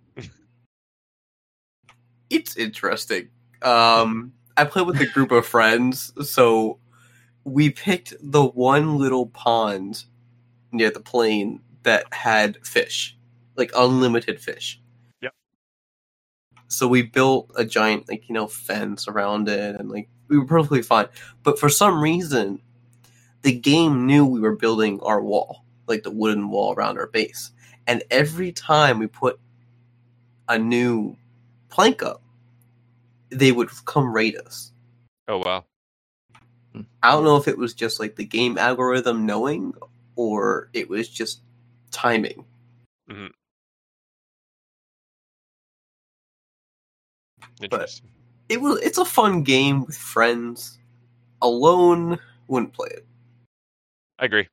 It's 2.34 2.58
interesting. 2.58 3.30
Um, 3.62 4.34
I 4.58 4.66
played 4.66 4.88
with 4.88 5.00
a 5.00 5.06
group 5.06 5.32
of 5.32 5.46
friends, 5.46 6.12
so 6.28 6.80
we 7.44 7.70
picked 7.70 8.16
the 8.20 8.44
one 8.44 8.98
little 8.98 9.28
pond 9.28 10.06
near 10.72 10.90
the 10.90 11.00
plane 11.00 11.62
that 11.84 12.12
had 12.12 12.58
fish, 12.66 13.16
like 13.56 13.72
unlimited 13.76 14.42
fish. 14.42 14.82
Yep. 15.22 15.34
So 16.70 16.88
we 16.88 17.04
built 17.04 17.52
a 17.56 17.64
giant, 17.64 18.10
like 18.10 18.28
you 18.28 18.34
know, 18.34 18.48
fence 18.48 19.08
around 19.08 19.48
it, 19.48 19.76
and 19.80 19.92
like 19.92 20.10
we 20.28 20.40
were 20.40 20.48
perfectly 20.48 20.82
fine. 20.82 21.10
But 21.44 21.60
for 21.60 21.70
some 21.70 22.02
reason, 22.02 22.64
the 23.44 23.54
game 23.54 24.08
knew 24.08 24.26
we 24.26 24.40
were 24.40 24.56
building 24.56 25.00
our 25.02 25.22
wall, 25.22 25.66
like 25.86 26.02
the 26.02 26.10
wooden 26.10 26.50
wall 26.50 26.74
around 26.74 26.98
our 26.98 27.08
base, 27.08 27.52
and 27.86 28.02
every 28.10 28.52
time 28.52 28.98
we 28.98 29.06
put 29.06 29.40
a 30.50 30.58
new 30.58 31.16
plank 31.70 32.02
up, 32.02 32.23
they 33.34 33.52
would 33.52 33.70
come 33.86 34.14
raid 34.14 34.38
us. 34.38 34.72
Oh 35.28 35.40
wow. 35.40 35.66
I 37.04 37.12
don't 37.12 37.24
know 37.24 37.38
if 37.38 37.48
it 37.48 37.58
was 37.58 37.74
just 37.74 38.00
like 38.00 38.16
the 38.16 38.26
game 38.26 38.58
algorithm 38.58 39.26
knowing 39.26 39.74
or 40.16 40.70
it 40.74 40.90
was 40.90 41.08
just 41.08 41.42
timing. 41.92 42.46
Interesting. 47.62 48.10
It 48.50 48.62
was 48.62 48.80
it's 48.82 48.98
a 48.98 49.06
fun 49.06 49.44
game 49.44 49.86
with 49.86 49.96
friends. 49.96 50.80
Alone 51.42 52.20
wouldn't 52.48 52.74
play 52.74 52.90
it. 52.92 53.06
I 54.20 54.26
agree. 54.26 54.48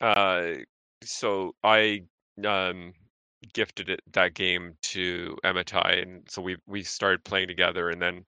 Uh, 0.00 0.54
so 1.02 1.54
I 1.62 2.04
um 2.44 2.94
gifted 3.52 3.88
it 3.88 4.00
that 4.12 4.34
game 4.34 4.76
to 4.82 5.36
Amitai, 5.44 6.02
and 6.02 6.22
so 6.28 6.42
we 6.42 6.56
we 6.66 6.82
started 6.82 7.24
playing 7.24 7.48
together, 7.48 7.90
and 7.90 8.00
then 8.00 8.24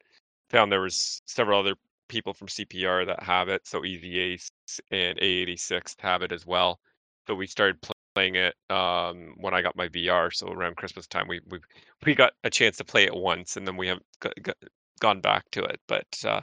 found 0.50 0.70
there 0.70 0.80
was 0.80 1.22
several 1.26 1.60
other 1.60 1.76
people 2.08 2.32
from 2.32 2.48
CPR 2.48 3.04
that 3.06 3.22
have 3.22 3.48
it. 3.48 3.66
So 3.66 3.84
Ace 3.84 4.50
and 4.90 5.18
A86 5.18 5.96
have 6.00 6.22
it 6.22 6.32
as 6.32 6.46
well. 6.46 6.80
So 7.26 7.34
we 7.34 7.46
started 7.46 7.80
pl- 7.82 7.92
playing 8.14 8.36
it 8.36 8.54
um, 8.70 9.34
when 9.38 9.54
I 9.54 9.62
got 9.62 9.76
my 9.76 9.88
VR. 9.88 10.30
So 10.30 10.48
around 10.48 10.76
Christmas 10.76 11.06
time, 11.06 11.28
we 11.28 11.40
we 11.48 11.60
we 12.04 12.14
got 12.14 12.32
a 12.44 12.50
chance 12.50 12.76
to 12.78 12.84
play 12.84 13.04
it 13.04 13.14
once, 13.14 13.56
and 13.56 13.66
then 13.66 13.76
we 13.76 13.92
got, 14.20 14.56
gone 15.00 15.20
back 15.20 15.50
to 15.52 15.64
it. 15.64 15.80
But 15.88 16.06
uh, 16.24 16.40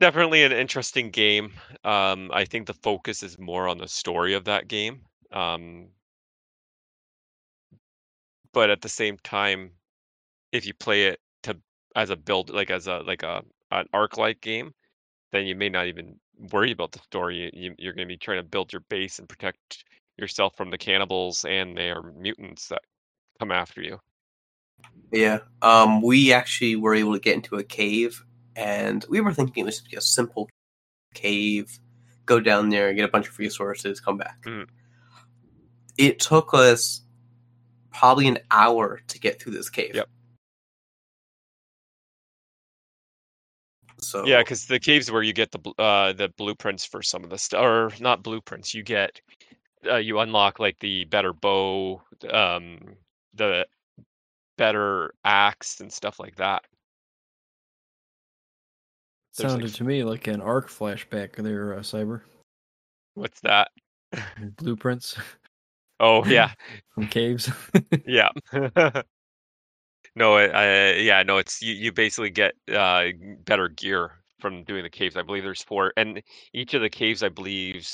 definitely 0.00 0.44
an 0.44 0.52
interesting 0.52 1.10
game. 1.10 1.52
Um, 1.84 2.30
I 2.32 2.44
think 2.44 2.66
the 2.66 2.74
focus 2.74 3.22
is 3.22 3.38
more 3.38 3.68
on 3.68 3.78
the 3.78 3.88
story 3.88 4.34
of 4.34 4.44
that 4.44 4.68
game. 4.68 5.02
Um, 5.32 5.88
but 8.58 8.70
at 8.70 8.80
the 8.80 8.88
same 8.88 9.16
time, 9.22 9.70
if 10.50 10.66
you 10.66 10.74
play 10.74 11.04
it 11.04 11.20
to 11.44 11.56
as 11.94 12.10
a 12.10 12.16
build, 12.16 12.50
like 12.50 12.70
as 12.70 12.88
a 12.88 12.98
like 13.06 13.22
a 13.22 13.44
an 13.70 13.86
ARK 13.92 14.16
like 14.16 14.40
game, 14.40 14.72
then 15.30 15.46
you 15.46 15.54
may 15.54 15.68
not 15.68 15.86
even 15.86 16.18
worry 16.52 16.72
about 16.72 16.90
the 16.90 16.98
story. 16.98 17.52
You, 17.54 17.76
you're 17.78 17.92
going 17.92 18.08
to 18.08 18.12
be 18.12 18.16
trying 18.16 18.38
to 18.38 18.42
build 18.42 18.72
your 18.72 18.82
base 18.88 19.20
and 19.20 19.28
protect 19.28 19.84
yourself 20.16 20.56
from 20.56 20.70
the 20.70 20.76
cannibals 20.76 21.44
and 21.44 21.78
their 21.78 22.02
mutants 22.02 22.66
that 22.66 22.80
come 23.38 23.52
after 23.52 23.80
you. 23.80 24.00
Yeah. 25.12 25.38
Um, 25.62 26.02
we 26.02 26.32
actually 26.32 26.74
were 26.74 26.96
able 26.96 27.12
to 27.12 27.20
get 27.20 27.36
into 27.36 27.58
a 27.58 27.62
cave, 27.62 28.24
and 28.56 29.06
we 29.08 29.20
were 29.20 29.32
thinking 29.32 29.62
it 29.62 29.66
was 29.66 29.78
just 29.82 30.08
a 30.08 30.12
simple 30.14 30.48
cave. 31.14 31.78
Go 32.26 32.40
down 32.40 32.70
there, 32.70 32.92
get 32.92 33.04
a 33.04 33.12
bunch 33.12 33.28
of 33.28 33.38
resources, 33.38 34.00
come 34.00 34.16
back. 34.16 34.42
Mm. 34.44 34.66
It 35.96 36.18
took 36.18 36.54
us 36.54 37.02
probably 37.98 38.28
an 38.28 38.38
hour 38.52 39.00
to 39.08 39.18
get 39.18 39.42
through 39.42 39.52
this 39.52 39.68
cave. 39.68 39.94
Yep. 39.94 40.08
So 43.98 44.24
Yeah, 44.24 44.38
because 44.38 44.66
the 44.66 44.78
caves 44.78 45.10
where 45.10 45.22
you 45.22 45.32
get 45.32 45.50
the 45.50 45.58
uh 45.78 46.12
the 46.12 46.28
blueprints 46.36 46.84
for 46.84 47.02
some 47.02 47.24
of 47.24 47.30
the 47.30 47.38
stuff, 47.38 47.60
or 47.60 47.90
not 48.00 48.22
blueprints, 48.22 48.72
you 48.72 48.84
get 48.84 49.20
uh, 49.90 49.96
you 49.96 50.20
unlock 50.20 50.60
like 50.60 50.78
the 50.78 51.04
better 51.06 51.32
bow, 51.32 52.00
um, 52.30 52.78
the 53.34 53.66
better 54.56 55.12
axe 55.24 55.80
and 55.80 55.92
stuff 55.92 56.20
like 56.20 56.36
that. 56.36 56.62
There's, 59.36 59.52
like, 59.52 59.60
Sounded 59.60 59.74
to 59.74 59.84
me 59.84 60.04
like 60.04 60.26
an 60.28 60.40
ARK 60.40 60.68
flashback 60.68 61.36
there, 61.36 61.74
uh, 61.74 61.80
Cyber. 61.80 62.22
What's 63.14 63.40
that? 63.40 63.70
Blueprints 64.56 65.16
Oh 66.00 66.24
yeah, 66.24 66.52
from 66.94 67.06
caves. 67.08 67.50
yeah. 68.06 68.28
no, 70.14 70.34
I, 70.36 70.44
I 70.46 70.92
yeah 70.94 71.22
no, 71.22 71.38
it's 71.38 71.62
you. 71.62 71.74
You 71.74 71.92
basically 71.92 72.30
get 72.30 72.54
uh 72.72 73.06
better 73.44 73.68
gear 73.68 74.12
from 74.40 74.64
doing 74.64 74.82
the 74.82 74.90
caves. 74.90 75.16
I 75.16 75.22
believe 75.22 75.44
there's 75.44 75.62
four, 75.62 75.92
and 75.96 76.22
each 76.52 76.74
of 76.74 76.82
the 76.82 76.90
caves, 76.90 77.22
I 77.22 77.28
believe, 77.28 77.88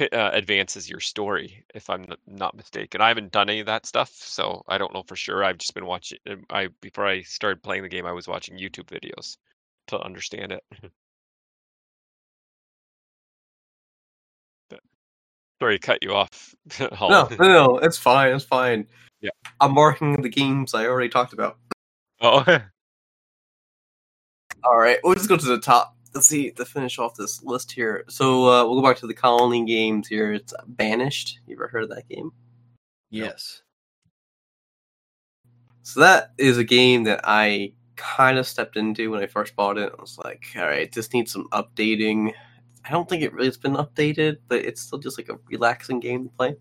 uh, 0.00 0.30
advances 0.32 0.88
your 0.90 1.00
story. 1.00 1.64
If 1.74 1.88
I'm 1.90 2.06
not 2.26 2.56
mistaken, 2.56 3.00
I 3.00 3.08
haven't 3.08 3.32
done 3.32 3.48
any 3.50 3.60
of 3.60 3.66
that 3.66 3.86
stuff, 3.86 4.10
so 4.12 4.62
I 4.68 4.78
don't 4.78 4.94
know 4.94 5.02
for 5.06 5.16
sure. 5.16 5.44
I've 5.44 5.58
just 5.58 5.74
been 5.74 5.86
watching. 5.86 6.18
um, 6.30 6.44
I 6.50 6.68
before 6.80 7.06
I 7.06 7.22
started 7.22 7.62
playing 7.62 7.82
the 7.82 7.88
game, 7.88 8.06
I 8.06 8.12
was 8.12 8.28
watching 8.28 8.58
YouTube 8.58 8.86
videos 8.88 9.36
to 9.88 9.98
understand 10.00 10.52
it. 10.52 10.62
Sorry, 15.60 15.78
to 15.78 15.86
cut 15.86 16.02
you 16.02 16.14
off. 16.14 16.54
no, 16.80 17.28
no, 17.30 17.36
no, 17.38 17.78
it's 17.78 17.98
fine. 17.98 18.34
It's 18.34 18.44
fine. 18.44 18.86
Yeah. 19.20 19.30
I'm 19.60 19.74
marking 19.74 20.20
the 20.22 20.28
games 20.28 20.74
I 20.74 20.86
already 20.86 21.08
talked 21.08 21.32
about. 21.32 21.58
Oh, 22.20 22.44
All 24.64 24.76
right, 24.76 24.98
we'll 25.02 25.14
just 25.14 25.28
go 25.28 25.36
to 25.36 25.46
the 25.46 25.60
top. 25.60 25.96
Let's 26.14 26.26
see 26.26 26.50
to 26.50 26.64
finish 26.64 26.98
off 26.98 27.14
this 27.14 27.42
list 27.44 27.70
here. 27.70 28.04
So 28.08 28.46
uh, 28.46 28.64
we'll 28.64 28.80
go 28.80 28.88
back 28.88 28.96
to 28.98 29.06
the 29.06 29.14
colony 29.14 29.64
games 29.64 30.08
here. 30.08 30.32
It's 30.32 30.54
Banished. 30.66 31.40
You 31.46 31.56
ever 31.56 31.68
heard 31.68 31.84
of 31.84 31.90
that 31.90 32.08
game? 32.08 32.32
yes. 33.10 33.62
So 35.82 36.00
that 36.00 36.32
is 36.36 36.58
a 36.58 36.64
game 36.64 37.04
that 37.04 37.20
I 37.24 37.72
kind 37.96 38.36
of 38.36 38.46
stepped 38.46 38.76
into 38.76 39.10
when 39.10 39.22
I 39.22 39.26
first 39.26 39.56
bought 39.56 39.78
it. 39.78 39.90
I 39.96 40.00
was 40.00 40.18
like, 40.22 40.44
all 40.54 40.66
right, 40.66 40.92
this 40.92 41.14
needs 41.14 41.32
some 41.32 41.48
updating. 41.50 42.34
I 42.88 42.92
don't 42.92 43.06
think 43.06 43.22
it 43.22 43.34
really 43.34 43.48
has 43.48 43.58
been 43.58 43.74
updated, 43.74 44.38
but 44.48 44.64
it's 44.64 44.80
still 44.80 44.98
just 44.98 45.18
like 45.18 45.28
a 45.28 45.38
relaxing 45.50 46.00
game 46.00 46.24
to 46.24 46.30
play. 46.30 46.56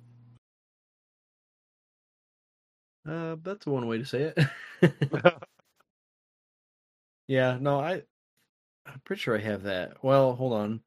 Uh, 3.08 3.38
that's 3.42 3.66
one 3.66 3.88
way 3.88 3.98
to 3.98 4.06
say 4.06 4.34
it. 4.36 5.34
yeah, 7.28 7.58
no, 7.62 7.80
I, 7.80 8.02
I'm 8.86 9.00
pretty 9.06 9.22
sure 9.22 9.38
I 9.38 9.42
have 9.42 9.64
that. 9.64 10.04
Well, 10.04 10.36
hold 10.36 10.52
on. 10.52 10.82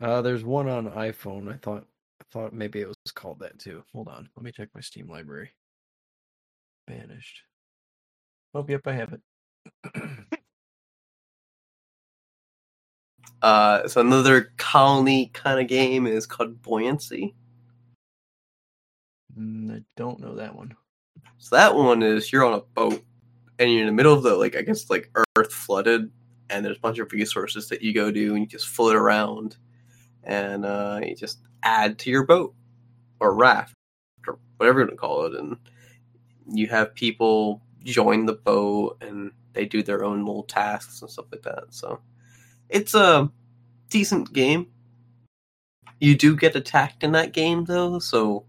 Uh, 0.00 0.22
there's 0.22 0.44
one 0.44 0.68
on 0.68 0.90
iPhone. 0.90 1.52
I 1.52 1.56
thought, 1.56 1.84
I 2.20 2.24
thought 2.30 2.52
maybe 2.52 2.80
it 2.80 2.86
was 2.86 2.96
called 3.12 3.40
that 3.40 3.58
too. 3.58 3.82
Hold 3.92 4.06
on, 4.06 4.28
let 4.36 4.44
me 4.44 4.52
check 4.52 4.68
my 4.76 4.80
Steam 4.80 5.08
library. 5.08 5.50
Banished. 6.86 7.42
Oh, 8.54 8.64
yep, 8.68 8.86
I 8.86 8.92
have 8.92 9.12
it. 9.12 10.40
Uh, 13.42 13.86
so 13.86 14.00
another 14.00 14.52
colony 14.56 15.30
kind 15.34 15.60
of 15.60 15.68
game 15.68 16.06
is 16.06 16.26
called 16.26 16.62
Buoyancy. 16.62 17.34
Mm, 19.38 19.78
I 19.78 19.82
don't 19.96 20.20
know 20.20 20.34
that 20.36 20.54
one. 20.54 20.74
So 21.38 21.56
that 21.56 21.74
one 21.74 22.02
is 22.02 22.32
you're 22.32 22.44
on 22.44 22.54
a 22.54 22.60
boat 22.60 23.02
and 23.58 23.70
you're 23.70 23.82
in 23.82 23.86
the 23.86 23.92
middle 23.92 24.12
of 24.12 24.22
the 24.22 24.34
like 24.34 24.56
I 24.56 24.62
guess 24.62 24.88
like 24.90 25.10
Earth 25.36 25.52
flooded, 25.52 26.10
and 26.50 26.64
there's 26.64 26.78
a 26.78 26.80
bunch 26.80 26.98
of 26.98 27.12
resources 27.12 27.68
that 27.68 27.82
you 27.82 27.92
go 27.92 28.10
do 28.10 28.34
and 28.34 28.40
you 28.40 28.46
just 28.46 28.68
float 28.68 28.96
around, 28.96 29.56
and 30.24 30.64
uh, 30.64 31.00
you 31.02 31.14
just 31.14 31.40
add 31.62 31.98
to 32.00 32.10
your 32.10 32.24
boat 32.24 32.54
or 33.20 33.34
raft 33.34 33.74
or 34.26 34.38
whatever 34.56 34.80
you 34.80 34.86
want 34.86 34.90
to 34.92 34.96
call 34.96 35.26
it, 35.26 35.34
and 35.34 35.56
you 36.48 36.66
have 36.68 36.94
people 36.94 37.62
join 37.84 38.26
the 38.26 38.34
boat 38.34 38.96
and 39.00 39.30
they 39.52 39.64
do 39.64 39.82
their 39.82 40.04
own 40.04 40.24
little 40.24 40.42
tasks 40.42 41.02
and 41.02 41.10
stuff 41.10 41.26
like 41.32 41.42
that. 41.42 41.64
So 41.70 42.00
it's 42.68 42.94
a 42.94 43.30
decent 43.88 44.32
game. 44.32 44.68
You 46.00 46.16
do 46.16 46.36
get 46.36 46.56
attacked 46.56 47.02
in 47.04 47.12
that 47.12 47.32
game 47.32 47.64
though, 47.64 47.98
so 47.98 48.44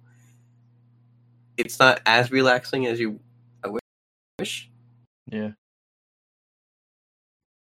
it's 1.57 1.79
not 1.79 2.01
as 2.05 2.31
relaxing 2.31 2.85
as 2.85 2.99
you 2.99 3.19
I 3.63 3.69
wish. 4.39 4.69
Yeah. 5.31 5.51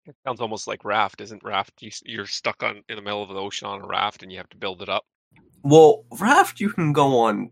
It 0.06 0.16
sounds 0.26 0.40
almost 0.40 0.68
like 0.68 0.86
raft, 0.86 1.20
isn't 1.22 1.44
raft? 1.44 1.74
You, 1.82 1.90
s- 1.90 2.02
you're 2.06 2.26
stuck 2.28 2.64
on 2.64 2.82
in 2.88 2.96
the 2.96 3.02
middle 3.02 3.22
of 3.22 3.30
the 3.30 3.36
ocean 3.36 3.68
on 3.68 3.82
a 3.82 3.88
raft, 3.88 4.24
and 4.24 4.32
you 4.32 4.38
have 4.38 4.50
to 4.50 4.58
build 4.58 4.82
it 4.82 4.88
up. 4.90 5.04
Well, 5.64 6.06
Raft 6.20 6.62
you 6.62 6.70
can 6.70 6.94
go 6.94 7.20
on 7.20 7.52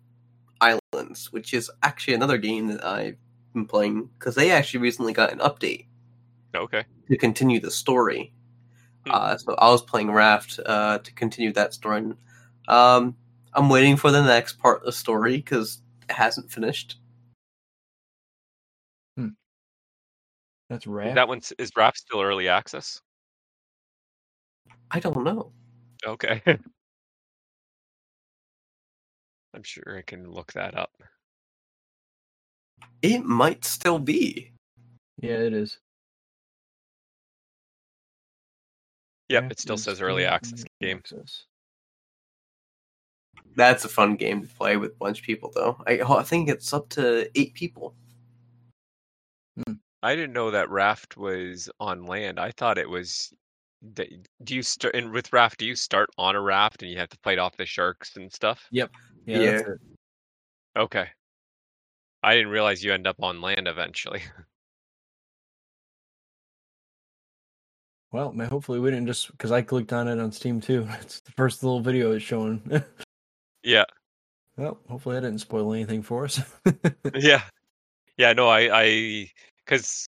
islands, 0.62 1.34
which 1.34 1.54
is 1.54 1.70
actually 1.84 2.14
another 2.14 2.38
game 2.38 2.68
that 2.68 2.86
I've 2.86 3.18
been 3.54 3.66
playing 3.66 4.10
because 4.18 4.36
they 4.36 4.52
actually 4.52 4.80
recently 4.80 5.12
got 5.12 5.34
an 5.34 5.40
update 5.40 5.88
Okay. 6.56 6.86
to 7.10 7.18
continue 7.18 7.60
the 7.60 7.72
story. 7.72 8.32
Hmm. 9.06 9.12
Uh, 9.14 9.38
so 9.38 9.56
I 9.56 9.70
was 9.70 9.82
playing 9.82 10.12
Raft 10.12 10.60
uh, 10.66 11.00
to 11.00 11.14
continue 11.14 11.54
that 11.54 11.74
story. 11.74 12.00
And, 12.00 12.16
um, 12.68 13.16
I'm 13.54 13.70
waiting 13.70 13.96
for 13.98 14.12
the 14.12 14.24
next 14.24 14.60
part 14.60 14.80
of 14.80 14.86
the 14.86 14.92
story 14.92 15.38
because 15.38 15.82
it 16.10 16.14
hasn't 16.14 16.52
finished. 16.52 16.98
That's 20.70 20.86
Is 20.86 20.92
rad. 20.92 21.18
That 21.18 21.28
one 21.28 21.42
is 21.60 21.72
raft 21.78 21.98
still 21.98 22.22
early 22.22 22.48
access. 22.48 23.00
I 24.92 25.00
don't 25.00 25.24
know. 25.24 25.52
Okay. 26.06 26.42
I'm 29.54 29.64
sure 29.64 29.98
I 29.98 30.02
can 30.02 30.30
look 30.30 30.54
that 30.54 30.78
up. 30.78 30.92
It 33.02 33.24
might 33.24 33.64
still 33.64 34.00
be. 34.00 34.52
yeah, 35.22 35.38
it 35.38 35.54
is. 35.54 35.80
Yep, 39.30 39.52
it 39.52 39.60
still 39.60 39.78
says 39.78 40.02
early 40.02 40.26
access 40.26 40.60
early 40.62 40.68
game. 40.82 40.98
access. 40.98 41.46
That's 43.56 43.86
a 43.86 43.90
fun 43.90 44.16
game 44.16 44.42
to 44.42 44.54
play 44.56 44.78
with 44.78 44.92
a 44.92 44.96
bunch 44.96 45.20
of 45.20 45.26
people, 45.26 45.52
though. 45.56 45.82
I, 45.88 46.00
oh, 46.00 46.18
I 46.18 46.24
think 46.24 46.50
it's 46.50 46.74
up 46.74 46.90
to 46.90 47.30
eight 47.40 47.54
people. 47.54 47.96
Hmm. 49.66 49.74
I 50.04 50.16
didn't 50.16 50.34
know 50.34 50.52
that 50.52 50.70
raft 50.70 51.18
was 51.18 51.70
on 51.80 52.06
land. 52.06 52.40
I 52.40 52.52
thought 52.52 52.78
it 52.78 52.90
was. 52.90 53.34
Do 53.94 54.56
you 54.56 54.62
start 54.64 54.96
and 54.96 55.12
with 55.12 55.32
raft? 55.32 55.60
Do 55.60 55.66
you 55.66 55.76
start 55.76 56.10
on 56.18 56.36
a 56.36 56.42
raft 56.42 56.82
and 56.82 56.92
you 56.92 56.98
have 56.98 57.10
to 57.10 57.18
fight 57.24 57.40
off 57.40 57.56
the 57.58 57.66
sharks 57.66 58.16
and 58.18 58.32
stuff? 58.32 58.68
Yeah, 58.72 58.88
Yeah. 59.26 59.52
that's 59.52 59.70
it. 59.70 59.78
Okay. 60.78 61.08
I 62.24 62.34
didn't 62.36 62.50
realize 62.52 62.84
you 62.84 62.94
end 62.94 63.06
up 63.08 63.18
on 63.22 63.42
land 63.42 63.68
eventually. 63.68 64.22
Well, 68.16 68.34
hopefully 68.48 68.80
we 68.80 68.92
didn't 68.92 69.08
just 69.08 69.30
because 69.32 69.52
I 69.52 69.62
clicked 69.62 69.92
on 69.92 70.08
it 70.08 70.20
on 70.20 70.32
Steam 70.32 70.62
too. 70.62 70.88
It's 71.02 71.20
the 71.20 71.34
first 71.34 71.64
little 71.64 71.82
video 71.82 72.14
it's 72.14 72.24
showing. 72.24 72.62
yeah, 73.64 73.84
well, 74.58 74.80
hopefully 74.88 75.18
I 75.18 75.20
didn't 75.20 75.40
spoil 75.40 75.74
anything 75.74 76.02
for 76.02 76.24
us. 76.24 76.40
yeah, 77.16 77.42
yeah. 78.18 78.32
No, 78.34 78.48
I, 78.48 78.70
I, 78.84 79.32
because 79.66 80.08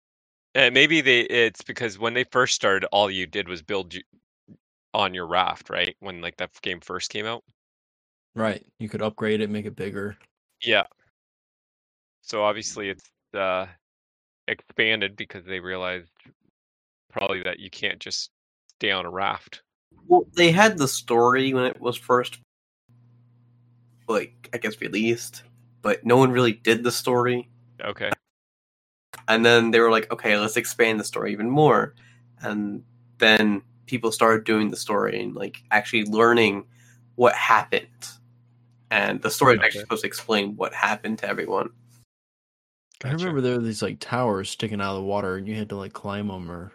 Uh, 0.56 0.72
maybe 0.72 1.02
they 1.02 1.22
it's 1.22 1.62
because 1.64 2.00
when 2.00 2.14
they 2.14 2.24
first 2.32 2.56
started, 2.56 2.88
all 2.92 3.12
you 3.12 3.28
did 3.28 3.48
was 3.50 3.62
build 3.62 3.94
you, 3.94 4.04
on 4.94 5.14
your 5.14 5.28
raft, 5.28 5.70
right? 5.70 5.96
When 6.00 6.22
like 6.22 6.38
that 6.38 6.52
game 6.62 6.80
first 6.82 7.12
came 7.12 7.26
out. 7.26 7.44
Right. 8.36 8.66
You 8.80 8.88
could 8.90 9.02
upgrade 9.02 9.42
it, 9.42 9.50
make 9.50 9.66
it 9.66 9.76
bigger. 9.76 10.18
Yeah. 10.62 10.86
So 12.22 12.44
obviously 12.44 12.90
it's 12.90 13.10
uh 13.34 13.68
expanded 14.48 15.16
because 15.18 15.44
they 15.46 15.60
realized 15.60 16.12
probably 17.18 17.42
that 17.44 17.60
you 17.60 17.70
can't 17.70 18.00
just 18.00 18.30
stay 18.78 18.92
on 18.92 19.06
a 19.06 19.10
raft. 19.10 19.62
Well, 20.08 20.28
they 20.36 20.52
had 20.52 20.78
the 20.78 20.88
story 20.88 21.54
when 21.54 21.66
it 21.66 21.82
was 21.82 21.98
first, 21.98 22.40
like 24.08 24.50
I 24.54 24.58
guess 24.58 24.80
released, 24.80 25.44
but 25.82 26.06
no 26.06 26.18
one 26.18 26.32
really 26.32 26.54
did 26.54 26.84
the 26.84 26.92
story. 26.92 27.50
Okay. 27.84 28.12
And 29.28 29.46
then 29.46 29.72
they 29.72 29.80
were 29.80 29.92
like, 29.92 30.12
okay, 30.12 30.38
let's 30.38 30.58
expand 30.58 31.00
the 31.00 31.04
story 31.04 31.32
even 31.32 31.50
more. 31.50 31.96
And 32.42 32.84
then 33.18 33.62
people 33.88 34.12
started 34.12 34.46
doing 34.46 34.70
the 34.70 34.78
story 34.78 35.22
and 35.22 35.36
like 35.36 35.64
actually 35.72 36.06
learning 36.06 36.66
what 37.16 37.34
happened. 37.36 37.88
And 38.92 39.22
the 39.22 39.32
story 39.32 39.56
is 39.56 39.62
actually 39.62 39.82
supposed 39.82 40.04
to 40.04 40.08
explain 40.08 40.56
what 40.56 40.74
happened 40.74 41.20
to 41.20 41.28
everyone. 41.28 41.72
I 43.04 43.12
remember 43.12 43.42
there 43.42 43.58
were 43.58 43.64
these 43.64 43.82
like 43.82 44.00
towers 44.00 44.50
sticking 44.50 44.82
out 44.82 44.96
of 44.96 44.98
the 44.98 45.04
water, 45.04 45.36
and 45.36 45.48
you 45.48 45.56
had 45.56 45.70
to 45.70 45.76
like 45.76 45.94
climb 45.94 46.28
them. 46.30 46.50
Or 46.50 46.72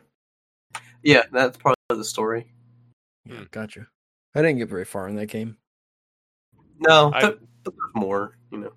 Yeah, 1.02 1.22
that's 1.32 1.56
part 1.56 1.76
of 1.90 1.98
the 1.98 2.04
story. 2.04 2.52
yeah, 3.24 3.36
Hmm. 3.38 3.42
gotcha. 3.50 3.86
I 4.34 4.40
didn't 4.42 4.58
get 4.58 4.68
very 4.68 4.84
far 4.84 5.08
in 5.08 5.16
that 5.16 5.26
game. 5.26 5.56
No, 6.78 7.10
I- 7.14 7.20
but, 7.20 7.40
but 7.64 7.74
there's 7.74 7.94
more, 7.94 8.36
you 8.50 8.58
know. 8.58 8.72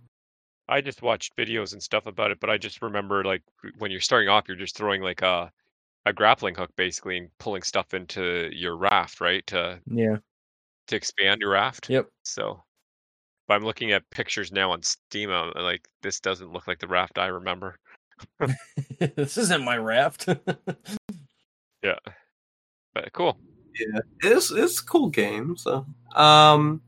I 0.68 0.82
just 0.82 1.02
watched 1.04 1.36
videos 1.38 1.74
and 1.74 1.82
stuff 1.84 2.08
about 2.08 2.32
it, 2.32 2.40
but 2.40 2.50
I 2.50 2.58
just 2.58 2.82
remember 2.82 3.24
like 3.24 3.44
when 3.78 3.92
you're 3.92 4.02
starting 4.02 4.30
off, 4.30 4.46
you're 4.48 4.58
just 4.58 4.76
throwing 4.76 5.02
like 5.02 5.22
a 5.22 5.52
a 6.08 6.14
grappling 6.14 6.56
hook 6.56 6.72
basically 6.76 7.18
and 7.18 7.30
pulling 7.40 7.62
stuff 7.64 7.94
into 7.94 8.50
your 8.52 8.76
raft, 8.78 9.22
right? 9.22 9.46
To 9.48 9.80
Yeah. 9.88 10.18
to 10.88 10.96
expand 10.96 11.42
your 11.42 11.52
raft. 11.52 11.90
Yep. 11.90 12.08
So, 12.24 12.64
but 13.48 13.56
I'm 13.56 13.64
looking 13.64 13.92
at 13.92 14.10
pictures 14.10 14.52
now 14.52 14.72
on 14.72 14.82
Steam. 14.84 15.30
I'm 15.32 15.52
like, 15.56 15.88
this 16.02 16.20
doesn't 16.20 16.52
look 16.52 16.68
like 16.68 16.80
the 16.80 16.88
raft 16.88 17.18
I 17.20 17.28
remember. 17.28 17.78
this 19.16 19.38
isn't 19.38 19.64
my 19.64 19.78
raft. 19.78 20.28
But 22.94 23.12
cool. 23.14 23.38
Yeah, 23.78 24.00
it's 24.24 24.52
it's 24.52 24.80
a 24.80 24.86
cool 24.86 25.10
game. 25.10 25.58
So, 25.58 25.86
um, 26.16 26.82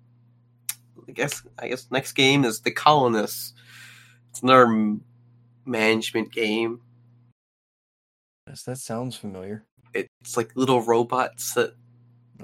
I 1.08 1.12
guess 1.12 1.42
I 1.60 1.68
guess 1.68 1.88
next 1.92 2.14
game 2.14 2.46
is 2.46 2.62
the 2.62 2.72
Colonists. 2.72 3.54
It's 4.30 4.42
another 4.42 4.68
m- 4.68 5.04
management 5.66 6.32
game. 6.32 6.80
yes, 8.48 8.64
that 8.64 8.78
sounds 8.78 9.16
familiar. 9.18 9.66
It's 9.94 10.38
like 10.38 10.56
little 10.56 10.82
robots 10.82 11.54
that 11.56 11.74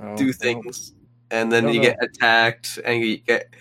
Oh, 0.02 0.18
do 0.18 0.26
well, 0.26 0.34
things, 0.34 0.94
and 1.32 1.52
then 1.52 1.68
you 1.70 1.76
know. 1.76 1.82
get 1.84 1.98
attacked, 2.02 2.80
and 2.84 3.02
you 3.04 3.18
get 3.18 3.54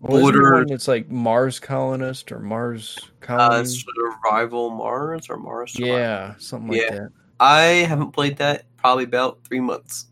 Well, 0.00 0.16
isn't 0.16 0.32
Border- 0.34 0.64
one 0.66 0.78
like 0.88 1.10
Mars 1.10 1.60
colonist 1.60 2.32
or 2.32 2.40
Mars 2.40 2.98
uh, 2.98 3.10
colony. 3.20 3.66
Survival 3.66 4.70
Mars 4.70 5.28
or 5.28 5.36
Mars. 5.36 5.72
Survival. 5.74 5.96
yeah, 5.98 6.34
something 6.38 6.70
like 6.70 6.80
Yeah. 6.80 6.90
that. 6.94 7.12
I 7.40 7.62
haven't 7.86 8.12
played 8.12 8.36
that 8.38 8.64
probably 8.76 9.04
about 9.04 9.44
three 9.44 9.60
months. 9.60 10.06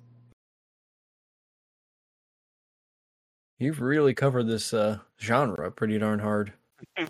You've 3.58 3.80
really 3.80 4.12
covered 4.12 4.46
this 4.46 4.74
uh, 4.74 4.98
genre 5.20 5.70
pretty 5.70 5.98
darn 5.98 6.18
hard. 6.18 6.52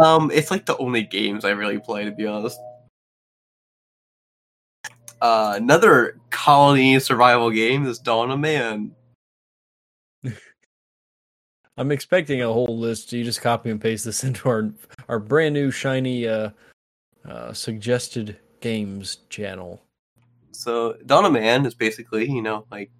Um, 0.00 0.30
it's 0.32 0.50
like 0.50 0.66
the 0.66 0.76
only 0.78 1.02
games 1.02 1.44
I 1.44 1.50
really 1.50 1.78
play, 1.78 2.04
to 2.04 2.10
be 2.10 2.26
honest. 2.26 2.58
Uh, 5.20 5.52
another 5.56 6.18
colony 6.30 6.98
survival 6.98 7.50
game 7.50 7.86
is 7.86 7.98
Dawn 8.00 8.32
of 8.32 8.40
Man. 8.40 8.90
I'm 11.76 11.92
expecting 11.92 12.42
a 12.42 12.52
whole 12.52 12.76
list. 12.78 13.12
You 13.12 13.22
just 13.22 13.40
copy 13.40 13.70
and 13.70 13.80
paste 13.80 14.04
this 14.04 14.24
into 14.24 14.48
our 14.48 14.72
our 15.08 15.20
brand 15.20 15.54
new 15.54 15.70
shiny 15.70 16.26
uh, 16.26 16.50
uh, 17.24 17.52
suggested 17.52 18.36
games 18.64 19.18
channel. 19.28 19.82
So 20.52 20.96
of 21.06 21.32
Man 21.32 21.66
is 21.66 21.74
basically, 21.74 22.30
you 22.30 22.40
know, 22.40 22.64
like 22.70 22.90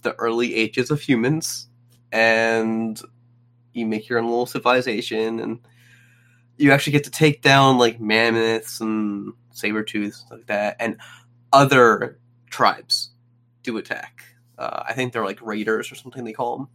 the 0.00 0.14
early 0.14 0.54
ages 0.54 0.90
of 0.90 0.98
humans, 0.98 1.68
and 2.10 2.98
you 3.74 3.84
make 3.84 4.08
your 4.08 4.18
own 4.18 4.24
little 4.24 4.46
civilization, 4.46 5.40
and 5.40 5.58
you 6.56 6.72
actually 6.72 6.94
get 6.94 7.04
to 7.04 7.10
take 7.10 7.42
down 7.42 7.76
like 7.76 8.00
mammoths 8.00 8.80
and 8.80 9.34
saber 9.50 9.82
tooths 9.82 10.24
like 10.30 10.46
that, 10.46 10.76
and 10.80 10.96
other 11.52 12.18
tribes 12.48 13.10
do 13.62 13.76
attack. 13.76 14.24
Uh, 14.56 14.84
I 14.88 14.94
think 14.94 15.12
they're 15.12 15.24
like 15.24 15.42
raiders 15.42 15.92
or 15.92 15.96
something 15.96 16.24
they 16.24 16.32
call 16.32 16.56
them. 16.56 16.68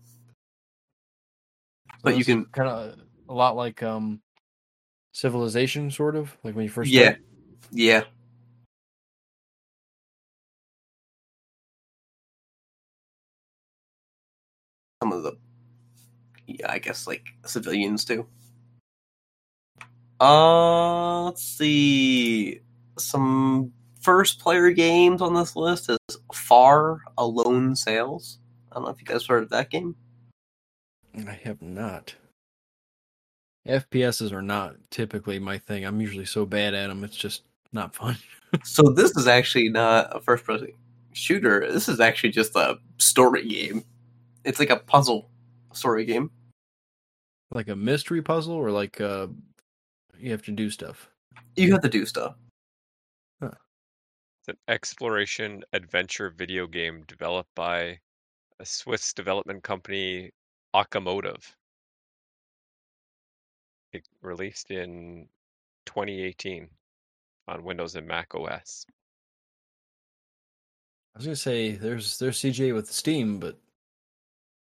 But 2.03 2.15
you 2.15 2.23
can, 2.23 2.45
kind 2.45 2.69
of 2.69 2.99
a 3.27 3.33
lot 3.33 3.55
like 3.55 3.81
um, 3.81 4.21
Civilization, 5.17 5.89
sort 5.89 6.15
of 6.15 6.37
like 6.43 6.55
when 6.55 6.63
you 6.63 6.69
first 6.69 6.91
yeah. 6.91 7.15
Yeah. 7.71 8.03
Some 15.03 15.11
of 15.13 15.23
the, 15.23 15.37
yeah, 16.47 16.71
I 16.71 16.79
guess 16.79 17.05
like 17.07 17.27
civilians 17.45 18.03
too. 18.05 18.25
Uh, 20.19 21.25
let's 21.25 21.43
see. 21.43 22.61
Some 22.97 23.71
first 24.01 24.39
player 24.39 24.71
games 24.71 25.21
on 25.21 25.35
this 25.35 25.55
list 25.55 25.89
is 25.89 26.17
FAR: 26.33 27.01
Lone 27.19 27.75
Sails. 27.75 28.39
I 28.71 28.75
don't 28.75 28.85
know 28.85 28.89
if 28.89 28.99
you 28.99 29.05
guys 29.05 29.25
heard 29.27 29.43
of 29.43 29.49
that 29.49 29.69
game. 29.69 29.95
I 31.15 31.39
have 31.43 31.61
not. 31.61 32.15
FPSs 33.67 34.31
are 34.31 34.41
not 34.41 34.75
typically 34.91 35.39
my 35.39 35.57
thing. 35.57 35.85
I'm 35.85 36.01
usually 36.01 36.25
so 36.25 36.45
bad 36.45 36.73
at 36.73 36.87
them; 36.87 37.03
it's 37.03 37.17
just 37.17 37.43
not 37.73 37.95
fun. 37.95 38.17
So 38.63 38.83
this 38.83 39.11
is 39.17 39.27
actually 39.27 39.67
not 39.67 40.15
a 40.15 40.21
first 40.21 40.45
person 40.45 40.69
shooter. 41.11 41.69
This 41.69 41.89
is 41.89 41.99
actually 41.99 42.29
just 42.31 42.55
a 42.55 42.79
story 42.97 43.45
game. 43.45 43.83
It's 44.45 44.57
like 44.57 44.69
a 44.69 44.77
puzzle 44.77 45.29
story 45.73 46.05
game. 46.05 46.31
like 47.51 47.67
a 47.67 47.75
mystery 47.75 48.21
puzzle, 48.21 48.53
or 48.53 48.71
like 48.71 49.01
uh, 49.01 49.27
you 50.17 50.31
have 50.31 50.43
to 50.43 50.51
do 50.51 50.69
stuff. 50.69 51.09
You 51.57 51.73
have 51.73 51.81
to 51.81 51.89
do 51.89 52.05
stuff. 52.05 52.35
It's 53.41 54.47
an 54.47 54.57
exploration 54.73 55.61
adventure 55.73 56.29
video 56.29 56.67
game 56.67 57.03
developed 57.05 57.53
by 57.53 57.99
a 58.61 58.65
Swiss 58.65 59.11
development 59.11 59.61
company, 59.63 60.31
Okomotive. 60.73 61.43
It 63.97 64.07
released 64.21 64.69
in 64.69 65.27
2018 65.87 66.69
on 67.47 67.63
Windows 67.63 67.95
and 67.95 68.07
Mac 68.07 68.35
OS. 68.35 68.85
I 71.15 71.17
was 71.17 71.25
gonna 71.25 71.35
say 71.35 71.71
there's 71.71 72.19
there's 72.19 72.39
CGA 72.39 72.75
with 72.75 72.91
Steam, 72.91 73.39
but 73.39 73.57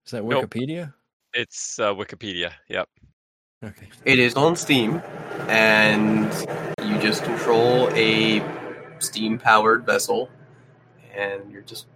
is 0.04 0.12
that 0.12 0.24
Nope. 0.24 0.50
Wikipedia? 0.50 0.92
It's 1.32 1.78
uh, 1.78 1.94
Wikipedia. 1.94 2.52
Yep. 2.68 2.88
Okay. 3.64 3.88
It 4.04 4.18
is 4.18 4.34
on 4.34 4.56
Steam, 4.56 5.00
and 5.48 6.30
you 6.84 6.98
just 6.98 7.24
control 7.24 7.88
a 7.94 8.44
steam 8.98 9.38
powered 9.38 9.86
vessel, 9.86 10.28
and 11.16 11.50
you're 11.50 11.62
just 11.62 11.86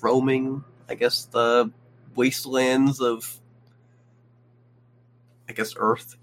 roaming, 0.00 0.64
I 0.88 0.96
guess, 0.96 1.26
the 1.26 1.70
wastelands 2.16 3.00
of, 3.00 3.38
I 5.48 5.52
guess, 5.52 5.74
Earth. 5.76 6.16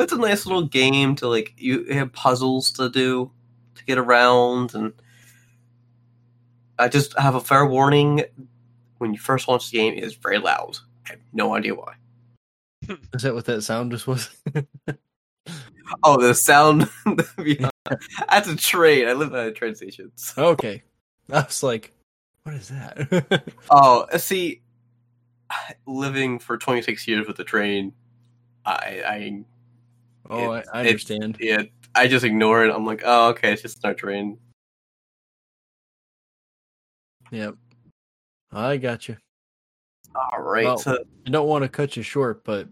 It's 0.00 0.12
a 0.12 0.18
nice 0.18 0.46
little 0.46 0.66
game 0.66 1.14
to, 1.16 1.28
like, 1.28 1.54
you 1.56 1.84
have 1.92 2.12
puzzles 2.12 2.72
to 2.72 2.88
do 2.90 3.30
to 3.74 3.84
get 3.84 3.98
around, 3.98 4.74
and 4.74 4.92
I 6.78 6.88
just 6.88 7.18
have 7.18 7.34
a 7.34 7.40
fair 7.40 7.66
warning 7.66 8.24
when 8.98 9.14
you 9.14 9.18
first 9.18 9.48
launch 9.48 9.70
the 9.70 9.78
game, 9.78 9.94
it 9.94 10.04
is 10.04 10.14
very 10.14 10.38
loud. 10.38 10.78
I 11.06 11.12
have 11.12 11.20
no 11.32 11.54
idea 11.54 11.74
why. 11.74 11.94
Is 13.14 13.22
that 13.22 13.34
what 13.34 13.46
that 13.46 13.62
sound 13.62 13.90
just 13.92 14.06
was? 14.06 14.30
Oh, 16.04 16.20
the 16.20 16.34
sound. 16.34 16.88
That's 17.04 18.48
uh, 18.48 18.52
a 18.52 18.56
train. 18.56 19.08
I 19.08 19.12
live 19.14 19.34
at 19.34 19.48
a 19.48 19.52
train 19.52 19.74
station. 19.74 20.12
So- 20.14 20.50
okay. 20.50 20.84
I 21.32 21.40
was 21.42 21.64
like, 21.64 21.92
what 22.44 22.54
is 22.54 22.68
that? 22.68 23.42
Oh, 23.70 24.06
uh, 24.12 24.18
see, 24.18 24.62
living 25.86 26.38
for 26.38 26.58
26 26.58 27.08
years 27.08 27.26
with 27.26 27.36
the 27.36 27.44
train, 27.44 27.92
I, 28.64 29.02
I, 29.04 29.44
oh, 30.30 30.50
I, 30.52 30.58
I 30.58 30.58
it's- 30.58 30.76
understand. 31.10 31.36
yeah, 31.40 31.62
I 31.94 32.06
just 32.08 32.24
ignore 32.24 32.64
it. 32.64 32.74
I'm 32.74 32.86
like, 32.86 33.02
oh, 33.04 33.28
okay, 33.30 33.52
it's 33.52 33.62
just 33.62 33.84
our 33.84 33.94
train. 33.94 34.38
Yep. 37.30 37.54
I 38.52 38.76
got 38.76 39.08
you. 39.08 39.16
All 40.14 40.42
right. 40.42 40.64
Well- 40.64 40.78
so, 40.78 40.98
I 41.26 41.30
don't 41.30 41.46
want 41.48 41.62
to 41.62 41.68
cut 41.68 41.96
you 41.96 42.02
short, 42.02 42.44
but 42.44 42.68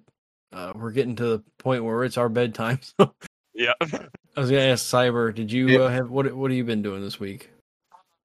uh, 0.52 0.72
we're 0.74 0.90
getting 0.92 1.14
to 1.16 1.24
the 1.24 1.42
point 1.58 1.84
where 1.84 2.04
it's 2.04 2.16
our 2.16 2.28
bedtime. 2.28 2.80
So 2.98 3.14
Yeah. 3.54 3.72
I 3.80 4.40
was 4.40 4.50
gonna 4.50 4.62
ask 4.62 4.84
Cyber. 4.86 5.34
Did 5.34 5.50
you 5.50 5.68
Yeah. 5.68 5.78
uh, 5.80 5.88
have 5.88 6.10
what? 6.10 6.32
What 6.32 6.50
have 6.50 6.56
you 6.56 6.62
been 6.64 6.82
doing 6.82 7.00
this 7.02 7.18
week? 7.18 7.50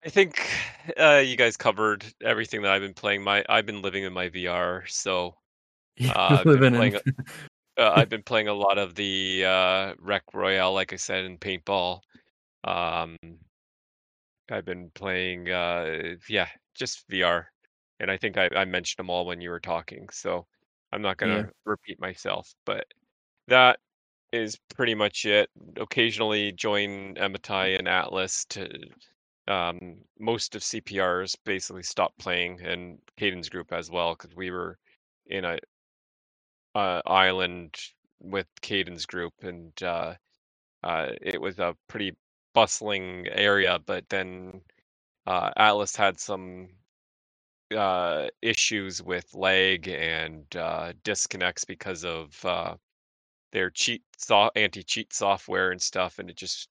I 0.05 0.09
think 0.09 0.39
uh, 0.99 1.23
you 1.25 1.36
guys 1.36 1.57
covered 1.57 2.05
everything 2.23 2.61
that 2.61 2.71
I've 2.71 2.81
been 2.84 2.93
playing. 2.93 3.23
My 3.23 3.43
I've 3.49 3.65
been 3.65 3.81
living 3.81 4.03
in 4.03 4.13
my 4.13 4.29
VR, 4.29 4.88
so 4.89 5.36
You 5.97 6.09
Uh, 6.09 6.38
I've 6.39 6.43
been 6.43 6.53
living 6.53 6.75
playing 6.75 6.93
in. 7.05 7.15
Uh, 7.78 7.91
I've 7.91 8.09
been 8.09 8.24
playing 8.24 8.47
a 8.47 8.53
lot 8.53 8.78
of 8.78 8.95
the 8.95 9.45
uh, 9.45 9.93
Rec 9.99 10.24
Royale, 10.34 10.74
like 10.74 10.93
I 10.93 10.97
said, 10.97 11.26
in 11.26 11.38
paintball. 11.38 12.01
Um, 12.63 13.17
I've 14.51 14.65
been 14.65 14.91
playing, 14.91 15.49
uh, 15.49 16.15
yeah, 16.30 16.49
just 16.76 17.07
VR, 17.09 17.47
and 17.99 18.11
I 18.11 18.17
think 18.17 18.38
I, 18.38 18.49
I 18.55 18.65
mentioned 18.65 18.97
them 18.99 19.09
all 19.09 19.26
when 19.26 19.41
you 19.41 19.49
were 19.49 19.59
talking, 19.59 20.09
so 20.09 20.45
I'm 20.91 21.01
not 21.01 21.17
gonna 21.17 21.45
Yeah. 21.45 21.49
repeat 21.65 21.99
myself. 21.99 22.53
But 22.65 22.86
that 23.47 23.80
is 24.34 24.57
pretty 24.76 24.95
much 24.95 25.26
it. 25.26 25.49
Occasionally 25.78 26.53
join 26.53 27.15
Amitai 27.15 27.78
and 27.80 27.88
Atlas 27.89 28.45
to. 28.47 28.69
Um, 29.47 29.97
most 30.19 30.55
of 30.55 30.63
CPRs 30.63 31.36
basically 31.45 31.84
stopped 31.84 32.17
playing, 32.19 32.61
and 32.61 32.99
Caden's 33.17 33.49
group 33.49 33.74
as 33.74 33.91
well, 33.91 34.15
because 34.15 34.36
we 34.36 34.51
were 34.51 34.78
in 35.28 35.45
a 35.45 35.59
uh, 36.76 37.01
island 37.05 37.76
with 38.21 38.47
Caden's 38.61 39.05
group, 39.05 39.34
and 39.43 39.71
uh, 39.84 40.15
uh, 40.84 41.07
it 41.21 41.41
was 41.41 41.59
a 41.59 41.76
pretty 41.89 42.13
bustling 42.53 43.28
area. 43.32 43.80
But 43.86 44.09
then 44.09 44.61
uh, 45.28 45.51
Atlas 45.57 45.95
had 45.95 46.19
some 46.19 46.69
uh, 47.76 48.28
issues 48.41 49.03
with 49.03 49.34
lag 49.36 49.88
and 49.89 50.45
uh, 50.55 50.93
disconnects 51.03 51.65
because 51.65 52.05
of 52.05 52.45
their 53.53 53.71
cheat 53.71 54.03
so- 54.17 54.51
anti-cheat 54.55 55.13
software 55.13 55.71
and 55.71 55.82
stuff, 55.82 56.19
and 56.19 56.30
it 56.32 56.38
just 56.38 56.69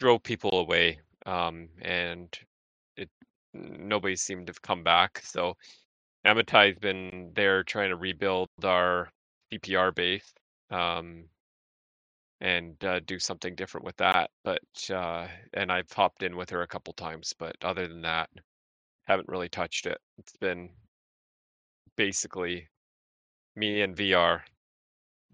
drove 0.00 0.22
people 0.24 0.60
away. 0.60 1.00
Um, 1.26 1.68
and 1.82 2.36
it 2.96 3.10
nobody 3.54 4.16
seemed 4.16 4.48
to 4.48 4.54
come 4.62 4.84
back. 4.84 5.20
So 5.24 5.56
Amitai's 6.26 6.78
been 6.78 7.30
there 7.34 7.62
trying 7.62 7.90
to 7.90 7.96
rebuild 7.96 8.48
our 8.64 9.08
CPR 9.52 9.94
base 9.94 10.32
um, 10.70 11.24
and 12.40 12.82
uh, 12.84 13.00
do 13.06 13.18
something 13.18 13.54
different 13.54 13.84
with 13.86 13.96
that. 13.98 14.30
But 14.44 14.90
uh, 14.90 15.28
and 15.54 15.70
I've 15.70 15.90
hopped 15.90 16.22
in 16.22 16.36
with 16.36 16.50
her 16.50 16.62
a 16.62 16.66
couple 16.66 16.92
times, 16.94 17.32
but 17.38 17.56
other 17.62 17.86
than 17.86 18.02
that, 18.02 18.28
haven't 19.04 19.28
really 19.28 19.48
touched 19.48 19.86
it. 19.86 19.98
It's 20.18 20.36
been 20.40 20.70
basically 21.96 22.68
me 23.54 23.82
and 23.82 23.96
VR, 23.96 24.40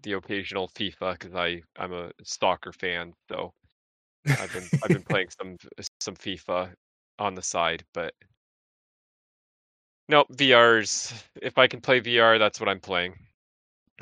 the 0.03 0.13
occasional 0.13 0.69
FIFA 0.69 1.13
because 1.13 1.33
I 1.33 1.61
I'm 1.77 1.93
a 1.93 2.11
soccer 2.23 2.71
fan, 2.71 3.13
so 3.29 3.51
I've 4.27 4.53
been 4.53 4.69
I've 4.83 4.89
been 4.89 5.03
playing 5.09 5.29
some 5.29 5.57
some 5.99 6.15
FIFA 6.15 6.73
on 7.19 7.33
the 7.33 7.41
side, 7.41 7.83
but 7.93 8.13
no 10.09 10.25
VR's. 10.33 11.13
If 11.41 11.57
I 11.57 11.67
can 11.67 11.81
play 11.81 12.01
VR, 12.01 12.39
that's 12.39 12.59
what 12.59 12.69
I'm 12.69 12.79
playing. 12.79 13.15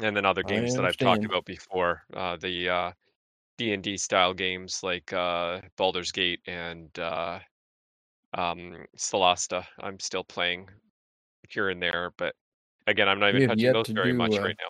And 0.02 0.16
then 0.16 0.26
other 0.26 0.44
games 0.44 0.76
that 0.76 0.86
I've 0.86 0.98
talked 0.98 1.26
about 1.26 1.46
before, 1.46 2.04
uh, 2.16 2.38
the 2.38 2.70
uh, 2.70 2.92
D 3.58 3.74
and 3.74 3.84
D 3.84 3.98
style 3.98 4.34
games 4.34 4.82
like 4.84 5.12
uh, 5.14 5.62
Baldur's 5.78 6.12
Gate 6.12 6.40
and 6.48 6.98
uh, 6.98 7.40
um, 8.34 8.86
Solasta. 8.98 9.66
I'm 9.80 10.00
still 10.00 10.24
playing 10.24 10.70
here 11.50 11.70
and 11.70 11.82
there, 11.82 12.12
but 12.18 12.34
again, 12.88 13.10
I'm 13.10 13.20
not 13.20 13.36
even 13.36 13.50
touching 13.50 13.74
those 13.74 13.88
to 13.88 13.94
very 13.94 14.12
do, 14.12 14.18
much 14.18 14.36
uh, 14.36 14.42
right 14.42 14.56
now. 14.60 14.70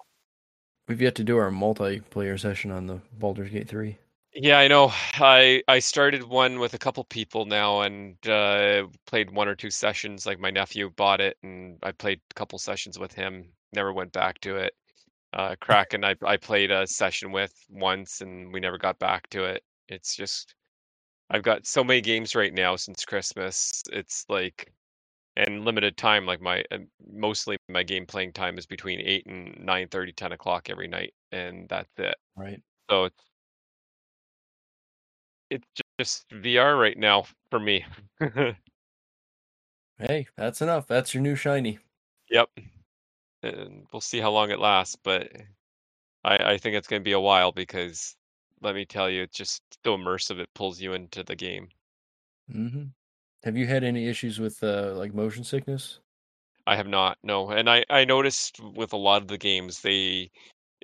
We've 0.88 1.02
yet 1.02 1.16
to 1.16 1.24
do 1.24 1.38
our 1.38 1.52
multiplayer 1.52 2.40
session 2.40 2.72
on 2.72 2.88
the 2.88 3.02
Baldur's 3.18 3.52
Gate 3.52 3.70
three. 3.70 3.98
Yeah, 4.34 4.60
I 4.60 4.68
know. 4.70 4.92
I 5.16 5.62
I 5.68 5.80
started 5.80 6.24
one 6.24 6.60
with 6.60 6.74
a 6.74 6.78
couple 6.78 7.04
people 7.04 7.46
now 7.46 7.82
and 7.82 8.16
uh, 8.28 8.88
played 9.06 9.30
one 9.32 9.48
or 9.50 9.56
two 9.56 9.70
sessions. 9.70 10.26
Like 10.26 10.40
my 10.40 10.50
nephew 10.52 10.90
bought 10.90 11.20
it, 11.22 11.38
and 11.44 11.78
I 11.84 11.92
played 11.92 12.22
a 12.32 12.34
couple 12.36 12.58
sessions 12.60 12.98
with 12.98 13.14
him. 13.14 13.52
Never 13.74 13.92
went 13.94 14.14
back 14.14 14.40
to 14.42 14.56
it. 14.58 14.74
Uh, 15.34 15.56
Kraken, 15.62 16.06
I 16.06 16.16
I 16.26 16.38
played 16.38 16.72
a 16.72 16.88
session 16.88 17.32
with 17.32 17.54
once, 17.70 18.22
and 18.22 18.54
we 18.54 18.60
never 18.62 18.78
got 18.78 19.00
back 19.00 19.30
to 19.32 19.46
it. 19.46 19.64
It's 19.90 20.16
just 20.16 20.56
I've 21.32 21.44
got 21.44 21.66
so 21.68 21.84
many 21.84 22.02
games 22.02 22.36
right 22.36 22.54
now 22.54 22.76
since 22.78 23.06
Christmas. 23.06 23.84
It's 23.94 24.26
like 24.30 24.72
and 25.38 25.66
limited 25.66 25.98
time. 25.98 26.26
Like 26.26 26.42
my 26.42 26.64
mostly 27.12 27.58
my 27.70 27.84
game 27.84 28.06
playing 28.08 28.34
time 28.34 28.58
is 28.58 28.66
between 28.68 29.02
eight 29.02 29.26
and 29.28 29.58
nine 29.66 29.90
thirty, 29.90 30.14
ten 30.14 30.34
o'clock 30.34 30.70
every 30.70 30.88
night, 30.88 31.14
and 31.32 31.70
that's 31.70 31.92
it. 32.00 32.16
Right. 32.38 32.62
So 32.90 33.06
it's 33.06 33.18
it's 35.52 35.68
just 36.00 36.30
VR 36.32 36.78
right 36.78 36.98
now 36.98 37.26
for 37.52 37.60
me. 37.60 37.86
Hey, 40.00 40.28
that's 40.36 40.62
enough. 40.62 40.86
That's 40.86 41.14
your 41.14 41.24
new 41.24 41.38
shiny. 41.38 41.80
Yep. 42.30 42.50
And 43.44 43.88
we'll 43.94 44.02
see 44.02 44.20
how 44.20 44.32
long 44.32 44.52
it 44.52 44.60
lasts, 44.60 44.96
but 44.98 45.32
I 46.24 46.54
I 46.54 46.58
think 46.60 46.76
it's 46.76 46.88
going 46.88 47.02
to 47.02 47.06
be 47.06 47.14
a 47.14 47.20
while 47.20 47.52
because 47.52 48.18
let 48.62 48.76
me 48.76 48.86
tell 48.86 49.10
you, 49.10 49.24
it's 49.24 49.38
just 49.38 49.64
so 49.86 49.98
immersive. 49.98 50.40
It 50.40 50.54
pulls 50.56 50.82
you 50.82 50.94
into 50.94 51.24
the 51.24 51.36
game. 51.36 51.70
hmm 52.52 52.84
Have 53.44 53.58
you 53.58 53.68
had 53.68 53.84
any 53.86 54.08
issues 54.08 54.40
with 54.40 54.64
uh, 54.64 54.94
like 54.96 55.14
motion 55.14 55.44
sickness? 55.46 56.00
I 56.68 56.76
have 56.76 56.88
not, 56.88 57.18
no. 57.24 57.50
And 57.52 57.70
I 57.70 57.86
I 57.90 58.06
noticed 58.06 58.60
with 58.60 58.94
a 58.94 58.98
lot 58.98 59.22
of 59.22 59.28
the 59.28 59.38
games 59.38 59.82
they 59.82 60.32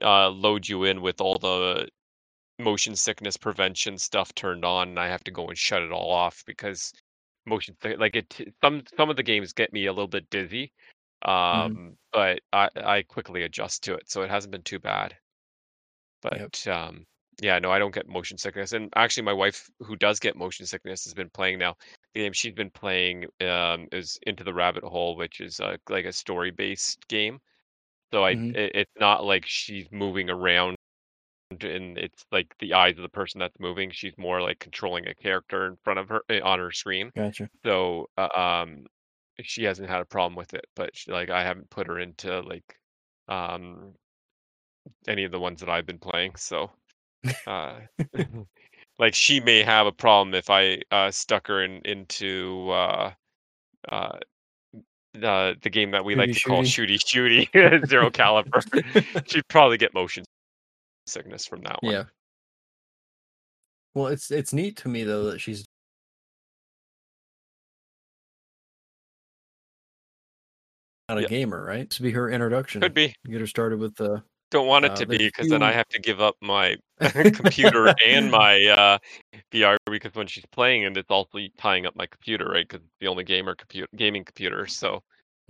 uh 0.01 0.29
load 0.29 0.67
you 0.69 0.83
in 0.85 1.01
with 1.01 1.21
all 1.21 1.39
the 1.39 1.89
motion 2.59 2.95
sickness 2.95 3.37
prevention 3.37 3.97
stuff 3.97 4.33
turned 4.35 4.65
on, 4.65 4.89
and 4.89 4.99
I 4.99 5.07
have 5.07 5.23
to 5.25 5.31
go 5.31 5.47
and 5.47 5.57
shut 5.57 5.81
it 5.83 5.91
all 5.91 6.11
off 6.11 6.43
because 6.45 6.93
motion 7.45 7.75
like 7.97 8.15
it 8.15 8.55
some 8.63 8.83
some 8.97 9.09
of 9.09 9.15
the 9.17 9.23
games 9.23 9.53
get 9.53 9.73
me 9.73 9.85
a 9.87 9.93
little 9.93 10.07
bit 10.07 10.29
dizzy. 10.29 10.73
Um, 11.23 11.97
but 12.13 12.41
I 12.53 12.69
I 12.75 13.03
quickly 13.03 13.43
adjust 13.43 13.83
to 13.85 13.95
it, 13.95 14.09
so 14.09 14.21
it 14.23 14.29
hasn't 14.29 14.51
been 14.51 14.63
too 14.63 14.79
bad. 14.79 15.17
But 16.21 16.67
um 16.67 17.05
yeah, 17.41 17.59
no, 17.59 17.71
I 17.71 17.77
don't 17.79 17.93
get 17.93 18.07
motion 18.07 18.37
sickness. 18.37 18.71
And 18.73 18.91
actually 18.95 19.23
my 19.23 19.33
wife 19.33 19.69
who 19.79 19.95
does 19.95 20.19
get 20.19 20.35
motion 20.35 20.65
sickness 20.65 21.03
has 21.05 21.13
been 21.13 21.29
playing 21.29 21.59
now. 21.59 21.75
The 22.13 22.21
game 22.21 22.33
she's 22.33 22.53
been 22.53 22.71
playing 22.71 23.25
um 23.41 23.87
is 23.91 24.19
Into 24.23 24.43
the 24.43 24.53
Rabbit 24.53 24.83
Hole, 24.83 25.15
which 25.15 25.39
is 25.41 25.59
uh, 25.59 25.77
like 25.89 26.05
a 26.05 26.13
story-based 26.13 27.07
game. 27.07 27.39
So 28.13 28.25
I 28.25 28.31
Mhm. 28.31 28.55
it, 28.55 28.71
it's 28.75 28.93
not 28.99 29.25
like 29.25 29.45
she's 29.47 29.91
moving 29.91 30.29
around 30.31 30.76
and 31.51 31.97
it's 31.97 32.25
like 32.31 32.53
the 32.59 32.73
eyes 32.73 32.97
of 32.97 33.03
the 33.03 33.09
person 33.09 33.39
that's 33.39 33.59
moving. 33.59 33.91
She's 33.91 34.17
more 34.17 34.41
like 34.41 34.59
controlling 34.59 35.07
a 35.07 35.15
character 35.15 35.67
in 35.67 35.77
front 35.83 35.99
of 35.99 36.09
her 36.09 36.21
eh, 36.29 36.39
on 36.41 36.59
her 36.59 36.71
screen. 36.71 37.11
Gotcha. 37.15 37.49
So 37.65 38.09
uh, 38.17 38.27
um 38.37 38.85
she 39.41 39.63
hasn't 39.63 39.89
had 39.89 40.01
a 40.01 40.05
problem 40.05 40.35
with 40.35 40.53
it, 40.53 40.65
but 40.75 40.95
she, 40.95 41.11
like 41.11 41.29
I 41.29 41.43
haven't 41.43 41.69
put 41.69 41.87
her 41.87 41.99
into 41.99 42.41
like 42.41 42.77
um 43.27 43.93
any 45.07 45.23
of 45.23 45.31
the 45.31 45.39
ones 45.39 45.59
that 45.61 45.69
I've 45.69 45.85
been 45.85 45.99
playing. 45.99 46.35
So 46.35 46.71
uh 47.45 47.79
like 48.99 49.13
she 49.13 49.39
may 49.39 49.63
have 49.63 49.87
a 49.87 49.91
problem 49.91 50.33
if 50.35 50.49
I 50.49 50.81
uh 50.91 51.11
stuck 51.11 51.47
her 51.47 51.63
in 51.63 51.81
into 51.85 52.69
uh 52.71 53.11
uh 53.89 54.17
the 55.13 55.55
the 55.61 55.69
game 55.69 55.91
that 55.91 56.03
we 56.03 56.15
like 56.15 56.33
to 56.33 56.39
Shooty 56.39 56.43
call 56.43 56.61
shooty 56.63 56.99
shooty 56.99 57.87
zero 57.87 58.09
caliber. 58.11 58.61
She'd 59.25 59.47
probably 59.47 59.77
get 59.77 59.93
motion 59.93 60.25
sickness 61.07 61.45
from 61.45 61.61
that 61.61 61.81
one. 61.81 61.93
Yeah. 61.93 62.03
Well, 63.93 64.07
it's 64.07 64.29
it's 64.31 64.53
neat 64.53 64.77
to 64.77 64.89
me 64.89 65.03
though 65.03 65.23
that 65.31 65.39
she's 65.39 65.65
not 71.09 71.17
a 71.17 71.21
Yeah. 71.23 71.27
gamer, 71.27 71.63
right? 71.63 71.89
To 71.89 72.01
be 72.01 72.11
her 72.11 72.29
introduction. 72.29 72.81
Could 72.81 72.93
be. 72.93 73.15
Get 73.25 73.41
her 73.41 73.47
started 73.47 73.79
with 73.79 73.99
uh 73.99 74.19
Don't 74.51 74.67
want 74.67 74.85
it 74.85 74.91
Uh, 74.91 74.95
to 74.97 75.05
be 75.05 75.17
because 75.17 75.49
then 75.49 75.63
I 75.63 75.71
have 75.71 75.87
to 75.89 75.99
give 75.99 76.21
up 76.21 76.35
my 76.41 76.75
computer 77.33 77.93
and 78.05 78.29
my 78.31 78.63
uh, 78.65 78.97
VR 79.51 79.77
because 79.89 80.13
when 80.15 80.27
she's 80.27 80.45
playing 80.51 80.85
and 80.85 80.95
it's 80.97 81.09
also 81.09 81.39
tying 81.57 81.85
up 81.85 81.95
my 81.95 82.05
computer, 82.05 82.45
right? 82.45 82.67
Because 82.67 82.85
the 82.99 83.07
only 83.07 83.23
gamer 83.23 83.55
computer 83.55 83.87
gaming 83.95 84.23
computer. 84.25 84.67
So 84.67 85.01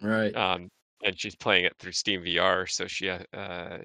right. 0.01 0.35
um, 0.35 0.69
and 1.03 1.19
she's 1.19 1.35
playing 1.35 1.65
it 1.65 1.75
through 1.79 1.91
Steam 1.91 2.23
VR, 2.23 2.67
so 2.67 2.88
she 2.88 3.09
uh 3.09 3.77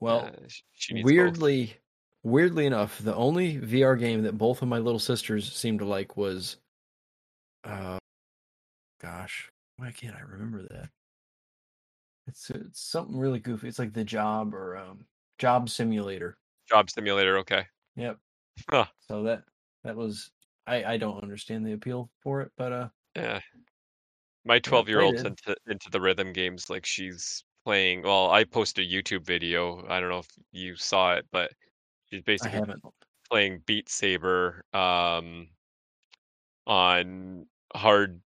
well, 0.00 0.30
she 0.72 0.94
needs 0.94 1.12
both. 1.12 1.14
weirdly 1.14 1.76
weirdly 2.22 2.66
enough, 2.66 2.98
the 2.98 3.14
only 3.14 3.58
VR 3.58 3.98
game 3.98 4.22
that 4.22 4.36
both 4.36 4.62
of 4.62 4.68
my 4.68 4.78
little 4.78 4.98
sisters 4.98 5.52
seemed 5.52 5.80
to 5.80 5.84
like 5.84 6.16
was 6.16 6.56
uh 7.64 7.98
gosh, 9.00 9.50
why 9.76 9.90
can't 9.90 10.16
I 10.16 10.20
remember 10.20 10.62
that? 10.62 10.90
It's 12.26 12.50
it's 12.50 12.80
something 12.80 13.16
really 13.16 13.40
goofy. 13.40 13.68
It's 13.68 13.78
like 13.78 13.92
the 13.92 14.04
job 14.04 14.54
or 14.54 14.76
um 14.76 15.06
job 15.38 15.68
simulator. 15.68 16.36
Job 16.68 16.88
Simulator. 16.88 17.38
Okay. 17.38 17.66
Yep. 17.96 18.18
Huh. 18.68 18.86
So 19.00 19.24
that 19.24 19.44
that 19.82 19.96
was 19.96 20.30
I 20.66 20.84
I 20.84 20.96
don't 20.96 21.22
understand 21.22 21.66
the 21.66 21.72
appeal 21.72 22.10
for 22.22 22.42
it, 22.42 22.52
but 22.56 22.72
uh 22.72 22.88
Yeah. 23.16 23.40
My 24.44 24.58
12 24.58 24.88
year 24.88 25.00
old's 25.00 25.24
into 25.24 25.56
into 25.66 25.90
the 25.90 26.00
rhythm 26.00 26.32
games. 26.32 26.70
Like 26.70 26.86
she's 26.86 27.44
playing. 27.70 28.02
Well, 28.02 28.30
I 28.30 28.44
posted 28.44 28.86
a 28.86 28.90
YouTube 28.90 29.24
video. 29.24 29.84
I 29.88 30.00
don't 30.00 30.10
know 30.10 30.18
if 30.18 30.28
you 30.52 30.76
saw 30.76 31.14
it, 31.14 31.26
but 31.30 31.52
She's 32.10 32.22
basically 32.22 32.60
playing 33.30 33.62
Beat 33.66 33.88
Saber 33.88 34.64
um, 34.72 35.48
on 36.66 37.46
hard 37.74 38.20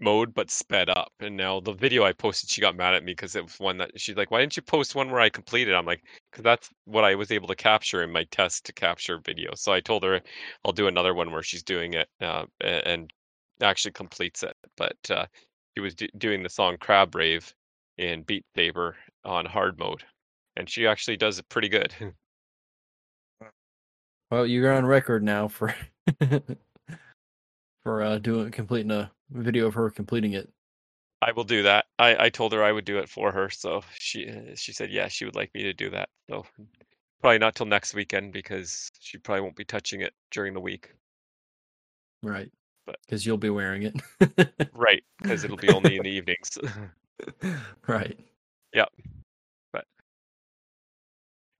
mode 0.00 0.34
but 0.34 0.50
sped 0.50 0.90
up. 0.90 1.12
And 1.20 1.36
now 1.36 1.60
the 1.60 1.72
video 1.72 2.02
I 2.02 2.12
posted, 2.12 2.50
she 2.50 2.60
got 2.60 2.74
mad 2.74 2.94
at 2.94 3.04
me 3.04 3.12
because 3.12 3.36
it 3.36 3.44
was 3.44 3.60
one 3.60 3.78
that 3.78 3.98
she's 4.00 4.16
like, 4.16 4.32
"Why 4.32 4.40
didn't 4.40 4.56
you 4.56 4.62
post 4.62 4.96
one 4.96 5.10
where 5.10 5.20
I 5.20 5.28
completed?" 5.28 5.74
I'm 5.74 5.86
like, 5.86 6.02
"Because 6.30 6.42
that's 6.42 6.70
what 6.86 7.04
I 7.04 7.14
was 7.14 7.30
able 7.30 7.46
to 7.48 7.54
capture 7.54 8.02
in 8.02 8.10
my 8.10 8.24
test 8.24 8.66
to 8.66 8.72
capture 8.72 9.18
video." 9.18 9.54
So 9.54 9.72
I 9.72 9.80
told 9.80 10.02
her 10.02 10.20
I'll 10.64 10.72
do 10.72 10.88
another 10.88 11.14
one 11.14 11.30
where 11.30 11.42
she's 11.42 11.62
doing 11.62 11.94
it 11.94 12.08
uh, 12.20 12.46
and 12.60 13.12
actually 13.62 13.92
completes 13.92 14.42
it. 14.42 14.56
But 14.76 14.98
uh, 15.10 15.26
she 15.76 15.80
was 15.80 15.94
doing 16.18 16.42
the 16.42 16.48
song 16.50 16.78
Crab 16.78 17.14
Rave 17.14 17.54
in 17.98 18.22
Beat 18.22 18.44
Saber 18.56 18.96
on 19.24 19.46
hard 19.46 19.78
mode, 19.78 20.04
and 20.56 20.68
she 20.68 20.86
actually 20.86 21.16
does 21.16 21.38
it 21.38 21.48
pretty 21.48 21.68
good. 21.68 21.94
Well, 24.30 24.46
you're 24.46 24.72
on 24.72 24.84
record 24.84 25.22
now 25.22 25.46
for 25.46 25.72
for 27.84 28.02
uh 28.02 28.18
doing 28.18 28.50
completing 28.50 28.90
a 28.90 29.12
video 29.30 29.66
of 29.66 29.74
her 29.74 29.90
completing 29.90 30.32
it. 30.32 30.50
I 31.22 31.30
will 31.30 31.44
do 31.44 31.62
that. 31.62 31.84
I, 32.00 32.24
I 32.24 32.30
told 32.30 32.52
her 32.52 32.64
I 32.64 32.72
would 32.72 32.84
do 32.84 32.98
it 32.98 33.08
for 33.08 33.30
her, 33.30 33.48
so 33.48 33.82
she 33.94 34.28
uh, 34.28 34.56
she 34.56 34.72
said 34.72 34.90
yeah 34.90 35.06
she 35.06 35.24
would 35.24 35.36
like 35.36 35.54
me 35.54 35.62
to 35.62 35.72
do 35.72 35.88
that. 35.90 36.08
So 36.28 36.44
probably 37.20 37.38
not 37.38 37.54
till 37.54 37.66
next 37.66 37.94
weekend 37.94 38.32
because 38.32 38.90
she 38.98 39.18
probably 39.18 39.42
won't 39.42 39.56
be 39.56 39.64
touching 39.64 40.00
it 40.00 40.12
during 40.32 40.52
the 40.52 40.60
week. 40.60 40.92
Right. 42.22 42.50
But- 42.86 42.98
Because 43.06 43.24
you'll 43.24 43.38
be 43.38 43.50
wearing 43.50 43.82
it. 43.84 44.70
Right, 44.74 45.02
because 45.20 45.44
it'll 45.44 45.56
be 45.56 45.70
only 45.70 45.96
in 45.96 46.02
the 46.02 46.10
evenings. 46.10 46.58
right. 47.86 48.18
Yep. 48.74 48.88
But 49.72 49.84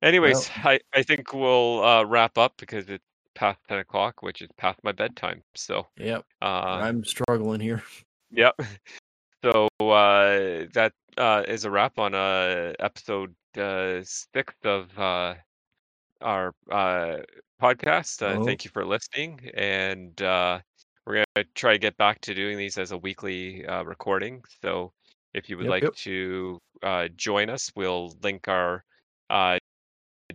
anyways, 0.02 0.50
I, 0.56 0.80
I 0.92 1.02
think 1.02 1.32
we'll 1.32 1.82
uh, 1.84 2.04
wrap 2.04 2.36
up 2.38 2.54
because 2.58 2.88
it's 2.90 3.04
past 3.34 3.58
ten 3.68 3.78
o'clock, 3.78 4.22
which 4.22 4.42
is 4.42 4.48
past 4.58 4.78
my 4.84 4.92
bedtime. 4.92 5.42
So 5.54 5.86
Yep. 5.96 6.24
uh, 6.42 6.44
I'm 6.82 7.04
struggling 7.04 7.60
here. 7.60 7.82
Yep. 8.32 8.54
So 9.44 9.68
uh, 9.78 10.64
that 10.72 10.92
uh, 11.18 11.42
is 11.46 11.66
a 11.66 11.70
wrap 11.70 11.98
on 11.98 12.14
uh, 12.14 12.72
episode 12.80 13.34
uh, 13.58 14.00
six 14.02 14.54
of 14.64 14.98
uh, 14.98 15.34
our 16.22 16.54
uh, 16.72 17.18
podcast. 17.60 18.22
Uh, 18.22 18.38
Oh. 18.40 18.44
Thank 18.46 18.64
you 18.64 18.70
for 18.70 18.86
listening, 18.86 19.40
and 19.52 20.18
uh, 20.22 20.60
we're 21.06 21.24
gonna 21.34 21.46
try 21.54 21.72
to 21.72 21.78
get 21.78 21.96
back 21.96 22.20
to 22.22 22.34
doing 22.34 22.56
these 22.56 22.78
as 22.78 22.92
a 22.92 22.98
weekly 22.98 23.64
uh, 23.66 23.82
recording. 23.82 24.42
So 24.62 24.92
if 25.34 25.48
you 25.48 25.56
would 25.56 25.64
Yep, 25.64 25.70
like 25.70 25.82
yep. 25.82 25.94
to 25.96 26.58
uh, 26.82 27.08
join 27.16 27.50
us, 27.50 27.70
we'll 27.76 28.16
link 28.22 28.48
our 28.48 28.84
uh, 29.30 29.58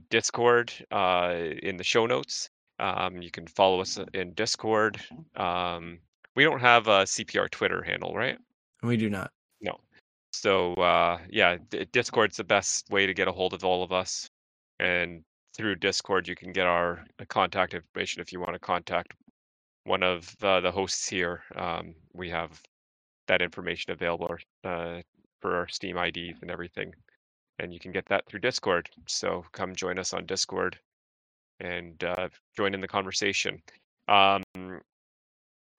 Discord 0.09 0.71
uh, 0.91 1.35
in 1.63 1.77
the 1.77 1.83
show 1.83 2.05
notes. 2.05 2.49
Um, 2.79 3.21
you 3.21 3.31
can 3.31 3.47
follow 3.47 3.81
us 3.81 3.99
in 4.13 4.33
Discord. 4.33 4.99
Um, 5.35 5.99
we 6.35 6.43
don't 6.43 6.61
have 6.61 6.87
a 6.87 7.03
CPR 7.03 7.49
Twitter 7.49 7.81
handle, 7.81 8.13
right? 8.13 8.37
We 8.83 8.95
do 8.95 9.09
not. 9.09 9.31
No. 9.61 9.79
So 10.31 10.73
uh, 10.75 11.19
yeah, 11.29 11.57
D- 11.69 11.85
Discord's 11.91 12.37
the 12.37 12.43
best 12.43 12.89
way 12.89 13.05
to 13.05 13.13
get 13.13 13.27
a 13.27 13.31
hold 13.31 13.53
of 13.53 13.65
all 13.65 13.83
of 13.83 13.91
us, 13.91 14.29
and 14.79 15.23
through 15.57 15.75
Discord 15.75 16.27
you 16.27 16.35
can 16.35 16.53
get 16.53 16.67
our 16.67 17.03
uh, 17.19 17.25
contact 17.27 17.73
information 17.73 18.21
if 18.21 18.31
you 18.31 18.39
want 18.39 18.53
to 18.53 18.59
contact 18.59 19.13
one 19.83 20.03
of 20.03 20.35
uh, 20.43 20.59
the 20.59 20.71
hosts 20.71 21.07
here. 21.07 21.43
Um, 21.55 21.95
we 22.13 22.29
have 22.29 22.61
that 23.27 23.41
information 23.41 23.91
available 23.91 24.35
uh, 24.63 25.01
for 25.39 25.55
our 25.55 25.67
Steam 25.67 25.97
IDs 25.97 26.39
and 26.41 26.51
everything, 26.51 26.93
and 27.59 27.73
you 27.73 27.79
can 27.79 27.91
get 27.91 28.05
that 28.07 28.25
through 28.25 28.41
Discord. 28.41 28.89
So 29.07 29.45
come 29.51 29.75
join 29.75 29.99
us 29.99 30.13
on 30.13 30.25
Discord 30.25 30.77
and 31.59 32.03
uh, 32.03 32.29
join 32.55 32.73
in 32.73 32.81
the 32.81 32.87
conversation. 32.87 33.61
Um, 34.07 34.43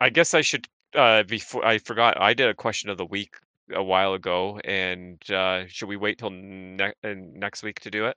I 0.01 0.11
guess 0.11 0.35
I 0.35 0.41
should 0.41 0.67
uh, 0.95 1.23
before 1.25 1.65
I 1.65 1.79
forgot. 1.79 2.21
I 2.21 2.35
did 2.35 2.49
a 2.49 2.55
question 2.55 2.91
of 2.91 2.97
the 2.97 3.07
week 3.07 3.35
a 3.73 3.83
while 3.83 4.15
ago, 4.15 4.59
and 4.65 5.19
uh, 5.31 5.65
should 5.69 5.89
we 5.89 5.97
wait 5.97 6.19
till 6.19 6.31
ne- 6.31 6.93
uh, 7.05 7.15
next 7.15 7.63
week 7.63 7.81
to 7.81 7.91
do 7.91 8.07
it? 8.07 8.17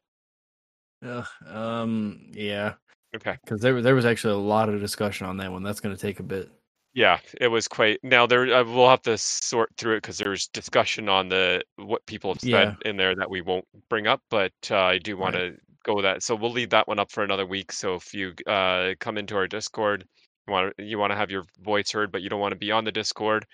Ugh, 1.05 1.27
um. 1.47 2.31
Yeah. 2.31 2.73
Okay. 3.15 3.37
Because 3.43 3.61
there 3.61 3.81
there 3.81 3.95
was 3.95 4.05
actually 4.05 4.33
a 4.33 4.37
lot 4.37 4.69
of 4.69 4.79
discussion 4.79 5.27
on 5.27 5.37
that 5.37 5.51
one. 5.51 5.63
That's 5.63 5.79
going 5.79 5.95
to 5.95 6.01
take 6.01 6.19
a 6.19 6.23
bit. 6.23 6.49
Yeah, 6.95 7.19
it 7.41 7.47
was 7.47 7.67
quite. 7.67 7.99
Now 8.03 8.27
there, 8.27 8.53
uh, 8.53 8.63
we'll 8.63 8.89
have 8.89 9.01
to 9.03 9.17
sort 9.17 9.69
through 9.77 9.93
it 9.95 9.97
because 10.03 10.17
there's 10.19 10.47
discussion 10.47 11.09
on 11.09 11.27
the 11.27 11.63
what 11.77 12.05
people 12.05 12.31
have 12.33 12.41
said 12.41 12.49
Yeah. 12.51 12.89
in 12.89 12.97
there 12.97 13.15
that 13.15 13.29
we 13.29 13.41
won't 13.41 13.65
bring 13.89 14.05
up, 14.05 14.21
but 14.29 14.51
uh, 14.69 14.77
I 14.77 14.97
do 14.99 15.17
want 15.17 15.35
to 15.35 15.55
go 15.85 15.95
with 15.95 16.03
that. 16.03 16.21
So 16.21 16.35
we'll 16.35 16.51
leave 16.51 16.69
that 16.69 16.87
one 16.87 16.99
up 16.99 17.11
for 17.11 17.23
another 17.23 17.47
week. 17.47 17.71
So 17.71 17.95
if 17.95 18.13
you 18.13 18.33
uh, 18.47 18.93
come 18.99 19.17
into 19.17 19.35
our 19.35 19.47
Discord, 19.47 20.05
you 20.47 20.53
want 20.53 20.77
to 20.77 20.83
you 20.83 20.99
want 20.99 21.11
to 21.11 21.17
have 21.17 21.31
your 21.31 21.45
voice 21.63 21.91
heard, 21.91 22.11
but 22.11 22.21
you 22.21 22.29
don't 22.29 22.39
want 22.39 22.51
to 22.53 22.59
be 22.59 22.71
on 22.71 22.83
the 22.83 22.91
Discord. 22.91 23.45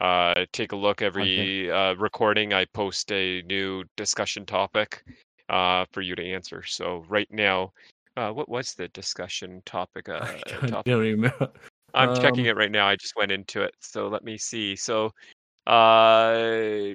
Uh, 0.00 0.44
take 0.52 0.72
a 0.72 0.76
look 0.76 1.00
every 1.02 1.70
uh, 1.70 1.94
recording. 1.94 2.52
I 2.52 2.64
post 2.66 3.10
a 3.12 3.42
new 3.42 3.84
discussion 3.96 4.44
topic 4.44 5.04
uh, 5.48 5.84
for 5.92 6.02
you 6.02 6.14
to 6.16 6.24
answer. 6.24 6.64
So 6.64 7.04
right 7.08 7.28
now, 7.30 7.72
uh, 8.18 8.32
what 8.32 8.48
was 8.48 8.74
the 8.74 8.88
discussion 8.88 9.62
topic? 9.64 10.08
Uh, 10.08 10.20
I 10.20 10.50
don't, 10.50 10.70
topic? 10.70 10.92
don't 10.92 11.20
know. 11.20 11.48
I'm 11.94 12.20
checking 12.20 12.44
Um, 12.44 12.46
it 12.46 12.56
right 12.56 12.70
now. 12.70 12.86
I 12.88 12.96
just 12.96 13.14
went 13.16 13.30
into 13.32 13.62
it. 13.62 13.74
So 13.80 14.08
let 14.08 14.24
me 14.24 14.36
see. 14.36 14.76
So 14.76 15.12
uh 15.66 16.94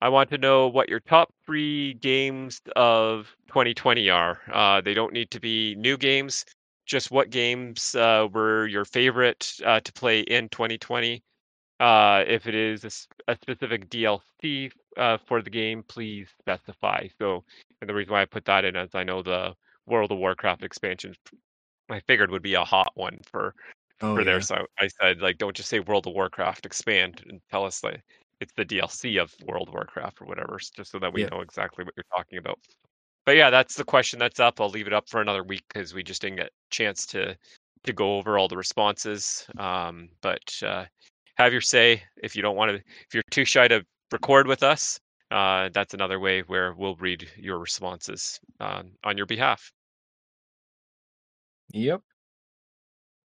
I 0.00 0.08
want 0.08 0.30
to 0.30 0.38
know 0.38 0.66
what 0.66 0.88
your 0.88 1.00
top 1.00 1.32
three 1.46 1.94
games 1.94 2.60
of 2.74 3.28
2020 3.48 4.10
are. 4.10 4.40
Uh, 4.52 4.80
they 4.80 4.94
don't 4.94 5.12
need 5.12 5.30
to 5.30 5.40
be 5.40 5.76
new 5.76 5.96
games. 5.96 6.44
Just 6.86 7.12
what 7.12 7.30
games 7.30 7.94
uh, 7.94 8.26
were 8.32 8.66
your 8.66 8.84
favorite 8.84 9.52
uh, 9.64 9.78
to 9.80 9.92
play 9.92 10.20
in 10.22 10.48
2020? 10.48 11.22
Uh, 11.78 12.24
if 12.26 12.48
it 12.48 12.54
is 12.54 12.84
a 13.28 13.34
specific 13.36 13.88
DLC 13.90 14.72
uh, 14.96 15.18
for 15.26 15.40
the 15.40 15.50
game, 15.50 15.84
please 15.86 16.26
specify. 16.40 17.06
So, 17.20 17.44
and 17.82 17.88
the 17.90 17.94
reason 17.94 18.12
why 18.12 18.22
I 18.22 18.26
put 18.26 18.44
that 18.44 18.64
in 18.64 18.76
is 18.76 18.94
I 18.94 19.02
know 19.02 19.22
the 19.22 19.54
World 19.86 20.12
of 20.12 20.18
Warcraft 20.18 20.62
expansion 20.62 21.14
I 21.90 22.00
figured 22.06 22.30
would 22.30 22.42
be 22.42 22.54
a 22.54 22.64
hot 22.64 22.92
one 22.94 23.18
for 23.24 23.54
Oh, 24.00 24.14
for 24.14 24.20
yeah. 24.20 24.24
there. 24.24 24.40
So 24.40 24.66
I 24.78 24.88
said 24.88 25.20
like, 25.20 25.38
don't 25.38 25.54
just 25.54 25.68
say 25.68 25.80
World 25.80 26.06
of 26.06 26.14
Warcraft, 26.14 26.64
expand 26.64 27.22
and 27.28 27.40
tell 27.50 27.64
us 27.64 27.82
like 27.84 28.00
it's 28.40 28.52
the 28.56 28.64
DLC 28.64 29.20
of 29.20 29.34
World 29.44 29.68
of 29.68 29.74
Warcraft 29.74 30.22
or 30.22 30.26
whatever, 30.26 30.58
just 30.58 30.90
so 30.92 30.98
that 31.00 31.12
we 31.12 31.22
Yeah. 31.22 31.28
know 31.30 31.40
exactly 31.40 31.84
what 31.84 31.94
you're 31.96 32.04
talking 32.16 32.38
about. 32.38 32.58
But 33.26 33.36
yeah, 33.36 33.50
that's 33.50 33.74
the 33.76 33.84
question 33.84 34.18
that's 34.18 34.40
up. 34.40 34.60
I'll 34.60 34.68
leave 34.68 34.86
it 34.86 34.92
up 34.92 35.08
for 35.08 35.20
another 35.20 35.42
week 35.42 35.64
because 35.68 35.92
we 35.92 36.02
just 36.02 36.22
didn't 36.22 36.36
get 36.36 36.46
a 36.46 36.50
chance 36.70 37.04
to 37.06 37.36
to 37.84 37.92
go 37.92 38.16
over 38.16 38.38
all 38.38 38.46
the 38.48 38.56
responses. 38.56 39.44
Um, 39.58 40.08
but 40.20 40.42
uh, 40.64 40.84
have 41.34 41.52
your 41.52 41.60
say. 41.60 42.02
If 42.22 42.36
you 42.36 42.42
don't 42.42 42.56
want 42.56 42.70
to, 42.70 42.76
if 42.76 43.14
you're 43.14 43.24
too 43.30 43.44
shy 43.44 43.66
to 43.68 43.84
record 44.12 44.46
with 44.46 44.62
us, 44.62 45.00
uh, 45.32 45.70
that's 45.72 45.94
another 45.94 46.20
way 46.20 46.42
where 46.42 46.74
we'll 46.74 46.96
read 46.96 47.26
your 47.36 47.58
responses 47.58 48.38
um, 48.60 48.92
on 49.02 49.16
your 49.16 49.26
behalf. 49.26 49.72
Yep. 51.72 52.02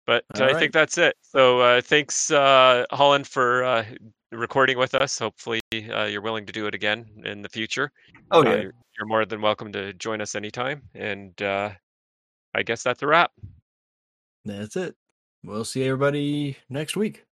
But 0.06 0.24
All 0.36 0.42
I 0.42 0.46
right. 0.52 0.58
think 0.58 0.72
that's 0.72 0.98
it. 0.98 1.16
So 1.20 1.60
uh, 1.60 1.80
thanks, 1.80 2.30
uh, 2.30 2.84
Holland, 2.92 3.26
for 3.26 3.64
uh, 3.64 3.84
recording 4.30 4.78
with 4.78 4.94
us. 4.94 5.18
Hopefully, 5.18 5.60
uh, 5.74 6.04
you're 6.04 6.22
willing 6.22 6.46
to 6.46 6.52
do 6.52 6.66
it 6.66 6.74
again 6.74 7.06
in 7.24 7.42
the 7.42 7.48
future. 7.48 7.90
Oh 8.30 8.40
Uh, 8.40 8.50
yeah. 8.50 8.62
you're, 8.62 8.74
you're 8.96 9.06
more 9.06 9.26
than 9.26 9.40
welcome 9.40 9.72
to 9.72 9.92
join 9.94 10.20
us 10.20 10.36
anytime. 10.36 10.82
And 10.94 11.40
uh, 11.42 11.70
I 12.54 12.62
guess 12.62 12.84
that's 12.84 13.02
a 13.02 13.06
wrap. 13.06 13.32
That's 14.44 14.76
it. 14.76 14.94
We'll 15.42 15.64
see 15.64 15.84
everybody 15.84 16.56
next 16.68 16.96
week. 16.96 17.25